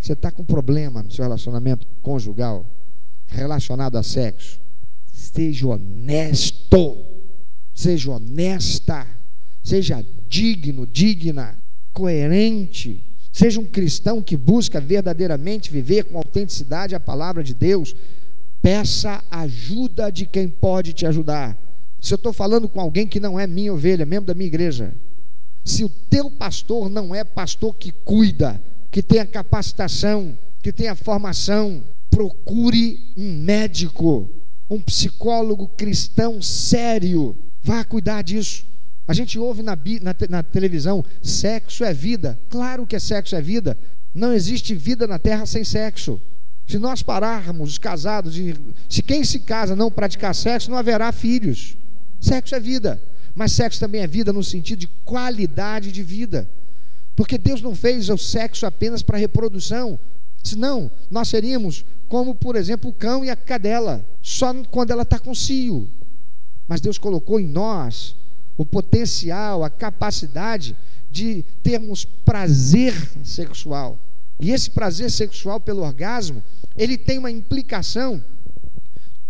você 0.00 0.12
está 0.12 0.30
com 0.30 0.44
problema 0.44 1.02
no 1.02 1.10
seu 1.10 1.22
relacionamento 1.22 1.86
conjugal, 2.02 2.66
relacionado 3.26 3.96
a 3.96 4.02
sexo. 4.02 4.60
Seja 5.16 5.68
honesto, 5.68 6.96
seja 7.74 8.10
honesta, 8.12 9.06
Seja 9.66 10.06
digno, 10.28 10.86
digna, 10.86 11.58
coerente. 11.92 13.02
Seja 13.32 13.58
um 13.58 13.66
cristão 13.66 14.22
que 14.22 14.36
busca 14.36 14.80
verdadeiramente 14.80 15.72
viver 15.72 16.04
com 16.04 16.16
autenticidade 16.16 16.94
a 16.94 17.00
palavra 17.00 17.42
de 17.42 17.52
Deus. 17.52 17.92
Peça 18.62 19.24
ajuda 19.28 20.08
de 20.12 20.24
quem 20.24 20.48
pode 20.48 20.92
te 20.92 21.04
ajudar. 21.04 21.58
Se 22.00 22.14
eu 22.14 22.16
estou 22.16 22.32
falando 22.32 22.68
com 22.68 22.80
alguém 22.80 23.08
que 23.08 23.18
não 23.18 23.40
é 23.40 23.44
minha 23.44 23.74
ovelha, 23.74 24.06
membro 24.06 24.28
da 24.28 24.34
minha 24.34 24.46
igreja, 24.46 24.94
se 25.64 25.82
o 25.82 25.88
teu 25.88 26.30
pastor 26.30 26.88
não 26.88 27.12
é 27.12 27.24
pastor 27.24 27.74
que 27.74 27.90
cuida, 27.90 28.62
que 28.92 29.02
tem 29.02 29.18
a 29.18 29.26
capacitação, 29.26 30.38
que 30.62 30.72
tem 30.72 30.86
a 30.86 30.94
formação, 30.94 31.82
procure 32.08 33.00
um 33.16 33.42
médico, 33.42 34.30
um 34.68 34.80
psicólogo 34.80 35.68
cristão 35.68 36.42
sério, 36.42 37.36
vá 37.62 37.84
cuidar 37.84 38.22
disso. 38.22 38.66
A 39.08 39.14
gente 39.14 39.38
ouve 39.38 39.62
na, 39.62 39.76
na, 40.02 40.14
na, 40.28 40.42
televisão: 40.42 41.04
sexo 41.22 41.84
é 41.84 41.94
vida. 41.94 42.38
Claro 42.48 42.86
que 42.86 42.96
é 42.96 42.98
sexo 42.98 43.36
é 43.36 43.40
vida. 43.40 43.78
Não 44.12 44.32
existe 44.32 44.74
vida 44.74 45.06
na 45.06 45.18
terra 45.18 45.46
sem 45.46 45.62
sexo. 45.62 46.20
Se 46.66 46.78
nós 46.78 47.02
pararmos 47.02 47.70
os 47.72 47.78
casados, 47.78 48.34
de, 48.34 48.56
se 48.88 49.02
quem 49.02 49.22
se 49.22 49.40
casa 49.40 49.76
não 49.76 49.90
praticar 49.90 50.34
sexo, 50.34 50.70
não 50.70 50.78
haverá 50.78 51.12
filhos. 51.12 51.76
Sexo 52.20 52.54
é 52.56 52.60
vida. 52.60 53.00
Mas 53.34 53.52
sexo 53.52 53.78
também 53.78 54.00
é 54.00 54.06
vida 54.06 54.32
no 54.32 54.42
sentido 54.42 54.80
de 54.80 54.88
qualidade 55.04 55.92
de 55.92 56.02
vida. 56.02 56.48
Porque 57.14 57.38
Deus 57.38 57.62
não 57.62 57.74
fez 57.74 58.08
o 58.08 58.18
sexo 58.18 58.66
apenas 58.66 59.02
para 59.02 59.18
reprodução. 59.18 59.98
Senão, 60.42 60.90
nós 61.10 61.28
seríamos 61.28 61.84
como, 62.08 62.34
por 62.34 62.56
exemplo, 62.56 62.90
o 62.90 62.94
cão 62.94 63.24
e 63.24 63.30
a 63.30 63.36
cadela, 63.36 64.04
só 64.22 64.52
quando 64.64 64.90
ela 64.90 65.02
está 65.02 65.18
com 65.18 65.34
cio. 65.34 65.88
Mas 66.68 66.80
Deus 66.80 66.98
colocou 66.98 67.38
em 67.38 67.46
nós 67.46 68.16
o 68.56 68.64
potencial, 68.64 69.62
a 69.62 69.70
capacidade 69.70 70.76
de 71.10 71.44
termos 71.62 72.04
prazer 72.04 72.94
sexual. 73.24 73.98
E 74.38 74.50
esse 74.50 74.70
prazer 74.70 75.10
sexual 75.10 75.60
pelo 75.60 75.82
orgasmo, 75.82 76.42
ele 76.76 76.98
tem 76.98 77.18
uma 77.18 77.30
implicação 77.30 78.22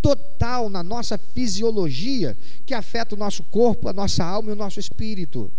total 0.02 0.68
na 0.68 0.82
nossa 0.82 1.18
fisiologia 1.18 2.36
que 2.64 2.74
afeta 2.74 3.14
o 3.14 3.18
nosso 3.18 3.42
corpo, 3.44 3.88
a 3.88 3.92
nossa 3.92 4.24
alma 4.24 4.50
e 4.50 4.52
o 4.52 4.56
nosso 4.56 4.78
espírito. 4.80 5.50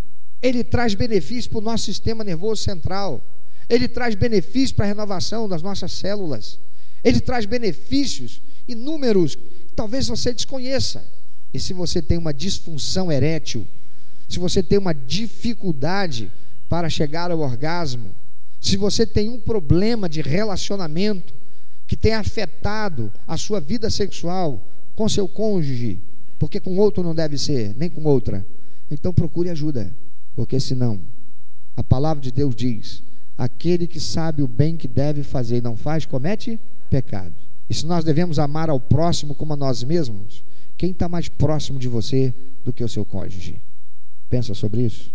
Ele 0.42 0.62
traz 0.62 0.94
benefícios 0.94 1.48
para 1.48 1.58
o 1.58 1.62
nosso 1.62 1.84
sistema 1.84 2.22
nervoso 2.22 2.62
central. 2.62 3.22
Ele 3.68 3.88
traz 3.88 4.14
benefícios 4.14 4.72
para 4.72 4.84
a 4.84 4.88
renovação 4.88 5.48
das 5.48 5.62
nossas 5.62 5.92
células. 5.92 6.58
Ele 7.02 7.20
traz 7.20 7.46
benefícios 7.46 8.40
inúmeros, 8.66 9.36
talvez 9.74 10.08
você 10.08 10.32
desconheça. 10.32 11.04
E 11.52 11.58
se 11.58 11.72
você 11.72 12.02
tem 12.02 12.18
uma 12.18 12.34
disfunção 12.34 13.10
erétil, 13.10 13.66
se 14.28 14.38
você 14.38 14.62
tem 14.62 14.78
uma 14.78 14.92
dificuldade 14.92 16.30
para 16.68 16.90
chegar 16.90 17.30
ao 17.30 17.40
orgasmo, 17.40 18.14
se 18.60 18.76
você 18.76 19.06
tem 19.06 19.30
um 19.30 19.40
problema 19.40 20.08
de 20.08 20.20
relacionamento 20.20 21.32
que 21.86 21.96
tem 21.96 22.12
afetado 22.12 23.10
a 23.26 23.38
sua 23.38 23.60
vida 23.60 23.88
sexual 23.88 24.62
com 24.94 25.08
seu 25.08 25.26
cônjuge, 25.26 25.98
porque 26.38 26.60
com 26.60 26.76
outro 26.76 27.02
não 27.02 27.14
deve 27.14 27.38
ser, 27.38 27.74
nem 27.76 27.88
com 27.88 28.04
outra, 28.04 28.44
então 28.90 29.14
procure 29.14 29.48
ajuda, 29.48 29.94
porque 30.36 30.60
senão, 30.60 31.00
a 31.76 31.82
palavra 31.82 32.22
de 32.22 32.30
Deus 32.30 32.54
diz: 32.54 33.02
aquele 33.36 33.86
que 33.86 34.00
sabe 34.00 34.42
o 34.42 34.48
bem 34.48 34.76
que 34.76 34.86
deve 34.86 35.22
fazer 35.22 35.58
e 35.58 35.62
não 35.62 35.76
faz, 35.76 36.04
comete 36.04 36.60
pecado. 36.88 37.34
E 37.68 37.74
se 37.74 37.86
nós 37.86 38.04
devemos 38.04 38.38
amar 38.38 38.70
ao 38.70 38.80
próximo 38.80 39.34
como 39.34 39.52
a 39.52 39.56
nós 39.56 39.82
mesmos, 39.82 40.42
quem 40.76 40.90
está 40.90 41.08
mais 41.08 41.28
próximo 41.28 41.78
de 41.78 41.88
você 41.88 42.32
do 42.64 42.72
que 42.72 42.84
o 42.84 42.88
seu 42.88 43.04
cônjuge? 43.04 43.60
Pensa 44.30 44.54
sobre 44.54 44.82
isso. 44.82 45.10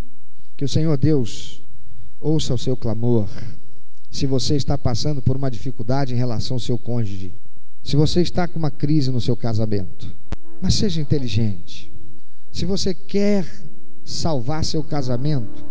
Que 0.56 0.64
o 0.64 0.68
Senhor 0.68 0.96
Deus 0.96 1.62
ouça 2.20 2.54
o 2.54 2.58
seu 2.58 2.76
clamor. 2.76 3.28
Se 4.10 4.26
você 4.26 4.54
está 4.54 4.78
passando 4.78 5.20
por 5.20 5.36
uma 5.36 5.50
dificuldade 5.50 6.14
em 6.14 6.16
relação 6.16 6.56
ao 6.56 6.60
seu 6.60 6.78
cônjuge, 6.78 7.34
se 7.82 7.96
você 7.96 8.22
está 8.22 8.46
com 8.46 8.58
uma 8.58 8.70
crise 8.70 9.10
no 9.10 9.20
seu 9.20 9.36
casamento, 9.36 10.14
mas 10.60 10.74
seja 10.74 11.00
inteligente. 11.00 11.92
Se 12.52 12.64
você 12.64 12.94
quer 12.94 13.46
salvar 14.04 14.64
seu 14.64 14.82
casamento, 14.82 15.64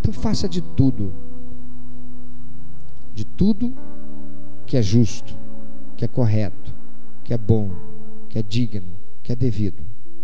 então 0.00 0.12
faça 0.12 0.48
de 0.48 0.60
tudo. 0.60 1.12
De 3.14 3.24
tudo 3.24 3.74
que 4.72 4.78
é 4.78 4.80
justo, 4.80 5.38
que 5.98 6.02
é 6.06 6.08
correto, 6.08 6.74
que 7.24 7.34
é 7.34 7.36
bom, 7.36 7.72
que 8.30 8.38
é 8.38 8.42
digno, 8.42 8.96
que 9.22 9.30
é 9.30 9.36
devido. 9.36 9.82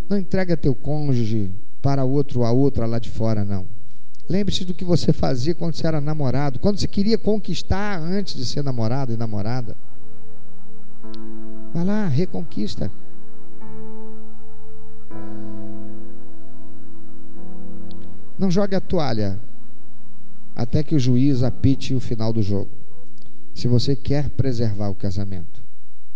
Não 0.08 0.16
entrega 0.16 0.56
teu 0.56 0.74
cônjuge 0.74 1.52
para 1.82 2.02
outro 2.02 2.42
a 2.44 2.50
outra 2.50 2.86
lá 2.86 2.98
de 2.98 3.10
fora, 3.10 3.44
não. 3.44 3.66
Lembre-se 4.26 4.64
do 4.64 4.72
que 4.72 4.86
você 4.86 5.12
fazia 5.12 5.54
quando 5.54 5.74
você 5.74 5.86
era 5.86 6.00
namorado, 6.00 6.58
quando 6.60 6.78
você 6.78 6.88
queria 6.88 7.18
conquistar 7.18 8.00
antes 8.00 8.36
de 8.36 8.46
ser 8.46 8.64
namorado 8.64 9.12
e 9.12 9.18
namorada. 9.18 9.76
Vai 11.74 11.84
lá, 11.84 12.08
reconquista. 12.08 12.90
Não 18.38 18.50
jogue 18.50 18.74
a 18.74 18.80
toalha 18.80 19.38
até 20.56 20.82
que 20.82 20.94
o 20.94 20.98
juiz 20.98 21.42
apite 21.42 21.92
o 21.92 22.00
final 22.00 22.32
do 22.32 22.40
jogo 22.40 22.77
se 23.58 23.66
você 23.66 23.96
quer 23.96 24.28
preservar 24.28 24.88
o 24.88 24.94
casamento, 24.94 25.60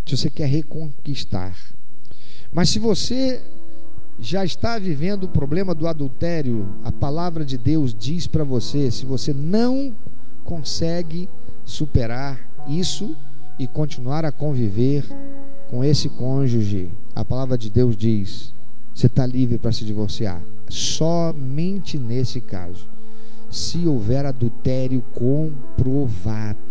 se 0.07 0.17
você 0.17 0.31
quer 0.31 0.47
reconquistar. 0.47 1.57
Mas 2.53 2.69
se 2.69 2.79
você 2.79 3.43
já 4.17 4.45
está 4.45 4.79
vivendo 4.79 5.25
o 5.25 5.29
problema 5.29 5.75
do 5.75 5.89
adultério, 5.89 6.73
a 6.85 6.93
palavra 6.93 7.45
de 7.45 7.59
Deus 7.59 7.93
diz 7.93 8.29
para 8.29 8.45
você: 8.45 8.93
se 8.93 9.05
você 9.05 9.35
não 9.35 9.93
consegue 10.45 11.29
superar 11.65 12.39
isso 12.69 13.17
e 13.59 13.67
continuar 13.67 14.25
a 14.25 14.31
conviver 14.31 15.05
com 15.69 15.83
esse 15.83 16.09
cônjuge, 16.11 16.93
a 17.13 17.25
palavra 17.25 17.59
de 17.59 17.69
Deus 17.69 17.97
diz: 17.97 18.55
você 18.95 19.09
está 19.09 19.27
livre 19.27 19.59
para 19.59 19.73
se 19.73 19.85
divorciar. 19.85 20.41
Somente 20.69 21.99
nesse 21.99 22.41
caso, 22.41 22.87
se 23.51 23.85
houver 23.85 24.27
adultério 24.27 25.03
comprovado. 25.13 26.63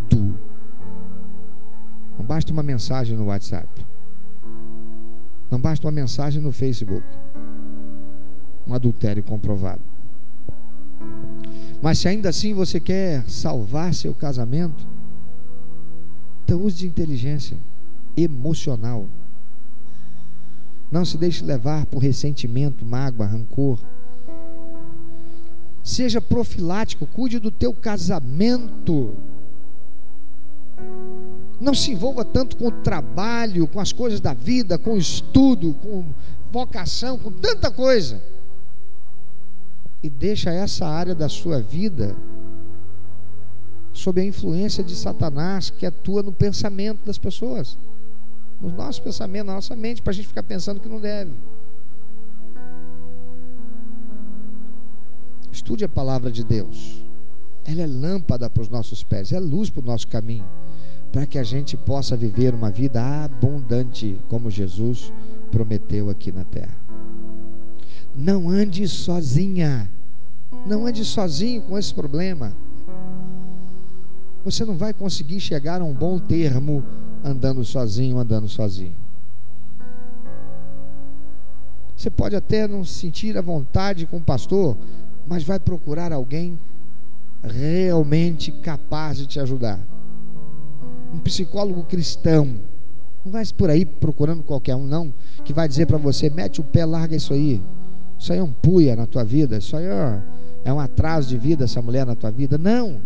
Não 2.21 2.27
basta 2.27 2.53
uma 2.53 2.61
mensagem 2.61 3.17
no 3.17 3.25
WhatsApp. 3.25 3.67
Não 5.49 5.59
basta 5.59 5.87
uma 5.87 5.91
mensagem 5.91 6.39
no 6.39 6.51
Facebook. 6.51 7.03
Um 8.67 8.75
adultério 8.75 9.23
comprovado. 9.23 9.81
Mas 11.81 11.97
se 11.97 12.07
ainda 12.07 12.29
assim 12.29 12.53
você 12.53 12.79
quer 12.79 13.27
salvar 13.27 13.91
seu 13.95 14.13
casamento, 14.13 14.87
então 16.43 16.61
use 16.61 16.77
de 16.77 16.87
inteligência 16.87 17.57
emocional. 18.15 19.07
Não 20.91 21.03
se 21.03 21.17
deixe 21.17 21.43
levar 21.43 21.87
por 21.87 22.03
ressentimento, 22.03 22.85
mágoa, 22.85 23.25
rancor. 23.25 23.79
Seja 25.83 26.21
profilático, 26.21 27.07
cuide 27.07 27.39
do 27.39 27.49
teu 27.49 27.73
casamento. 27.73 29.11
Não 31.61 31.75
se 31.75 31.91
envolva 31.91 32.25
tanto 32.25 32.57
com 32.57 32.69
o 32.69 32.71
trabalho, 32.71 33.67
com 33.67 33.79
as 33.79 33.93
coisas 33.93 34.19
da 34.19 34.33
vida, 34.33 34.79
com 34.79 34.95
o 34.95 34.97
estudo, 34.97 35.75
com 35.75 36.03
vocação, 36.51 37.19
com 37.19 37.31
tanta 37.31 37.69
coisa. 37.69 38.19
E 40.01 40.09
deixa 40.09 40.49
essa 40.49 40.87
área 40.87 41.13
da 41.13 41.29
sua 41.29 41.61
vida 41.61 42.17
sob 43.93 44.19
a 44.19 44.25
influência 44.25 44.83
de 44.83 44.95
Satanás 44.95 45.69
que 45.69 45.85
atua 45.85 46.23
no 46.23 46.31
pensamento 46.31 47.05
das 47.05 47.19
pessoas, 47.19 47.77
no 48.59 48.71
nosso 48.71 48.99
pensamento, 49.03 49.45
na 49.45 49.53
nossa 49.53 49.75
mente, 49.75 50.01
para 50.01 50.09
a 50.09 50.13
gente 50.15 50.27
ficar 50.27 50.41
pensando 50.41 50.79
que 50.79 50.89
não 50.89 50.99
deve. 50.99 51.31
Estude 55.51 55.85
a 55.85 55.89
palavra 55.89 56.31
de 56.31 56.43
Deus. 56.43 57.05
Ela 57.65 57.83
é 57.83 57.87
lâmpada 57.87 58.49
para 58.49 58.63
os 58.63 58.69
nossos 58.69 59.03
pés, 59.03 59.31
é 59.31 59.39
luz 59.39 59.69
para 59.69 59.83
o 59.83 59.85
nosso 59.85 60.07
caminho 60.07 60.49
para 61.11 61.25
que 61.25 61.37
a 61.37 61.43
gente 61.43 61.75
possa 61.75 62.15
viver 62.15 62.53
uma 62.55 62.71
vida 62.71 63.01
abundante, 63.23 64.17
como 64.29 64.49
Jesus 64.49 65.11
prometeu 65.51 66.09
aqui 66.09 66.31
na 66.31 66.45
terra. 66.45 66.75
Não 68.15 68.49
ande 68.49 68.87
sozinha, 68.87 69.91
não 70.65 70.87
ande 70.87 71.03
sozinho 71.03 71.61
com 71.63 71.77
esse 71.77 71.93
problema. 71.93 72.53
Você 74.45 74.63
não 74.63 74.77
vai 74.77 74.93
conseguir 74.93 75.39
chegar 75.39 75.81
a 75.81 75.85
um 75.85 75.93
bom 75.93 76.17
termo 76.17 76.83
andando 77.23 77.63
sozinho, 77.63 78.17
andando 78.17 78.47
sozinho. 78.47 78.95
Você 81.95 82.09
pode 82.09 82.35
até 82.35 82.67
não 82.67 82.83
sentir 82.83 83.37
a 83.37 83.41
vontade 83.41 84.07
com 84.07 84.17
o 84.17 84.21
pastor, 84.21 84.75
mas 85.27 85.43
vai 85.43 85.59
procurar 85.59 86.11
alguém 86.11 86.57
realmente 87.43 88.51
capaz 88.51 89.17
de 89.17 89.27
te 89.27 89.39
ajudar 89.39 89.90
um 91.13 91.19
psicólogo 91.19 91.83
cristão. 91.83 92.55
Não 93.23 93.31
vai 93.31 93.43
por 93.55 93.69
aí 93.69 93.85
procurando 93.85 94.43
qualquer 94.43 94.75
um, 94.75 94.85
não, 94.85 95.13
que 95.43 95.53
vai 95.53 95.67
dizer 95.67 95.85
para 95.85 95.97
você: 95.97 96.29
mete 96.29 96.59
o 96.59 96.63
pé, 96.63 96.85
larga 96.85 97.15
isso 97.15 97.33
aí. 97.33 97.61
Isso 98.17 98.31
aí 98.31 98.39
é 98.39 98.43
um 98.43 98.51
puia 98.51 98.95
na 98.95 99.05
tua 99.05 99.23
vida, 99.23 99.57
isso 99.57 99.75
aí 99.75 99.85
é, 99.85 100.21
é 100.65 100.73
um 100.73 100.79
atraso 100.79 101.27
de 101.27 101.37
vida 101.37 101.63
essa 101.63 101.81
mulher 101.81 102.05
na 102.05 102.15
tua 102.15 102.31
vida. 102.31 102.57
Não. 102.57 102.99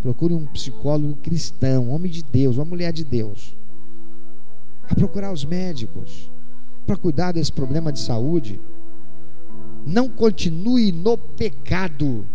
Procure 0.00 0.32
um 0.32 0.46
psicólogo 0.46 1.16
cristão, 1.16 1.88
um 1.88 1.90
homem 1.90 2.10
de 2.10 2.22
Deus, 2.22 2.56
uma 2.56 2.64
mulher 2.64 2.92
de 2.92 3.04
Deus. 3.04 3.54
A 4.88 4.94
procurar 4.94 5.30
os 5.30 5.44
médicos 5.44 6.30
para 6.86 6.96
cuidar 6.96 7.32
desse 7.32 7.52
problema 7.52 7.92
de 7.92 8.00
saúde. 8.00 8.60
Não 9.86 10.08
continue 10.08 10.90
no 10.90 11.16
pecado. 11.16 12.26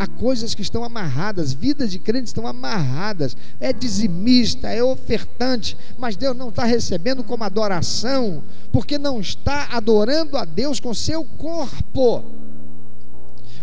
Há 0.00 0.06
coisas 0.06 0.54
que 0.54 0.62
estão 0.62 0.82
amarradas, 0.82 1.52
vidas 1.52 1.90
de 1.90 1.98
crentes 1.98 2.30
estão 2.30 2.46
amarradas. 2.46 3.36
É 3.60 3.70
dizimista, 3.70 4.70
é 4.70 4.82
ofertante, 4.82 5.76
mas 5.98 6.16
Deus 6.16 6.34
não 6.34 6.48
está 6.48 6.64
recebendo 6.64 7.22
como 7.22 7.44
adoração, 7.44 8.42
porque 8.72 8.96
não 8.96 9.20
está 9.20 9.68
adorando 9.72 10.38
a 10.38 10.46
Deus 10.46 10.80
com 10.80 10.94
seu 10.94 11.22
corpo. 11.22 12.24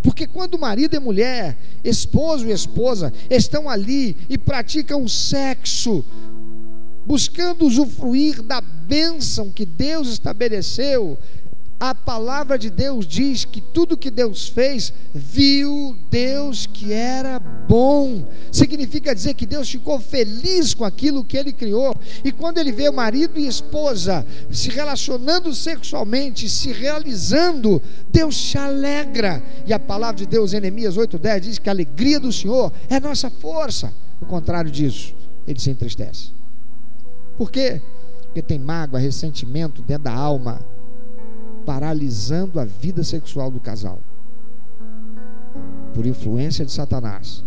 Porque 0.03 0.27
quando 0.27 0.59
marido 0.59 0.95
e 0.95 0.99
mulher, 0.99 1.57
esposo 1.83 2.45
e 2.45 2.51
esposa, 2.51 3.11
estão 3.31 3.67
ali 3.67 4.15
e 4.29 4.37
praticam 4.37 5.03
o 5.03 5.09
sexo, 5.09 6.05
buscando 7.03 7.65
usufruir 7.65 8.43
da 8.43 8.61
bênção 8.61 9.49
que 9.49 9.65
Deus 9.65 10.07
estabeleceu, 10.07 11.17
a 11.79 11.93
palavra 11.93 12.57
de 12.57 12.71
Deus 12.71 13.05
diz 13.05 13.45
que 13.45 13.61
tudo 13.61 13.97
que 13.97 14.09
Deus 14.09 14.47
fez, 14.47 14.91
viu 15.13 15.95
Deus 16.09 16.65
que 16.65 16.91
era 16.91 17.37
bom. 17.37 18.27
Significa 18.51 19.13
dizer 19.13 19.35
que 19.35 19.45
Deus 19.45 19.69
ficou 19.69 19.99
feliz 19.99 20.73
com 20.73 20.83
aquilo 20.83 21.23
que 21.23 21.37
ele 21.37 21.53
criou. 21.53 21.95
E 22.23 22.31
quando 22.31 22.57
ele 22.57 22.71
vê 22.71 22.89
o 22.89 22.93
marido 22.93 23.39
e 23.39 23.47
esposa 23.47 24.25
se 24.49 24.69
relacionando 24.69 25.53
sexualmente, 25.53 26.49
se 26.49 26.71
realizando, 26.71 27.79
Deus 28.11 28.35
se 28.35 28.57
alegra. 28.57 29.43
E 29.67 29.71
a 29.71 29.79
palavra 29.79 30.15
de 30.15 30.25
Deus, 30.25 30.53
em 30.53 30.59
Neemias 30.59 30.97
8:10 30.97 31.41
diz 31.41 31.59
que 31.59 31.69
a 31.69 31.73
alegria 31.73 32.19
do 32.19 32.31
Senhor 32.31 32.73
é 32.89 32.99
nossa 32.99 33.29
força. 33.29 33.93
O 34.19 34.25
contrário 34.25 34.71
disso, 34.71 35.13
ele 35.47 35.59
se 35.59 35.69
entristece. 35.69 36.31
Por 37.37 37.51
quê? 37.51 37.79
Porque 38.23 38.41
tem 38.41 38.57
mágoa, 38.57 38.99
ressentimento 38.99 39.83
dentro 39.83 40.05
da 40.05 40.13
alma 40.13 40.59
paralisando 41.67 42.61
a 42.61 42.63
vida 42.63 43.03
sexual 43.03 43.51
do 43.51 43.59
casal 43.59 43.99
por 45.93 46.05
influência 46.05 46.65
de 46.65 46.71
Satanás. 46.71 47.43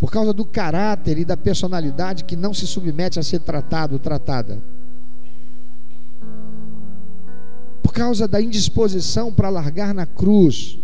Por 0.00 0.10
causa 0.10 0.32
do 0.32 0.44
caráter 0.44 1.16
e 1.16 1.24
da 1.24 1.36
personalidade 1.36 2.24
que 2.24 2.34
não 2.34 2.52
se 2.52 2.66
submete 2.66 3.20
a 3.20 3.22
ser 3.22 3.38
tratado, 3.40 4.00
tratada. 4.00 4.60
Por 7.80 7.92
causa 7.92 8.26
da 8.26 8.42
indisposição 8.42 9.32
para 9.32 9.48
largar 9.48 9.94
na 9.94 10.06
cruz 10.06 10.76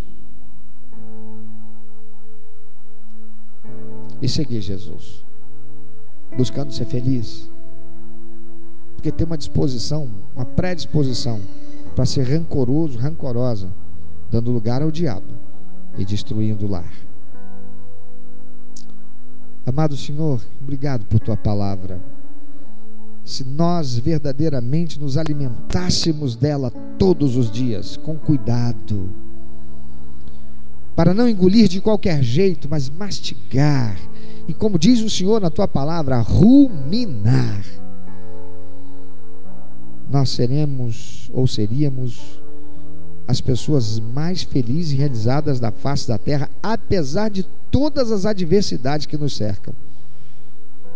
e 4.23 4.29
seguir 4.29 4.61
Jesus, 4.61 5.25
buscando 6.37 6.73
ser 6.73 6.85
feliz 6.85 7.51
porque 8.97 9.13
tem 9.13 9.27
uma 9.27 9.39
disposição, 9.39 10.09
uma 10.35 10.45
predisposição 10.45 11.41
para 11.95 12.05
ser 12.05 12.25
rancoroso, 12.25 12.99
rancorosa, 12.99 13.69
dando 14.31 14.51
lugar 14.51 14.83
ao 14.83 14.91
diabo 14.91 15.27
e 15.97 16.05
destruindo 16.05 16.67
o 16.67 16.71
lar. 16.71 16.93
Amado 19.65 19.97
Senhor, 19.97 20.43
obrigado 20.61 21.05
por 21.07 21.21
tua 21.21 21.37
palavra. 21.37 22.01
Se 23.25 23.45
nós 23.45 23.99
verdadeiramente 23.99 25.01
nos 25.01 25.17
alimentássemos 25.17 26.37
dela 26.37 26.71
todos 26.99 27.37
os 27.37 27.51
dias, 27.51 27.97
com 27.97 28.17
cuidado, 28.17 29.11
para 30.95 31.13
não 31.13 31.29
engolir 31.29 31.69
de 31.69 31.81
qualquer 31.81 32.23
jeito, 32.23 32.69
mas 32.71 32.89
mastigar, 32.89 33.97
e 34.49 34.55
como 34.55 34.79
diz 34.79 35.03
o 35.03 35.11
Senhor 35.11 35.41
na 35.41 35.51
tua 35.51 35.67
palavra, 35.67 36.21
ruminar 36.21 37.65
nós 40.11 40.31
seremos 40.31 41.31
ou 41.33 41.47
seríamos 41.47 42.41
as 43.27 43.41
pessoas 43.41 43.99
mais 43.99 44.43
felizes 44.43 44.93
e 44.93 44.97
realizadas 44.97 45.59
da 45.59 45.73
face 45.73 46.07
da 46.07 46.17
terra, 46.17 46.49
apesar 46.63 47.29
de 47.29 47.43
todas 47.71 48.13
as 48.13 48.25
adversidades 48.25 49.07
que 49.07 49.17
nos 49.17 49.37
cercam. 49.37 49.75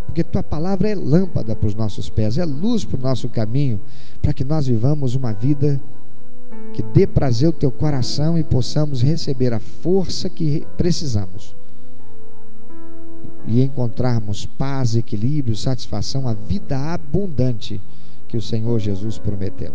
Porque 0.05 0.23
tua 0.23 0.43
palavra 0.43 0.89
é 0.89 0.95
lâmpada 0.95 1.55
para 1.55 1.67
os 1.67 1.75
nossos 1.75 2.09
pés, 2.09 2.37
é 2.37 2.45
luz 2.45 2.85
para 2.85 2.99
o 2.99 3.01
nosso 3.01 3.27
caminho, 3.29 3.79
para 4.21 4.33
que 4.33 4.43
nós 4.43 4.67
vivamos 4.67 5.15
uma 5.15 5.33
vida 5.33 5.81
que 6.73 6.81
dê 6.81 7.05
prazer 7.05 7.47
ao 7.47 7.53
teu 7.53 7.71
coração 7.71 8.37
e 8.37 8.43
possamos 8.43 9.01
receber 9.01 9.53
a 9.53 9.59
força 9.59 10.29
que 10.29 10.65
precisamos 10.77 11.55
e 13.45 13.61
encontrarmos 13.61 14.45
paz, 14.45 14.95
equilíbrio, 14.95 15.55
satisfação, 15.55 16.27
a 16.27 16.33
vida 16.33 16.77
abundante 16.77 17.81
que 18.31 18.37
o 18.37 18.41
Senhor 18.41 18.79
Jesus 18.79 19.17
prometeu. 19.17 19.73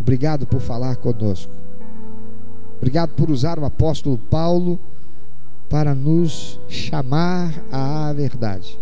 Obrigado 0.00 0.46
por 0.46 0.60
falar 0.60 0.94
conosco. 0.94 1.52
Obrigado 2.76 3.10
por 3.16 3.28
usar 3.28 3.58
o 3.58 3.64
apóstolo 3.64 4.16
Paulo 4.16 4.78
para 5.68 5.96
nos 5.96 6.60
chamar 6.68 7.52
à 7.72 8.12
verdade. 8.12 8.78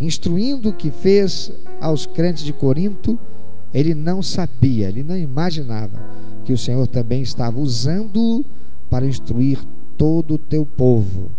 Instruindo 0.00 0.70
o 0.70 0.72
que 0.72 0.90
fez 0.90 1.52
aos 1.78 2.06
crentes 2.06 2.42
de 2.42 2.54
Corinto, 2.54 3.18
ele 3.72 3.94
não 3.94 4.22
sabia, 4.22 4.88
ele 4.88 5.02
não 5.02 5.16
imaginava 5.16 6.02
que 6.42 6.54
o 6.54 6.58
Senhor 6.58 6.86
também 6.86 7.20
estava 7.20 7.60
usando 7.60 8.46
para 8.88 9.04
instruir 9.04 9.58
todo 9.98 10.34
o 10.34 10.38
teu 10.38 10.64
povo 10.64 11.30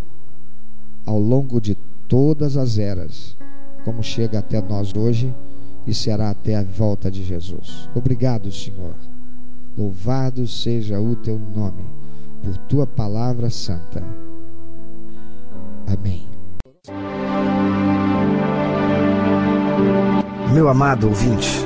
ao 1.07 1.19
longo 1.19 1.59
de 1.59 1.75
todas 2.07 2.55
as 2.55 2.77
eras, 2.77 3.35
como 3.83 4.03
chega 4.03 4.37
até 4.37 4.61
nós 4.61 4.93
hoje 4.95 5.33
e 5.88 5.93
será 5.93 6.29
até 6.29 6.55
a 6.55 6.63
volta 6.63 7.09
de 7.09 7.23
Jesus. 7.23 7.89
Obrigado, 7.95 8.51
Senhor. 8.51 8.93
Louvado 9.77 10.45
seja 10.45 10.99
o 10.99 11.15
teu 11.15 11.39
nome, 11.39 11.85
por 12.43 12.57
tua 12.57 12.85
palavra 12.85 13.49
santa. 13.49 14.03
Amém. 15.88 16.27
Meu 20.53 20.67
amado 20.67 21.07
ouvinte, 21.07 21.65